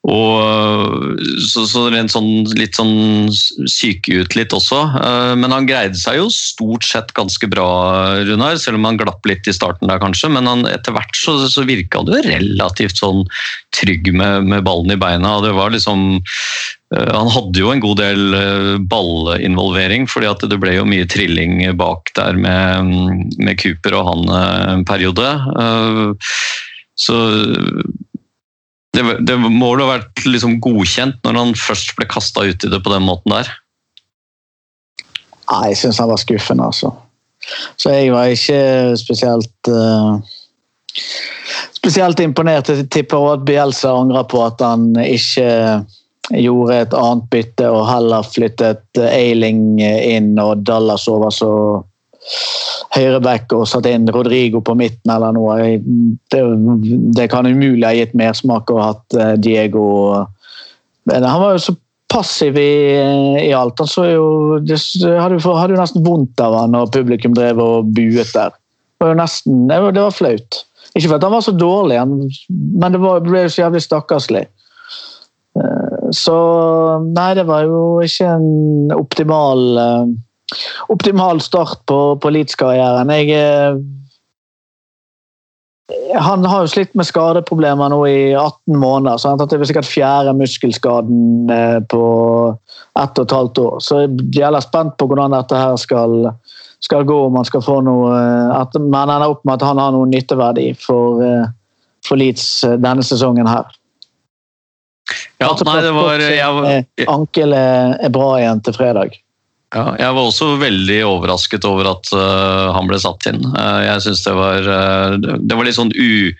og 0.06 1.18
så, 1.42 1.64
så 1.66 1.86
sånn, 1.90 2.30
litt 2.54 2.78
sånn 2.78 3.26
syke 3.66 4.20
ut 4.22 4.36
litt 4.38 4.54
også. 4.54 4.78
Eh, 5.02 5.32
Men 5.40 5.54
han 5.54 5.66
greide 5.66 5.98
seg 5.98 6.20
jo 6.20 6.28
stort 6.30 6.86
sett 6.86 7.10
ganske 7.16 7.48
bra, 7.50 7.66
Runar, 8.28 8.60
selv 8.62 8.78
om 8.78 8.86
han 8.86 9.00
glapp 9.00 9.26
litt 9.26 9.50
i 9.50 9.56
starten 9.56 9.90
der 9.90 10.02
kanskje. 10.02 10.30
Men 10.30 10.46
han, 10.46 10.62
etter 10.70 10.94
hvert 10.94 11.18
så, 11.18 11.38
så 11.50 11.66
virka 11.66 12.04
han 12.04 12.12
jo 12.12 12.22
relativt 12.22 13.02
sånn 13.02 13.26
trygg 13.74 14.12
med, 14.14 14.46
med 14.46 14.66
ballen 14.66 14.94
i 14.94 15.00
beina. 15.00 15.36
og 15.38 15.46
det 15.48 15.54
var 15.58 15.74
liksom 15.74 16.20
Eh, 16.94 17.12
Han 17.14 17.30
hadde 17.32 17.62
jo 17.62 17.72
en 17.72 17.82
god 17.82 18.00
del 18.00 18.36
eh, 18.38 18.72
ballinvolvering, 18.92 20.06
fordi 20.10 20.30
at 20.30 20.44
det 20.50 20.58
ble 20.62 20.76
jo 20.76 20.86
mye 20.88 21.06
trilling 21.10 21.58
bak 21.78 22.12
der 22.18 22.38
med, 22.38 22.92
med 23.40 23.58
Cooper 23.62 23.98
og 23.98 24.10
han 24.10 24.34
en 24.36 24.86
periode. 24.86 25.26
Så 26.96 27.16
det, 28.96 29.04
det 29.28 29.36
må 29.38 29.70
vel 29.74 29.84
ha 29.84 29.92
vært 29.96 30.24
liksom 30.26 30.58
godkjent 30.64 31.20
når 31.26 31.40
han 31.40 31.54
først 31.60 31.94
ble 31.98 32.08
kasta 32.10 32.46
ut 32.48 32.66
i 32.66 32.70
det 32.72 32.80
på 32.82 32.92
den 32.92 33.06
måten 33.06 33.34
der. 33.34 33.50
Nei, 35.46 35.68
jeg 35.70 35.82
syns 35.82 36.00
han 36.02 36.10
var 36.10 36.20
skuffende, 36.20 36.66
altså. 36.66 36.90
Så 37.78 37.92
jeg 37.94 38.10
var 38.14 38.32
ikke 38.32 38.96
spesielt 38.98 39.70
uh, 39.70 40.18
Spesielt 41.76 42.18
imponert. 42.24 42.70
Jeg 42.72 42.88
tipper 42.90 43.20
også 43.20 43.34
at 43.36 43.42
Bielsa 43.46 43.90
angrer 43.94 44.24
på 44.26 44.40
at 44.42 44.62
han 44.64 44.88
ikke 44.98 45.50
gjorde 46.34 46.78
et 46.80 46.94
annet 46.96 47.26
bytte 47.30 47.68
og 47.70 47.84
heller 47.86 48.26
flyttet 48.26 48.98
Ailing 48.98 49.76
inn 49.84 50.32
og 50.42 50.64
Dallas 50.66 51.04
over 51.12 51.30
så 51.30 51.50
høyreback 52.96 53.52
og 53.56 53.66
satt 53.70 53.86
inn 53.90 54.08
Rodrigo 54.12 54.60
på 54.64 54.74
midten 54.78 55.12
eller 55.12 55.34
noe. 55.36 55.56
Det, 56.32 56.42
det 57.16 57.28
kan 57.32 57.46
umulig 57.48 57.84
ha 57.86 57.94
gitt 57.96 58.14
mersmak 58.18 58.70
å 58.72 58.78
ha 58.80 58.86
hatt 58.94 59.18
eh, 59.18 59.34
Diego 59.42 59.86
Men 61.06 61.22
han 61.26 61.42
var 61.42 61.56
jo 61.56 61.64
så 61.68 61.76
passiv 62.10 62.56
i, 62.58 62.70
i 63.46 63.50
alt. 63.54 63.78
Han 63.82 63.90
så 63.90 64.06
jo 64.08 64.26
det 64.62 64.78
hadde, 65.18 65.38
jo- 65.42 65.78
nesten 65.80 66.04
vondt 66.06 66.40
av 66.42 66.54
han 66.54 66.74
når 66.74 66.90
publikum 66.94 67.34
drev 67.36 67.60
og 67.62 67.90
buet 67.96 68.30
der. 68.34 68.54
Det 68.96 69.04
var 69.04 69.12
jo 69.12 69.18
nesten, 69.20 69.66
det 69.68 69.80
var, 69.82 69.92
det 69.94 70.04
var 70.06 70.14
flaut. 70.14 70.60
Ikke 70.96 71.10
for 71.10 71.18
at 71.18 71.26
han 71.26 71.34
var 71.34 71.42
så 71.44 71.52
dårlig, 71.52 71.98
men 72.80 72.94
det 72.94 73.00
ble 73.02 73.42
jo 73.44 73.50
så 73.52 73.66
jævlig 73.66 73.82
stakkarslig. 73.84 74.46
Eh, 75.58 75.82
Så 76.14 76.36
nei, 77.02 77.32
det 77.34 77.44
var 77.48 77.66
jo 77.66 78.00
ikke 78.06 78.28
en 78.38 78.92
optimal 78.94 79.62
eh, 79.82 80.14
optimal 80.88 81.40
start 81.40 81.82
på, 81.86 82.00
på 82.22 82.30
Leeds-karrieren. 82.30 83.10
Jeg 83.10 83.30
eh, 83.34 83.78
han 86.18 86.42
har 86.44 86.64
jo 86.64 86.70
slitt 86.70 86.96
med 86.98 87.06
skadeproblemer 87.06 87.92
nå 87.92 88.00
i 88.10 88.34
18 88.34 88.74
måneder. 88.74 89.20
så 89.22 89.36
tatt 89.38 89.52
over 89.54 89.68
sikkert 89.68 89.86
fjerde 89.86 90.34
muskelskaden 90.34 91.50
eh, 91.50 91.78
på 91.90 92.04
ett 92.98 93.18
og 93.18 93.24
et 93.26 93.34
halvt 93.36 93.58
år. 93.62 93.76
Så 93.82 94.00
jeg 94.34 94.46
er 94.48 94.64
spent 94.64 94.96
på 94.98 95.06
hvordan 95.06 95.36
dette 95.36 95.58
her 95.58 95.76
skal, 95.78 96.32
skal 96.82 97.06
gå. 97.06 97.20
om 97.26 97.38
han 97.38 97.46
skal 97.46 97.62
få 97.62 97.80
noe, 97.86 98.10
eh, 98.18 98.56
at, 98.58 98.74
Men 98.74 99.14
han 99.14 99.22
er 99.22 99.34
opp 99.34 99.44
med 99.44 99.58
at 99.58 99.66
han 99.66 99.82
har 99.82 99.94
noe 99.94 100.10
nytteverdi 100.10 100.72
for, 100.82 101.22
for 102.06 102.18
Leeds 102.18 102.64
denne 102.82 103.06
sesongen 103.06 103.46
her. 103.50 103.70
Ja, 105.38 105.52
nei, 105.68 105.78
det 105.84 105.92
var, 105.94 106.18
jeg, 106.18 106.86
Ankel 107.06 107.54
er, 107.54 107.94
er 108.02 108.10
bra 108.10 108.32
igjen 108.40 108.62
til 108.66 108.74
fredag. 108.74 109.14
Ja, 109.76 109.90
jeg 110.00 110.14
var 110.16 110.24
også 110.24 110.54
veldig 110.60 111.00
overrasket 111.04 111.66
over 111.68 111.90
at 111.90 112.08
uh, 112.16 112.72
han 112.72 112.88
ble 112.88 112.98
satt 113.02 113.28
inn. 113.28 113.42
Uh, 113.52 113.82
jeg 113.84 114.06
synes 114.06 114.22
det 114.24 114.32
øh, 114.32 115.16
det 115.20 115.58
var 115.58 115.66
litt 115.68 115.76
sånn 115.76 115.92
u, 115.92 116.32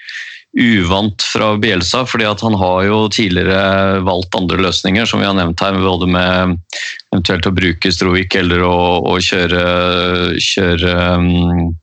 uvant 0.56 1.24
fra 1.34 1.50
Bielsa, 1.60 2.06
fordi 2.08 2.24
at 2.30 2.40
han 2.44 2.56
har 2.56 2.86
jo 2.86 3.02
tidligere 3.12 4.00
valgt 4.06 4.38
andre 4.38 4.62
løsninger, 4.64 5.08
som 5.08 5.20
vi 5.20 5.28
har 5.28 5.36
nevnt 5.36 5.60
her, 5.60 5.76
både 5.82 6.08
med 6.08 6.56
eventuelt 7.12 7.48
å 7.50 7.52
bruke 7.58 7.92
Strovik 7.92 8.38
eller 8.40 8.64
å, 8.64 8.78
å 9.04 9.18
kjøre, 9.20 9.66
kjøre 10.40 10.94
um, 11.20 11.74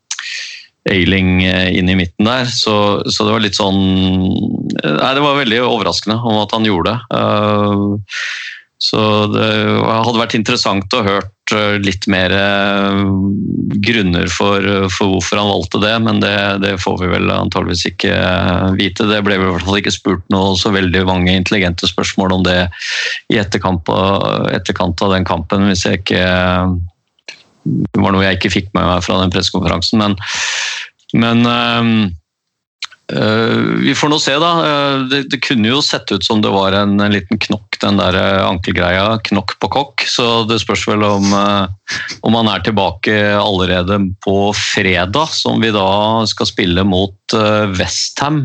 Eiling 0.90 1.38
inn 1.46 1.88
i 1.88 1.96
midten 1.96 2.28
der. 2.28 2.50
Så, 2.50 2.74
så, 3.08 3.24
det 3.24 3.36
var 3.36 3.44
litt 3.46 3.56
sånn 3.56 3.78
Nei, 3.80 5.12
det 5.16 5.22
var 5.24 5.38
veldig 5.38 5.62
overraskende 5.64 6.18
om 6.18 6.42
at 6.42 6.52
han 6.58 6.66
gjorde 6.68 6.92
det. 6.92 7.22
Uh, 7.22 8.42
så 8.84 9.00
det 9.32 9.48
hadde 9.80 10.20
vært 10.20 10.36
interessant 10.36 10.98
å 10.98 11.06
hørt 11.06 11.33
eh, 11.58 11.76
litt 11.84 12.08
mer 12.12 12.34
eh, 12.36 13.02
grunner 13.84 14.30
for, 14.32 14.66
for 14.94 15.16
hvorfor 15.16 15.42
han 15.42 15.50
valgte 15.50 15.82
det, 15.84 15.94
men 16.06 16.22
det, 16.24 16.36
det, 16.64 16.74
får 16.82 16.98
vi 17.02 17.12
vel 17.12 17.32
antageligvis 17.34 17.86
ikke 17.92 18.16
vite. 18.80 19.08
Det 19.10 19.22
ble 19.26 19.38
i 19.38 19.44
hvert 19.44 19.68
fall 19.68 19.80
ikke 19.82 19.96
spurt 19.96 20.26
noe 20.34 20.56
så 20.60 20.74
veldig 20.76 21.06
mange 21.10 21.36
intelligente 21.36 21.90
spørsmål 21.90 22.38
om 22.40 22.48
det 22.48 22.58
i 23.34 23.40
etterkant, 23.42 23.90
av 23.94 25.14
den 25.14 25.28
kampen, 25.28 25.68
hvis 25.70 25.86
jeg 25.88 26.02
ikke 26.04 26.26
Det 27.64 28.02
var 28.04 28.12
noe 28.12 28.26
jeg 28.26 28.38
ikke 28.38 28.52
fikk 28.58 28.74
med 28.76 28.84
meg 28.84 29.06
fra 29.06 29.22
den 29.22 29.32
pressekonferansen, 29.32 30.02
men, 30.04 30.18
men 31.16 32.12
vi 33.84 33.94
får 33.96 34.10
nå 34.10 34.18
se, 34.22 34.34
da. 34.40 34.52
Uh, 34.64 35.04
det, 35.12 35.24
det, 35.34 35.42
kunne 35.44 35.68
jo 35.68 35.82
sett 35.84 36.12
ut 36.12 36.24
som 36.24 36.42
det 36.42 36.52
var 36.54 36.76
en, 36.78 36.96
en 37.04 37.12
liten 37.14 37.40
knokk, 37.42 37.76
den 37.82 38.00
der 38.00 38.16
uh, 38.16 38.48
ankelgreia. 38.48 39.20
Knokk 39.28 39.58
på 39.60 39.70
kokk. 39.76 40.06
Så 40.08 40.28
det 40.50 40.62
spørs 40.64 40.86
vel 40.88 41.04
om, 41.06 41.34
om 41.34 42.38
han 42.40 42.52
er 42.52 42.64
tilbake 42.64 43.18
allerede 43.36 44.00
på 44.24 44.38
fredag, 44.58 45.36
som 45.36 45.62
vi 45.64 45.74
da 45.76 46.24
skal 46.30 46.50
spille 46.50 46.88
mot 46.88 47.38
Westham 47.78 48.44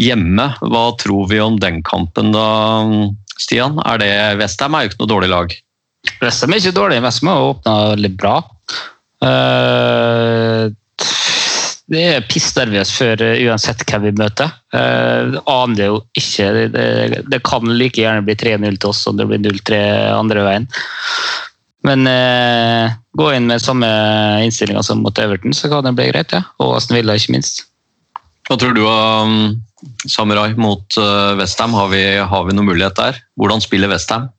hjemme. 0.00 0.46
Hva 0.60 0.84
tror 1.00 1.28
vi 1.30 1.40
om 1.42 1.58
den 1.60 1.82
kampen 1.86 2.32
da, 2.34 2.48
Stian? 3.38 3.78
Er 3.86 4.00
det 4.02 4.14
Westham 4.40 4.74
er 4.74 4.84
jo 4.84 4.92
ikke 4.92 5.02
noe 5.04 5.12
dårlig 5.14 5.30
lag. 5.32 5.54
Westham 6.20 6.52
er 6.52 6.62
ikke 6.62 6.76
dårlig. 6.76 7.02
Westham 7.04 7.30
har 7.30 7.50
åpna 7.52 7.76
litt 8.00 8.18
bra. 8.20 8.38
Uh, 9.24 10.72
det 11.92 12.02
er 12.14 12.26
pissnervøse 12.30 12.96
før 12.96 13.20
uh, 13.20 13.40
uansett 13.44 13.84
hvem 13.88 14.06
vi 14.06 14.12
møter. 14.16 14.52
Uh, 14.72 15.36
aner 15.50 15.90
jo 15.90 15.98
ikke. 16.16 16.46
Det, 16.56 16.68
det, 16.72 17.24
det, 17.28 17.40
kan 17.44 17.68
like 17.68 18.00
gjerne 18.00 18.24
bli 18.24 18.36
3-0 18.40 18.78
til 18.80 18.92
oss 18.92 19.02
som 19.04 19.18
det 19.18 19.26
blir 19.28 19.42
0-3 19.42 19.80
andre 20.14 20.46
veien. 20.46 20.68
Men 21.84 22.08
uh, 22.08 22.94
gå 23.20 23.28
inn 23.36 23.50
med 23.50 23.60
samme 23.60 23.90
innstillinga 24.46 24.84
som 24.86 25.04
mot 25.04 25.20
Everton, 25.20 25.52
så 25.52 25.68
kan 25.72 25.84
det 25.84 25.96
bli 25.98 26.08
greit. 26.08 26.32
ja. 26.32 26.44
Og 26.64 26.78
Aston 26.78 26.96
Villa, 26.96 27.18
ikke 27.20 27.36
minst. 27.36 27.66
Hva 28.48 28.56
tror 28.60 28.72
du 28.76 28.82
om 28.88 29.36
um, 29.36 30.00
Samurai 30.08 30.54
mot 30.56 30.96
Westham? 31.36 31.76
Har, 31.76 31.92
har 32.28 32.48
vi 32.48 32.56
noen 32.56 32.68
mulighet 32.68 32.96
der? 32.96 33.20
Hvordan 33.40 33.60
spiller 33.64 33.92
Westham? 33.92 34.30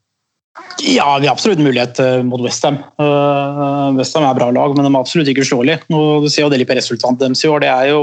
Ja, 0.84 1.18
vi 1.22 1.28
har 1.28 1.34
absolutt 1.34 1.62
mulighet 1.64 2.00
eh, 2.04 2.24
mot 2.24 2.42
Westham. 2.44 2.78
Uh, 3.00 3.96
Westham 3.96 4.26
er 4.28 4.36
bra 4.38 4.50
lag, 4.52 4.74
men 4.76 4.84
de 4.86 4.92
er 4.92 5.00
absolutt 5.00 5.30
ikke 5.32 5.46
uslåelige. 5.46 5.80
Du 5.88 6.28
ser 6.30 6.44
jo 6.44 6.50
det 6.52 6.60
litt 6.62 6.70
på 6.70 6.76
resultatet 6.78 7.22
deres 7.24 7.44
i 7.46 7.50
år. 7.50 7.64
Det 7.64 7.72
er 7.72 7.92
jo 7.94 8.02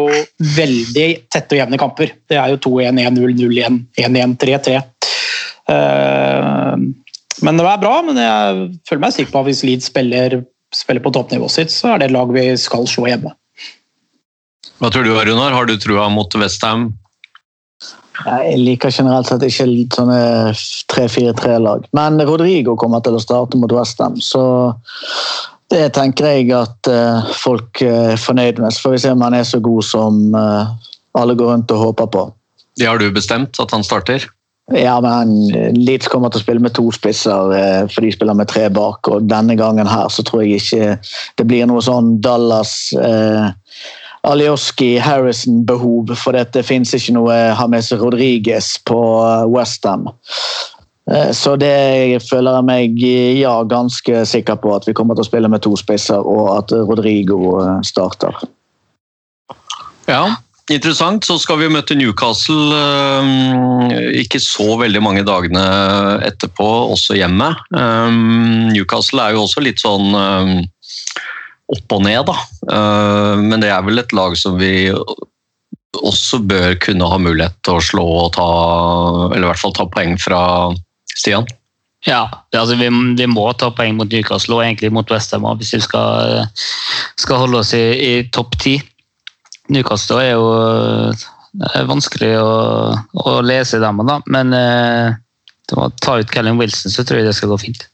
veldig 0.57 1.09
tette 1.33 1.57
og 1.57 1.61
jevne 1.61 1.81
kamper. 1.81 2.15
Det 2.31 2.39
er 2.41 2.55
jo 2.55 2.61
2-1, 2.65 3.03
1-0, 3.05 3.37
0-1, 3.43 3.79
1-1, 4.07 4.35
3-3. 4.41 4.81
Men 7.43 7.59
det 7.59 7.67
er 7.67 7.83
bra, 7.83 7.93
men 8.07 8.19
jeg 8.19 8.67
føler 8.89 9.05
meg 9.05 9.15
sikker 9.17 9.35
på 9.35 9.43
at 9.43 9.49
hvis 9.51 9.63
Leeds 9.67 9.89
spiller, 9.91 10.41
spiller 10.75 11.05
på 11.05 11.13
toppnivået 11.15 11.55
sitt, 11.55 11.75
så 11.75 11.93
er 11.93 12.01
det 12.01 12.09
et 12.09 12.17
lag 12.17 12.33
vi 12.35 12.49
skal 12.61 12.89
slå 12.89 13.09
hjemme. 13.11 13.35
Hva 14.83 14.91
tror 14.91 15.07
du, 15.07 15.13
Runar? 15.15 15.55
Har 15.55 15.69
du 15.69 15.77
trua 15.79 16.09
mot 16.11 16.35
Westham 16.41 16.91
jeg 18.21 18.59
liker 18.61 18.93
generelt 18.93 19.29
sett 19.29 19.45
ikke 19.47 19.67
sånne 19.95 20.19
3-4-3-lag. 20.93 21.87
Men 21.97 22.21
Rodrigo 22.29 22.77
kommer 22.79 23.03
til 23.05 23.17
å 23.17 23.23
starte 23.23 23.59
mot 23.61 23.73
Westham, 23.73 24.19
så 24.21 24.43
det 25.73 25.95
tenker 25.97 26.29
jeg 26.29 26.53
at 26.57 26.91
uh, 26.93 27.33
folk 27.33 27.81
er 27.87 28.21
fornøyd 28.21 28.61
med. 28.61 28.75
Så 28.75 28.87
får 28.87 28.95
vi 28.97 29.03
se 29.07 29.15
om 29.15 29.25
han 29.25 29.39
er 29.39 29.49
så 29.49 29.63
god 29.65 29.89
som 29.89 30.37
uh, 30.37 30.69
alle 31.19 31.37
går 31.39 31.55
rundt 31.55 31.73
og 31.73 31.87
håper 31.89 32.13
på. 32.13 32.29
Det 32.81 32.89
har 32.89 33.01
du 33.01 33.09
bestemt, 33.13 33.57
at 33.61 33.73
han 33.73 33.85
starter? 33.85 34.29
Ja, 34.73 34.95
men 35.05 35.51
Leeds 35.75 36.07
kommer 36.09 36.31
til 36.31 36.41
å 36.41 36.45
spille 36.45 36.63
med 36.63 36.73
to 36.77 36.87
spisser, 36.95 37.51
for 37.91 38.05
de 38.05 38.13
spiller 38.15 38.37
med 38.39 38.49
tre 38.49 38.69
bak. 38.73 39.09
Og 39.11 39.27
denne 39.29 39.57
gangen 39.59 39.89
her 39.91 40.07
så 40.13 40.23
tror 40.25 40.45
jeg 40.45 40.63
ikke 40.63 40.95
det 41.41 41.49
blir 41.51 41.67
noe 41.69 41.83
sånn 41.85 42.15
Dallas 42.25 42.77
Alioski 42.95 44.02
Harrison-behov, 44.23 46.15
for 46.15 46.33
det 46.33 46.63
finnes 46.67 46.95
ikke 46.95 47.17
noe 47.17 47.35
James 47.59 47.93
Rodriguez 47.93 48.79
på 48.87 49.01
eh, 49.19 49.47
Westham. 49.51 50.09
Eh, 51.11 51.33
så 51.35 51.57
det 51.59 52.23
føler 52.29 52.55
jeg 52.55 52.69
meg 52.69 53.03
ja, 53.41 53.57
ganske 53.67 54.25
sikker 54.27 54.61
på 54.63 54.77
at 54.77 54.87
vi 54.87 54.95
kommer 54.95 55.19
til 55.19 55.27
å 55.27 55.31
spille 55.31 55.51
med 55.51 55.63
to 55.63 55.75
spisser, 55.77 56.23
og 56.23 56.55
at 56.55 56.73
Rodrigo 56.73 57.59
eh, 57.59 57.81
starter. 57.83 58.39
Ja, 60.07 60.37
interessant. 60.71 61.27
Så 61.27 61.39
skal 61.43 61.59
vi 61.59 61.73
møte 61.75 61.95
Newcastle 61.99 62.79
ikke 64.19 64.39
så 64.43 64.77
veldig 64.79 65.03
mange 65.03 65.23
dagene 65.27 65.63
etterpå, 66.27 66.67
også 66.95 67.19
hjemme. 67.19 67.53
Newcastle 68.71 69.23
er 69.23 69.37
jo 69.37 69.45
også 69.47 69.63
litt 69.63 69.83
sånn 69.83 70.11
opp 71.73 71.97
og 71.97 72.05
ned, 72.05 72.23
da. 72.29 72.37
Eh, 72.77 73.43
men 73.43 73.63
det 73.63 73.73
er 73.73 73.83
vel 73.87 74.03
et 74.03 74.15
lag 74.17 74.37
som 74.39 74.59
vi 74.61 74.93
også 76.03 76.41
bør 76.49 76.77
kunne 76.81 77.09
ha 77.09 77.19
mulighet 77.21 77.57
til 77.65 77.77
å 77.77 77.85
slå 77.85 78.05
og 78.23 78.31
ta 78.37 78.47
Eller 79.29 79.45
i 79.45 79.51
hvert 79.51 79.61
fall 79.61 79.75
ta 79.77 79.85
poeng 79.93 80.15
fra 80.21 80.41
Stian. 81.13 81.45
Ja, 82.09 82.25
altså 82.57 82.75
vi, 82.81 82.89
vi, 82.89 83.27
må 83.31 83.45
ta 83.55 83.69
poeng 83.71 83.95
mot 83.99 84.11
Newcastle 84.11 84.57
og 84.57 84.65
egentlig 84.65 84.91
mot 84.91 85.11
Westham 85.13 85.45
hvis 85.61 85.75
vi 85.77 85.83
skal, 85.85 86.49
skal 87.21 87.45
holde 87.45 87.61
oss 87.61 87.75
i, 87.79 87.85
i 87.95 88.13
topp 88.35 88.57
ti. 88.65 88.79
Newcastle 89.71 90.19
er 90.25 90.33
jo 90.35 90.49
er 91.77 91.87
vanskelig 91.87 92.33
å, 92.41 92.53
å, 93.23 93.35
lese 93.45 93.79
dem, 93.83 94.01
da. 94.09 94.19
men 94.33 94.57
eh, 94.57 95.13
ta 95.69 96.17
ut 96.19 96.33
Callum 96.33 96.59
Wilson, 96.61 96.91
så 96.91 97.05
tror 97.05 97.21
jeg 97.21 97.29
det 97.29 97.37
skal 97.37 97.53
gå 97.53 97.59
fint. 97.61 97.85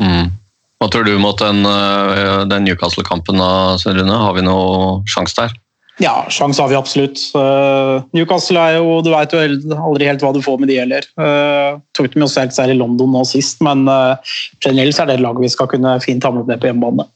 Mm. 0.00 0.28
Hva 0.76 0.90
tror 0.92 1.06
du 1.08 1.14
mot 1.18 1.38
den, 1.40 1.64
eh, 1.64 2.42
den 2.50 2.66
Newcastle-kampen? 2.68 3.40
Har 3.40 4.34
vi 4.36 4.44
noe 4.44 5.00
sjanse 5.08 5.38
der? 5.38 5.56
Ja, 5.96 6.26
sjanse 6.28 6.60
har 6.60 6.68
vi 6.68 6.76
absolutt. 6.76 7.20
Uh, 7.32 8.04
Newcastle 8.12 8.60
er 8.60 8.74
jo 8.76 8.98
Du 9.00 9.08
veit 9.14 9.32
jo 9.32 9.40
aldri 9.40 10.04
helt 10.04 10.20
hva 10.20 10.34
du 10.34 10.42
får 10.44 10.58
med 10.60 10.68
de 10.68 10.76
heller. 10.76 11.06
Uh, 11.16 11.80
tok 11.96 12.10
dem 12.12 12.26
jo 12.26 12.28
selv 12.28 12.52
seg 12.52 12.68
i 12.68 12.76
London 12.76 13.14
nå 13.14 13.22
sist, 13.24 13.62
men 13.64 13.86
uh, 13.88 14.20
generelt 14.60 15.00
er 15.00 15.08
det 15.08 15.22
laget 15.22 15.46
vi 15.46 15.52
skal 15.54 15.70
kunne 15.72 15.96
fint 16.04 16.26
ha 16.26 16.34
med 16.36 16.52
på 16.60 16.68
hjemmebane. 16.68 17.08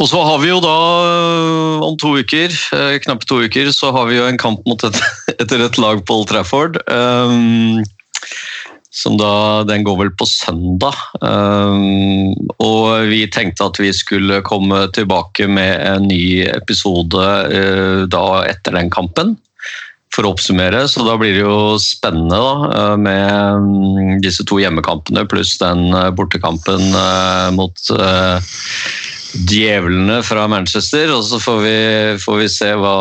Og 0.00 0.08
så 0.08 0.18
har 0.24 0.40
vi 0.42 0.48
jo 0.48 0.58
da 0.64 0.74
om 1.84 1.94
to 2.00 2.14
uker, 2.18 2.50
knappe 3.04 3.28
to 3.28 3.42
uker, 3.44 3.68
så 3.76 3.92
har 3.94 4.08
vi 4.08 4.16
jo 4.16 4.26
en 4.26 4.40
kamp 4.40 4.64
mot 4.66 4.82
et, 4.88 4.98
et 5.38 5.78
lag 5.78 6.00
på 6.02 6.16
Old 6.16 6.30
Trafford. 6.32 6.80
Um, 6.90 7.84
som 8.92 9.16
da, 9.16 9.64
Den 9.64 9.84
går 9.86 9.96
vel 10.02 10.10
på 10.20 10.26
søndag. 10.28 10.96
Um, 11.24 12.34
og 12.60 13.08
vi 13.08 13.24
tenkte 13.32 13.70
at 13.70 13.80
vi 13.80 13.92
skulle 13.96 14.42
komme 14.44 14.84
tilbake 14.92 15.48
med 15.48 15.80
en 15.80 16.10
ny 16.10 16.44
episode 16.50 17.16
uh, 17.16 18.04
da 18.12 18.26
etter 18.50 18.76
den 18.76 18.92
kampen. 18.92 19.38
For 20.12 20.28
å 20.28 20.34
oppsummere, 20.34 20.82
så 20.92 21.06
da 21.06 21.14
blir 21.16 21.32
det 21.32 21.40
jo 21.40 21.78
spennende 21.80 22.36
da, 22.36 22.52
uh, 22.68 22.96
med 23.00 23.32
um, 23.56 24.20
disse 24.20 24.44
to 24.44 24.60
hjemmekampene 24.60 25.24
pluss 25.24 25.56
den 25.62 25.88
uh, 25.96 26.10
bortekampen 26.12 26.92
mot 27.56 27.88
djevlene 29.48 30.20
fra 30.20 30.44
Manchester. 30.52 31.08
Og 31.16 31.24
så 31.30 31.40
får 31.40 31.60
vi, 31.64 31.76
får 32.20 32.40
vi 32.44 32.52
se 32.52 32.72
hva, 32.76 32.96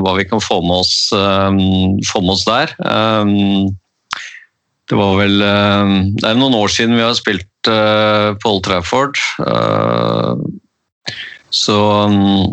hva, 0.00 0.16
vi 0.16 0.24
kan 0.32 0.40
få 0.40 0.62
med 0.64 0.80
oss, 0.80 0.96
um, 1.12 2.00
få 2.08 2.24
med 2.24 2.38
oss 2.38 2.48
der. 2.48 2.72
Um, 2.80 3.74
det 4.90 4.98
var 4.98 5.16
vel 5.16 5.40
eh, 5.44 5.94
Det 6.20 6.28
er 6.28 6.36
noen 6.38 6.56
år 6.58 6.72
siden 6.72 6.96
vi 6.98 7.04
har 7.04 7.16
spilt 7.16 7.70
eh, 7.70 8.34
på 8.40 8.52
Old 8.52 8.64
Trafford. 8.66 9.20
Eh, 9.40 10.34
så, 11.54 11.78
mm, 12.10 12.52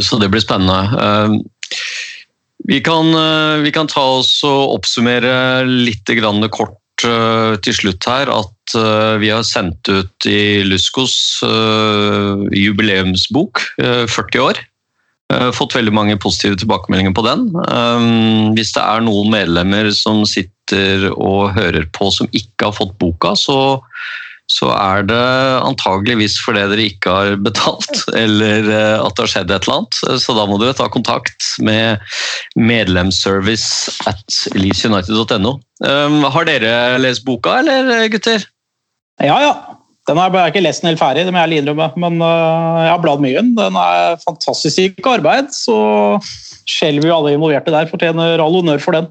så 0.00 0.20
det 0.22 0.30
blir 0.32 0.44
spennende. 0.44 1.40
Vi 2.68 2.80
kan, 2.84 3.10
vi 3.64 3.70
kan 3.72 3.88
ta 3.90 4.02
oss 4.18 4.30
og 4.46 4.76
oppsummere 4.76 5.64
litt 5.66 6.10
kort 6.52 6.76
til 7.64 7.74
slutt 7.74 8.06
her 8.10 8.30
at 8.30 8.74
vi 9.22 9.30
har 9.32 9.42
sendt 9.46 9.88
ut 9.88 10.26
i 10.28 10.62
Luskos 10.66 11.40
jubileumsbok, 12.52 13.62
40 13.80 14.44
år. 14.44 14.60
Fått 15.52 15.74
veldig 15.76 15.92
mange 15.92 16.14
positive 16.16 16.56
tilbakemeldinger 16.56 17.12
på 17.12 17.24
den. 17.26 17.42
Hvis 18.56 18.70
det 18.72 18.80
er 18.80 19.02
noen 19.04 19.28
medlemmer 19.34 19.90
som 19.92 20.22
sitter 20.24 21.10
og 21.10 21.52
hører 21.52 21.84
på 21.92 22.08
som 22.14 22.30
ikke 22.32 22.70
har 22.70 22.76
fått 22.78 22.94
boka, 23.02 23.34
så 23.36 23.58
så 24.48 24.70
er 24.72 25.04
det 25.04 25.24
antageligvis 25.60 26.38
fordi 26.40 26.64
dere 26.70 26.86
ikke 26.88 27.12
har 27.14 27.34
betalt, 27.44 28.00
eller 28.22 28.70
eh, 28.72 28.96
at 28.96 29.14
det 29.14 29.24
har 29.24 29.32
skjedd 29.34 29.52
et 29.52 29.68
eller 29.68 29.82
annet. 29.82 29.98
Så 30.24 30.36
da 30.36 30.46
må 30.48 30.58
dere 30.60 30.76
ta 30.78 30.88
kontakt 30.92 31.50
med 31.64 32.00
medlemsservice 32.56 33.92
at 34.08 34.40
leedsunited.no. 34.56 35.58
Um, 35.84 36.22
har 36.32 36.48
dere 36.48 36.72
lest 37.02 37.26
boka, 37.28 37.60
eller 37.60 38.08
gutter? 38.12 38.48
Ja, 39.20 39.36
ja. 39.44 39.52
Den 40.08 40.16
har 40.16 40.32
jeg 40.32 40.54
ikke 40.54 40.64
lest 40.64 40.82
den 40.82 40.90
helt 40.92 41.02
ferdig, 41.02 41.26
det 41.28 41.34
må 41.34 41.42
jeg 41.44 41.60
innrømme. 41.62 41.90
Men 42.00 42.18
øh, 42.24 42.80
jeg 42.86 42.92
har 42.94 43.02
bladd 43.04 43.20
mye 43.24 43.34
i 43.34 43.38
den. 43.42 43.52
Den 43.58 43.76
er 43.76 44.16
fantastisk 44.24 45.06
arbeid, 45.06 45.52
så 45.54 45.76
skjelver 46.68 47.10
jo 47.10 47.16
alle 47.20 47.36
involverte 47.36 47.72
der 47.74 47.88
fortjener 47.90 48.40
all 48.40 48.56
honnør 48.60 48.80
for 48.82 48.96
den. 48.98 49.10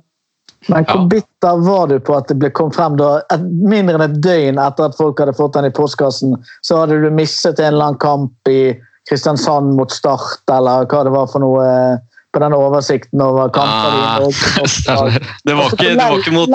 Men 0.67 0.83
hvor 0.89 0.99
Ja. 1.03 1.07
bitter 1.13 1.61
var 1.63 1.87
du 1.87 1.99
på 2.03 2.15
at 2.17 2.27
det 2.27 2.39
ble 2.41 2.49
kom 2.51 2.71
frem 2.73 2.97
da, 2.99 3.21
et, 3.31 3.43
mindre 3.71 3.95
enn 3.95 4.07
et 4.09 4.17
døgn 4.25 4.57
etter 4.59 4.89
at 4.89 4.97
folk 4.97 5.19
hadde 5.21 5.35
fått 5.37 5.53
den 5.55 5.69
i 5.69 5.73
postkassen, 5.77 6.33
så 6.65 6.81
hadde 6.81 6.97
du 7.05 7.09
misset 7.13 7.59
en 7.61 7.75
eller 7.75 7.91
annen 7.91 8.01
kamp 8.01 8.51
i 8.51 8.73
Kristiansand 9.07 9.77
mot 9.77 9.93
Start, 9.93 10.41
eller 10.51 10.89
hva 10.89 11.03
det 11.07 11.13
var 11.13 11.29
for 11.31 11.39
noe 11.45 11.61
eh, 11.63 12.01
på 12.35 12.41
den 12.43 12.53
oversikten 12.57 13.21
over 13.23 13.47
kamper 13.55 13.93
Ah, 13.95 14.19
Norge. 14.19 15.21
Det 15.47 15.55
var 15.55 15.71
ikke, 15.71 15.93
det 15.93 15.95
var 16.01 16.17
ikke 16.19 16.35
mot 16.35 16.51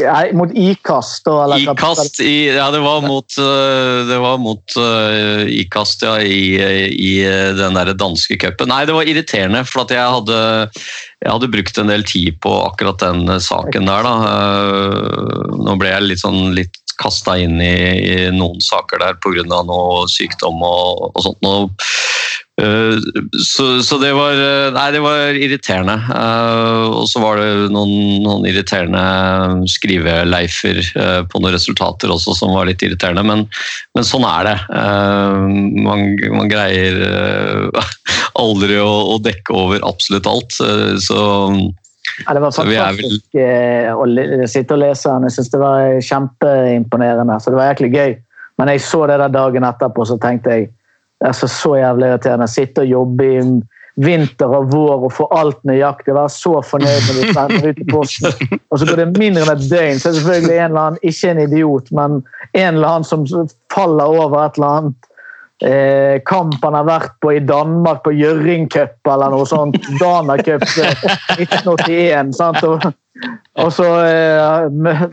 Nei, 0.00 0.32
mot 0.34 0.50
Ikast, 0.58 1.22
da. 1.26 1.54
Ikast 1.54 2.18
i, 2.24 2.48
Ja, 2.50 2.66
det 2.74 2.80
var 2.82 3.04
mot, 3.06 3.36
øh, 3.38 4.02
det 4.08 4.18
var 4.18 4.40
mot 4.42 4.76
uh, 4.80 5.44
Ikast 5.46 6.02
ja, 6.02 6.16
i, 6.18 6.58
i 6.90 7.12
øh, 7.22 7.52
den 7.54 7.78
der 7.78 7.92
danske 7.94 8.38
cupen. 8.42 8.72
Nei, 8.72 8.82
det 8.88 8.96
var 8.96 9.06
irriterende, 9.06 9.62
for 9.68 9.86
jeg 9.94 10.16
hadde, 10.16 10.40
jeg 11.22 11.30
hadde 11.30 11.52
brukt 11.52 11.78
en 11.78 11.92
del 11.92 12.06
tid 12.10 12.40
på 12.42 12.56
akkurat 12.64 13.04
den 13.04 13.38
saken 13.38 13.86
der. 13.86 14.08
Da. 14.08 14.14
Nå 15.62 15.76
ble 15.78 15.94
jeg 15.94 16.08
litt 16.08 16.24
sånn 16.24 16.56
litt 16.58 16.83
kasta 17.00 17.38
inn 17.40 17.60
i, 17.62 17.74
i 18.04 18.16
noen 18.34 18.60
saker 18.64 19.02
der 19.02 19.18
pga. 19.22 19.44
noe 19.48 20.04
sykdom 20.10 20.62
og, 20.64 21.10
og 21.14 21.24
sånt. 21.26 21.48
Og, 21.48 21.88
uh, 22.62 22.96
Så, 23.42 23.64
så 23.82 23.98
det 23.98 24.12
var 24.14 24.38
eh, 24.38 24.70
Nei, 24.74 24.84
det 24.94 25.00
var 25.02 25.34
irriterende. 25.34 25.96
Uh, 26.06 27.02
Og 27.02 27.08
så 27.10 27.18
var 27.22 27.40
det 27.40 27.72
noen, 27.74 28.22
noen 28.22 28.46
irriterende 28.46 29.66
skriveleifer 29.70 30.78
uh, 30.94 31.22
på 31.26 31.42
noen 31.42 31.56
resultater 31.56 32.12
også 32.14 32.36
som 32.38 32.54
var 32.54 32.68
litt 32.70 32.82
irriterende, 32.86 33.24
men, 33.26 33.44
men 33.98 34.06
sånn 34.06 34.26
er 34.28 34.50
det. 34.52 34.56
Eh, 34.70 35.40
Man, 35.84 36.04
man 36.38 36.48
greier 36.50 37.00
eh, 37.10 37.94
aldri 38.44 38.78
å, 38.80 38.92
å 39.14 39.18
dekke 39.22 39.54
over 39.54 39.82
absolutt 39.86 40.26
alt. 40.30 40.56
eh, 40.64 40.94
Så 41.02 41.18
Ja, 42.22 42.34
det 42.36 42.42
var 42.44 42.54
fantastisk 42.54 43.34
vel- 43.34 43.42
eh, 43.42 43.90
å 43.90 44.46
sitte 44.50 44.76
og 44.76 44.82
lese 44.84 45.10
den. 45.10 45.26
Jeg 45.28 45.36
synes 45.36 45.50
det 45.50 45.60
var 45.60 46.00
kjempeimponerende. 46.00 47.40
Så 47.40 47.50
det 47.50 47.58
var 47.58 47.72
egentlig 47.72 47.92
gøy. 47.94 48.16
Men 48.58 48.70
jeg 48.70 48.80
så 48.86 49.06
det 49.10 49.18
der 49.18 49.34
dagen 49.34 49.66
etterpå, 49.66 50.06
så 50.06 50.18
tenkte 50.22 50.50
jeg 50.50 50.68
det 51.20 51.28
er 51.30 51.32
så, 51.38 51.48
så 51.48 51.76
jævlig 51.78 52.10
irriterende. 52.10 52.48
Sitte 52.50 52.84
og 52.84 52.90
jobbe 52.90 53.24
i 53.24 53.40
vinter 54.04 54.50
og 54.50 54.72
vår 54.72 55.04
og 55.06 55.12
få 55.14 55.26
alt 55.34 55.60
nøyaktig. 55.64 56.14
Være 56.14 56.32
så 56.34 56.58
fornøyd 56.66 57.06
når 57.08 57.18
du 57.20 57.32
sender 57.32 57.68
ut 57.70 57.82
i 57.82 57.86
posten. 57.90 58.58
Og 58.70 58.78
så 58.80 58.88
går 58.88 59.00
det 59.02 59.08
mindre 59.18 59.44
enn 59.46 59.52
et 59.54 59.66
døgn, 59.70 60.00
så 60.02 60.08
er 60.10 60.12
det 60.16 60.20
selvfølgelig 60.20 60.56
en 60.58 60.70
eller 60.70 60.82
annen, 60.82 61.02
ikke 61.02 61.30
en 61.30 61.42
idiot, 61.44 61.92
men 61.94 62.16
en 62.52 62.74
eller 62.74 62.88
annen 62.88 63.04
som 63.08 63.26
faller 63.74 64.04
over 64.18 64.38
et 64.42 64.58
eller 64.58 64.80
annet 64.80 65.10
eh, 65.64 66.18
kamp 66.28 66.54
han 66.62 66.76
har 66.76 66.84
vært 66.88 67.14
på 67.24 67.32
i 67.36 67.40
Danmark, 67.44 68.02
på 68.04 68.12
Gjøring 68.14 68.68
Cup 68.72 69.10
eller 69.10 69.32
noe 69.34 69.46
sånt. 69.48 69.78
Dana 70.02 70.36
Cup 70.42 70.62
eh, 70.82 71.06
1981. 71.38 72.32
Sant? 72.36 72.62
Og, 72.68 72.84
og 73.62 73.70
så, 73.72 73.88
eh, 74.04 75.04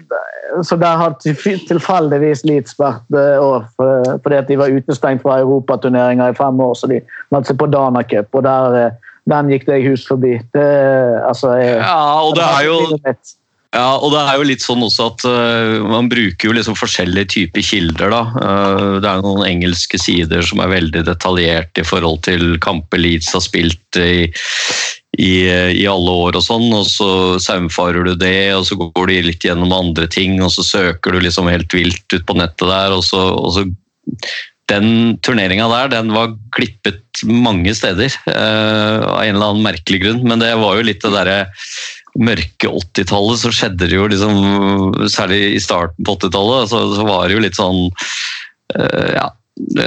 så 0.67 0.77
der 0.81 0.97
har 1.03 1.15
tilf- 1.23 1.65
tilfeldigvis 1.69 2.43
Leeds 2.49 2.75
vært 2.81 3.17
eh, 3.17 3.37
år, 3.41 3.67
for- 3.77 4.17
fordi 4.23 4.39
at 4.41 4.49
de 4.49 4.57
var 4.59 4.73
utestengt 4.73 5.21
fra 5.25 5.39
europaturneringer 5.43 6.33
i 6.33 6.37
fem 6.39 6.59
år, 6.65 6.73
så 6.79 6.89
de 6.91 6.99
meldte 7.31 7.53
seg 7.53 7.61
på 7.61 7.69
Dana 7.71 8.03
Cup, 8.03 8.33
og 8.35 8.43
der, 8.47 8.79
eh, 8.85 9.13
den 9.29 9.51
gikk 9.53 9.67
jeg 9.69 9.85
hus 9.85 10.07
forbi. 10.09 10.33
Det, 10.53 10.65
altså, 11.27 11.53
jeg, 11.61 11.77
Ja, 11.77 11.99
og 12.25 12.35
det 12.35 12.47
er 12.47 12.65
jo. 12.67 12.79
Ja, 13.71 13.95
og 14.03 14.11
det 14.11 14.19
er 14.19 14.35
jo 14.35 14.47
litt 14.49 14.63
sånn 14.65 14.81
også 14.83 15.05
at 15.13 15.23
uh, 15.23 15.77
man 15.87 16.09
bruker 16.11 16.49
jo 16.49 16.55
liksom 16.57 16.75
forskjellige 16.75 17.29
typer 17.37 17.63
kilder. 17.63 18.11
da. 18.11 18.21
Uh, 18.35 18.97
det 18.99 19.07
er 19.07 19.23
noen 19.23 19.45
engelske 19.47 19.99
sider 20.01 20.43
som 20.43 20.59
er 20.59 20.73
veldig 20.73 21.05
detaljert 21.07 21.79
i 21.79 21.85
forhold 21.87 22.19
til 22.27 22.57
kamper 22.63 22.99
Leeds 22.99 23.31
har 23.31 23.43
spilt 23.45 23.99
i, 24.01 24.27
i, 25.15 25.31
i 25.47 25.87
alle 25.87 26.17
år 26.27 26.35
og 26.35 26.43
sånn, 26.43 26.67
og 26.75 26.83
så 26.91 27.09
saumfarer 27.39 28.11
du 28.11 28.13
det, 28.19 28.51
og 28.57 28.67
så 28.67 28.75
går 28.81 29.07
du 29.07 29.29
litt 29.29 29.47
gjennom 29.47 29.71
andre 29.75 30.09
ting, 30.11 30.35
og 30.43 30.51
så 30.51 30.67
søker 30.67 31.15
du 31.15 31.23
liksom 31.23 31.47
helt 31.51 31.71
vilt 31.71 32.03
ut 32.11 32.27
på 32.27 32.39
nettet 32.41 32.67
der, 32.67 32.97
og 32.97 33.05
så, 33.07 33.23
og 33.39 33.55
så 33.55 33.67
den 34.71 35.17
turneringa 35.23 35.67
der 35.71 35.89
den 35.91 36.11
var 36.15 36.35
klippet 36.55 37.23
mange 37.27 37.73
steder 37.75 38.11
uh, 38.27 38.99
av 39.03 39.23
en 39.23 39.35
eller 39.35 39.47
annen 39.47 39.65
merkelig 39.65 40.03
grunn, 40.03 40.21
men 40.27 40.43
det 40.43 40.51
var 40.59 40.75
jo 40.75 40.87
litt 40.87 41.03
det 41.03 41.15
derre 41.15 41.39
mørke 42.19 42.71
80-tallet 42.71 43.39
så 43.39 43.51
skjedde 43.55 43.87
det 43.87 43.95
jo 43.95 44.07
liksom 44.11 45.05
Særlig 45.11 45.43
i 45.55 45.61
starten 45.63 46.07
på 46.07 46.17
80-tallet 46.17 46.71
så, 46.71 46.81
så 46.95 47.05
var 47.07 47.27
det 47.27 47.37
jo 47.37 47.45
litt 47.45 47.59
sånn 47.59 47.85
uh, 47.91 49.11
Ja. 49.17 49.29
Det, 49.61 49.85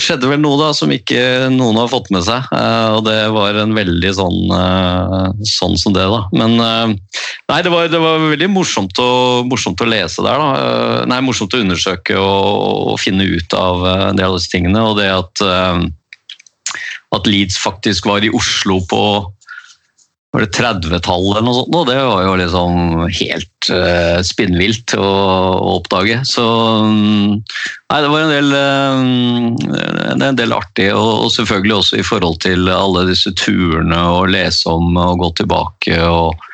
skjedde 0.00 0.26
vel 0.26 0.40
noe 0.42 0.56
da 0.58 0.70
som 0.74 0.90
ikke 0.90 1.46
noen 1.52 1.76
har 1.78 1.90
fått 1.92 2.08
med 2.10 2.24
seg, 2.26 2.48
eh, 2.56 2.94
og 2.96 3.04
det 3.06 3.18
var 3.30 3.54
en 3.60 3.74
veldig 3.76 4.10
sånn 4.16 4.54
eh, 4.56 5.44
sånn 5.46 5.76
som 5.78 5.94
det, 5.94 6.06
da. 6.10 6.22
Men 6.34 6.56
nei, 6.56 7.58
det 7.62 7.70
var, 7.70 7.86
det 7.92 8.00
var 8.00 8.24
veldig 8.32 8.48
morsomt 8.50 8.98
å, 8.98 9.44
morsomt 9.46 9.84
å 9.84 9.90
lese 9.92 10.24
der, 10.24 10.40
da. 10.40 11.04
Nei, 11.12 11.20
morsomt 11.22 11.54
å 11.54 11.60
undersøke 11.62 12.16
og, 12.18 12.96
og 12.96 12.98
finne 13.04 13.28
ut 13.28 13.54
av 13.54 13.86
en 13.92 14.18
del 14.18 14.32
av 14.32 14.40
disse 14.40 14.50
tingene, 14.56 14.82
og 14.88 14.98
det 14.98 15.12
at 15.12 15.44
at 17.14 17.28
Leeds 17.30 17.58
faktisk 17.60 18.08
var 18.08 18.24
i 18.24 18.32
Oslo 18.34 18.80
på 18.90 19.00
var 20.34 20.42
det 20.42 20.56
30-tallet 20.56 21.36
eller 21.36 21.44
noe 21.46 21.56
sånt, 21.60 21.76
og 21.78 21.84
det 21.86 21.94
var 21.94 22.24
jo 22.26 22.32
liksom 22.40 22.78
helt 23.06 23.68
uh, 23.70 24.18
spinnvilt 24.26 24.96
å, 24.98 25.04
å 25.06 25.76
oppdage. 25.76 26.16
Så 26.26 26.46
mm, 26.90 27.36
nei, 27.38 28.00
det 28.02 28.10
var 28.10 28.24
en 28.24 28.34
del, 28.34 28.50
um, 28.58 30.18
en 30.26 30.40
del 30.40 30.56
artig, 30.56 30.88
og, 30.90 31.28
og 31.28 31.30
selvfølgelig 31.36 31.76
også 31.78 32.02
i 32.02 32.08
forhold 32.10 32.42
til 32.42 32.66
alle 32.72 33.06
disse 33.12 33.30
turene 33.38 34.02
å 34.10 34.26
lese 34.26 34.74
om 34.74 34.98
og 34.98 35.22
gå 35.22 35.30
tilbake 35.44 36.02
og, 36.02 36.44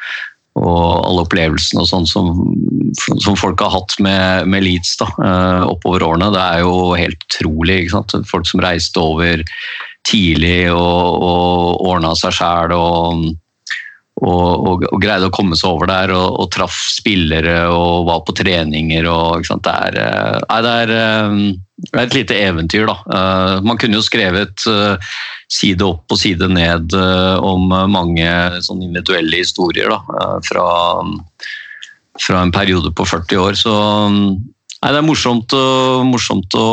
og 0.61 0.85
alle 1.09 1.25
opplevelsene 1.25 1.81
og 1.81 1.89
sånn 1.89 2.09
som, 2.13 2.33
som 3.01 3.39
folk 3.39 3.65
har 3.65 3.73
hatt 3.79 3.97
med, 4.05 4.45
med 4.53 4.69
Leeds 4.69 4.99
da, 5.01 5.09
eh, 5.25 5.69
oppover 5.73 6.05
årene. 6.05 6.33
Det 6.37 6.43
er 6.43 6.67
jo 6.67 6.91
helt 7.01 7.31
utrolig. 7.31 7.87
ikke 7.87 7.97
sant? 7.97 8.19
Folk 8.29 8.49
som 8.51 8.61
reiste 8.61 9.01
over 9.01 9.49
tidlig 10.05 10.67
og, 10.69 11.23
og 11.25 11.87
ordna 11.95 12.13
seg 12.19 12.37
sjæl 12.37 12.77
og 12.77 13.31
og, 14.21 14.67
og, 14.69 14.85
og 14.91 15.01
greide 15.01 15.31
å 15.31 15.33
komme 15.35 15.57
seg 15.57 15.71
over 15.73 15.89
der 15.91 16.13
og, 16.13 16.37
og 16.43 16.51
traff 16.53 16.77
spillere 16.93 17.65
og 17.73 18.07
var 18.09 18.23
på 18.27 18.35
treninger. 18.37 19.09
Og? 19.09 19.47
Det, 19.49 19.73
er, 19.73 19.99
eh, 20.03 20.39
nei, 20.45 20.61
det, 20.67 20.75
er, 20.85 20.93
eh, 20.97 21.37
det 21.87 21.95
er 21.95 22.03
et 22.05 22.19
lite 22.19 22.41
eventyr, 22.51 22.85
da. 22.91 22.97
Eh, 23.17 23.55
Man 23.67 23.81
kunne 23.81 24.01
jo 24.01 24.05
skrevet 24.05 24.67
side 25.51 25.87
opp 25.87 26.13
og 26.13 26.21
side 26.21 26.51
ned 26.53 26.95
om 26.95 27.73
mange 27.91 28.29
sånn 28.63 28.85
individuelle 28.85 29.41
historier 29.41 29.91
da, 29.91 30.29
fra, 30.47 30.67
fra 32.21 32.45
en 32.45 32.55
periode 32.55 32.93
på 32.95 33.09
40 33.09 33.41
år. 33.43 33.59
Så 33.59 33.73
nei, 34.21 34.93
det 34.93 35.01
er 35.01 35.09
morsomt, 35.09 35.57
morsomt 36.07 36.55
å 36.61 36.69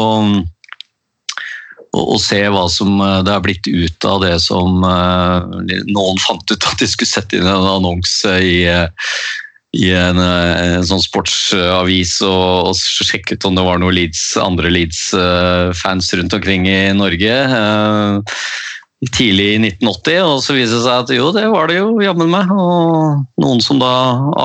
å, 1.98 2.04
og, 2.14 2.22
se 2.22 2.40
hva 2.54 2.68
som 2.72 3.02
eh, 3.02 3.20
det 3.26 3.34
er 3.34 3.44
blitt 3.44 3.68
ut 3.68 4.08
av 4.08 4.22
det 4.24 4.36
som 4.44 4.86
eh, 4.86 5.82
noen 5.90 6.22
fant 6.22 6.54
ut 6.54 6.70
at 6.70 6.80
de 6.82 6.90
skulle 6.90 7.10
sette 7.10 7.40
inn 7.40 7.50
en 7.50 7.68
annonse 7.78 8.38
i, 8.44 8.62
eh, 8.70 8.88
i 9.78 9.92
en, 9.98 10.22
en 10.22 10.88
sånn 10.88 11.04
sportsavis 11.04 12.20
og, 12.26 12.72
og 12.72 12.78
sjekke 12.78 13.38
ut 13.38 13.50
om 13.50 13.58
det 13.58 13.68
var 13.68 13.82
noen 13.82 13.98
Leeds, 13.98 14.24
andre 14.42 14.72
Leeds-fans 14.74 16.14
rundt 16.18 16.38
omkring 16.38 16.66
i 16.72 16.80
Norge. 16.98 17.36
Tidlig 19.14 19.50
i 19.54 19.60
1980, 19.60 20.16
og 20.26 20.40
så 20.42 20.56
viser 20.56 20.80
det 20.80 20.86
seg 20.88 21.04
at 21.04 21.12
jo, 21.14 21.28
det 21.36 21.44
var 21.54 21.70
det 21.70 21.78
jo 21.78 21.92
jammen 22.02 22.32
meg. 22.32 22.50
Og 22.50 23.44
noen 23.44 23.62
som 23.62 23.84
da 23.84 23.92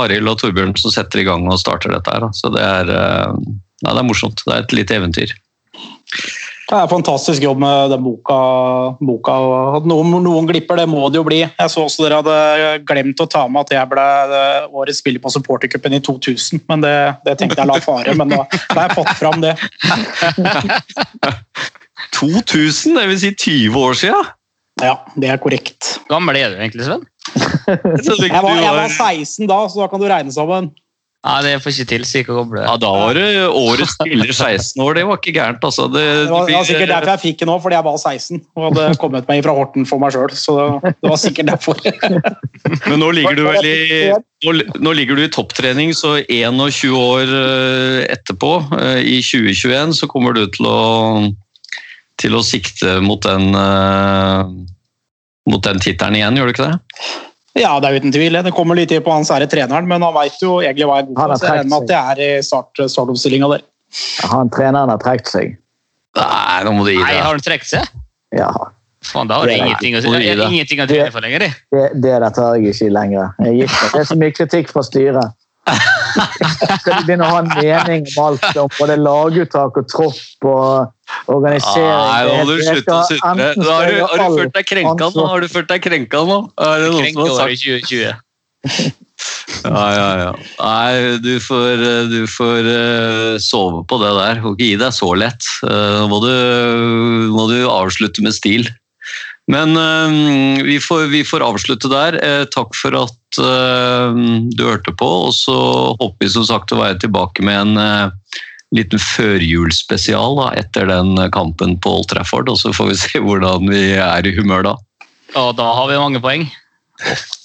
Arild 0.03 0.29
og 0.35 0.43
Torbjørn 0.43 0.75
som 0.83 0.93
setter 0.93 1.23
i 1.23 1.27
gang 1.31 1.47
og 1.49 1.63
starter 1.63 1.95
dette 1.95 2.13
her. 2.13 2.29
Så 2.37 2.53
det 2.53 2.61
er, 2.67 2.93
nei, 3.33 3.89
det 3.89 3.97
er 3.97 4.11
morsomt. 4.11 4.45
Det 4.45 4.53
er 4.53 4.67
et 4.67 4.77
lite 4.77 4.99
eventyr. 5.01 5.33
Det 6.73 6.79
er 6.81 6.89
fantastisk 6.89 7.43
jobb 7.45 7.59
med 7.61 7.91
den 7.93 8.01
boka. 8.01 8.37
boka 9.05 9.33
at 9.77 9.85
noen, 9.91 10.15
noen 10.25 10.47
glipper, 10.49 10.79
det 10.81 10.87
må 10.89 11.03
det 11.13 11.19
jo 11.21 11.25
bli. 11.27 11.43
Jeg 11.45 11.69
så 11.73 11.83
også 11.85 12.07
dere 12.07 12.23
hadde 12.23 12.37
glemt 12.89 13.21
å 13.21 13.27
ta 13.29 13.43
med 13.53 13.67
at 13.67 13.75
jeg 13.77 13.91
ble 13.91 14.07
eh, 14.39 14.71
årets 14.73 15.03
spiller 15.03 15.21
på 15.21 15.33
supportercupen 15.35 15.99
i 15.99 16.01
2000. 16.01 16.63
men 16.73 16.81
Det, 16.87 16.95
det 17.29 17.35
tenkte 17.43 17.61
jeg 17.61 17.69
la 17.69 17.77
fare, 17.85 18.15
men 18.17 18.33
da 18.33 18.41
da 18.49 18.79
har 18.79 18.89
jeg 18.89 18.97
fått 19.03 19.13
fram 19.21 19.45
det. 19.45 19.53
2000, 22.17 22.97
det 22.97 23.07
vil 23.11 23.21
si 23.21 23.35
20 23.37 23.77
år 23.83 23.99
siden! 23.99 24.31
Ja, 24.83 24.95
det 25.21 25.29
er 25.31 25.39
korrekt. 25.43 25.99
Hvor 26.07 26.17
gammel 26.17 26.39
er 26.41 26.55
du 26.55 26.61
egentlig, 26.63 26.87
Sven? 26.89 27.05
Jeg 27.69 27.79
var, 27.85 28.57
jeg 28.57 28.65
var- 28.65 28.79
var 28.81 28.89
16 28.97 29.47
da, 29.47 29.61
så 29.69 29.83
da 29.85 29.89
kan 29.93 30.01
du 30.01 30.09
regne 30.11 30.33
sammen. 30.35 30.73
Nei, 31.23 31.37
det 31.47 31.53
får 31.63 31.71
ikke 31.71 31.87
til, 31.87 32.05
så 32.09 32.19
ikke 32.19 32.35
Goble. 32.35 32.63
Ja, 32.65 32.73
Da 32.83 32.89
var 32.91 33.15
det 33.15 33.27
årets 33.47 33.93
spiller 33.95 34.33
16 34.35 34.83
år. 34.83 34.97
Det 34.99 35.05
var 35.07 35.21
ikke 35.21 35.35
gærent, 35.37 35.63
altså. 35.69 35.85
Det, 35.87 36.03
Det 36.03 36.33
var, 36.33 36.49
det 36.49 36.57
var 36.57 36.67
sikkert 36.67 36.91
derfor 36.91 37.13
jeg 37.13 37.23
fikk 37.23 37.39
den 37.45 37.53
òg, 37.53 37.61
fordi 37.63 37.77
jeg 37.79 37.87
var 37.87 38.01
16 38.01 38.41
og 38.43 38.65
hadde 38.67 38.87
kommet 38.99 39.31
meg 39.31 39.45
fra 39.47 39.55
Horten 39.55 39.87
for 39.87 40.03
meg 40.03 40.17
sjøl. 40.17 40.35
Så 40.35 40.57
det 40.83 41.13
var 41.13 41.21
sikkert 41.23 41.53
derfor. 41.53 41.79
Men 42.91 42.99
nå 42.99 43.13
ligger 43.15 43.39
du 43.39 43.45
vel 43.47 43.71
i 43.71 44.11
nå, 44.11 44.57
nå 44.83 44.97
ligger 44.99 45.21
du 45.21 45.23
i 45.23 45.31
topptrening, 45.31 45.95
så 45.95 46.17
21 46.27 46.91
år 46.99 47.35
eh, 47.39 48.01
etterpå, 48.17 48.53
eh, 48.81 49.01
i 49.15 49.21
2021, 49.23 49.95
så 50.03 50.11
kommer 50.11 50.35
du 50.35 50.49
til 50.51 50.67
å 50.67 50.81
til 52.21 52.35
å 52.37 52.43
sikte 52.45 52.99
mot 53.03 53.23
den 53.23 53.55
eh, 53.55 54.43
mot 55.51 55.63
den 55.63 55.79
tittelen 55.83 56.19
igjen, 56.19 56.39
gjør 56.39 56.51
du 56.51 56.55
ikke 56.57 56.73
det? 56.73 56.99
Ja, 57.59 57.75
det 57.81 57.89
er 57.91 57.99
uten 58.01 58.13
tvil. 58.15 58.33
det. 58.33 58.45
Det 58.49 58.55
kommer 58.57 58.79
litt 58.79 58.93
på 59.05 59.13
han 59.13 59.27
sære 59.29 59.49
treneren, 59.51 59.89
men 59.89 60.03
han 60.03 60.15
veit 60.17 60.39
jo 60.41 60.61
egentlig 60.63 60.87
hva 60.89 61.01
jeg 61.01 61.09
er 61.09 61.15
god. 61.15 61.35
Så 61.37 61.45
jeg 61.47 61.57
regner 61.59 61.73
med 61.73 61.83
at 61.83 61.93
jeg 61.93 62.13
er 62.15 62.23
i 62.39 62.45
start, 62.47 62.85
startoppstillinga 62.95 63.51
der. 63.53 63.67
Han 64.33 64.53
treneren 64.53 64.89
har 64.89 65.03
trukket 65.03 65.29
seg. 65.29 65.59
Nei, 66.17 66.63
nå 66.65 66.73
må 66.77 66.87
du 66.87 66.95
gi 66.95 67.01
Nei, 67.01 67.19
har 67.19 67.29
han 67.33 67.45
trukket 67.45 67.69
seg? 67.75 67.91
Ja, 68.37 68.49
Faen, 69.03 69.27
da 69.29 69.41
har 69.41 69.51
du 69.51 69.53
ingenting 69.53 69.97
deg. 69.97 70.43
ingenting 70.47 70.81
å 70.81 70.87
trene 70.87 71.11
for 71.13 71.25
lenger. 71.25 71.43
i. 71.43 71.51
det, 71.75 71.87
det 72.05 72.13
der 72.23 72.29
tar 72.31 72.55
jeg 72.57 72.73
ikke 72.73 72.91
lenger. 72.95 73.33
Jeg 73.43 73.57
gikk, 73.65 73.79
det 73.93 74.01
er 74.01 74.09
så 74.09 74.17
mye 74.21 74.35
kritikk 74.37 74.71
fra 74.71 74.85
styret. 74.87 75.35
Skal 75.63 76.97
de 76.99 77.05
begynne 77.07 77.27
å 77.27 77.31
ha 77.31 77.43
en 77.43 77.53
mening 77.55 78.09
om 78.17 78.25
alt, 78.27 78.47
om 78.59 78.73
både 78.79 78.97
laguttak 78.99 79.79
og 79.79 79.87
tropp 79.91 80.49
og 80.51 81.31
organisering? 81.31 81.87
Nei, 81.87 82.25
nå 82.27 82.35
må 82.41 82.49
du 82.49 82.65
slutte 82.67 82.97
å 82.97 83.05
sutre. 83.07 83.21
Har 83.23 83.39
du, 83.39 83.63
har 83.71 84.19
du 84.19 84.25
all 84.27 84.41
følt 84.41 84.57
deg 84.59 84.69
krenka 84.73 85.13
nå? 85.15 85.29
Har 85.31 85.45
du 85.45 85.49
følt 85.53 85.71
deg 85.71 85.87
krenka 85.87 86.25
nå? 86.29 86.41
Er 86.59 86.85
det 86.85 86.91
noen 86.97 87.09
som 87.15 87.25
har 87.25 87.39
sagt 87.45 87.65
2020. 87.69 88.99
Ja, 89.63 89.83
ja, 89.95 90.07
ja. 90.19 90.31
Nei, 90.59 91.19
du 91.23 91.37
får, 91.43 91.83
du 92.11 92.25
får 92.31 92.67
eh, 92.67 93.35
sove 93.43 93.85
på 93.87 93.99
det 94.03 94.11
der. 94.17 94.41
Får 94.43 94.57
ikke 94.57 94.67
gi 94.73 94.79
deg 94.81 94.97
så 94.97 95.11
lett. 95.15 95.47
Eh, 95.69 95.99
Nå 96.01 96.09
må 96.11 96.19
du, 96.25 96.33
må 97.31 97.47
du 97.51 97.61
avslutte 97.71 98.25
med 98.25 98.35
stil. 98.35 98.67
Men 99.51 99.77
eh, 99.77 100.63
vi, 100.65 100.81
får, 100.81 101.07
vi 101.11 101.25
får 101.25 101.43
avslutte 101.43 101.91
der. 101.91 102.19
Eh, 102.23 102.45
Takk 102.55 102.77
for 102.79 102.95
at 103.01 103.41
eh, 103.43 104.21
du 104.55 104.65
hørte 104.65 104.95
på. 104.95 105.09
Og 105.29 105.35
så 105.35 105.57
håper 105.99 106.27
vi 106.27 106.31
som 106.37 106.47
sagt 106.47 106.73
å 106.73 106.81
være 106.83 107.01
tilbake 107.03 107.45
med 107.47 107.77
en 107.77 108.13
liten 108.73 109.03
førjulsspesial 109.03 110.39
da, 110.39 110.47
etter 110.57 110.89
den 110.89 111.19
kampen 111.35 111.77
på 111.83 111.99
Old 111.99 112.09
Trafford. 112.13 112.49
Og 112.53 112.61
så 112.63 112.73
får 112.77 112.93
vi 112.93 112.99
se 113.05 113.23
hvordan 113.25 113.69
vi 113.73 113.85
er 113.99 114.29
i 114.29 114.35
humør 114.39 114.71
da. 114.71 114.77
Og 115.43 115.55
da 115.59 115.69
har 115.75 115.89
vi 115.91 116.01
mange 116.01 116.23
poeng. 116.23 116.49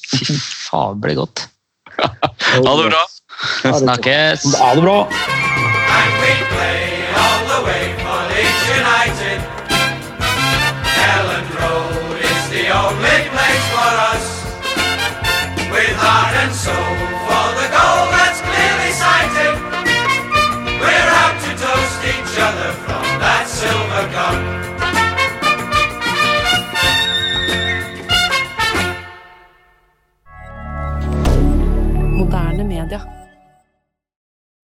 Fy 0.07 0.23
faen, 0.37 0.99
blir 1.03 1.17
godt. 1.19 1.47
Ha 1.97 2.61
det 2.61 2.89
bra! 2.91 3.03
Snakkes. 3.63 4.45
Ha 4.57 4.73
det 4.77 4.83
bra. 4.85 4.99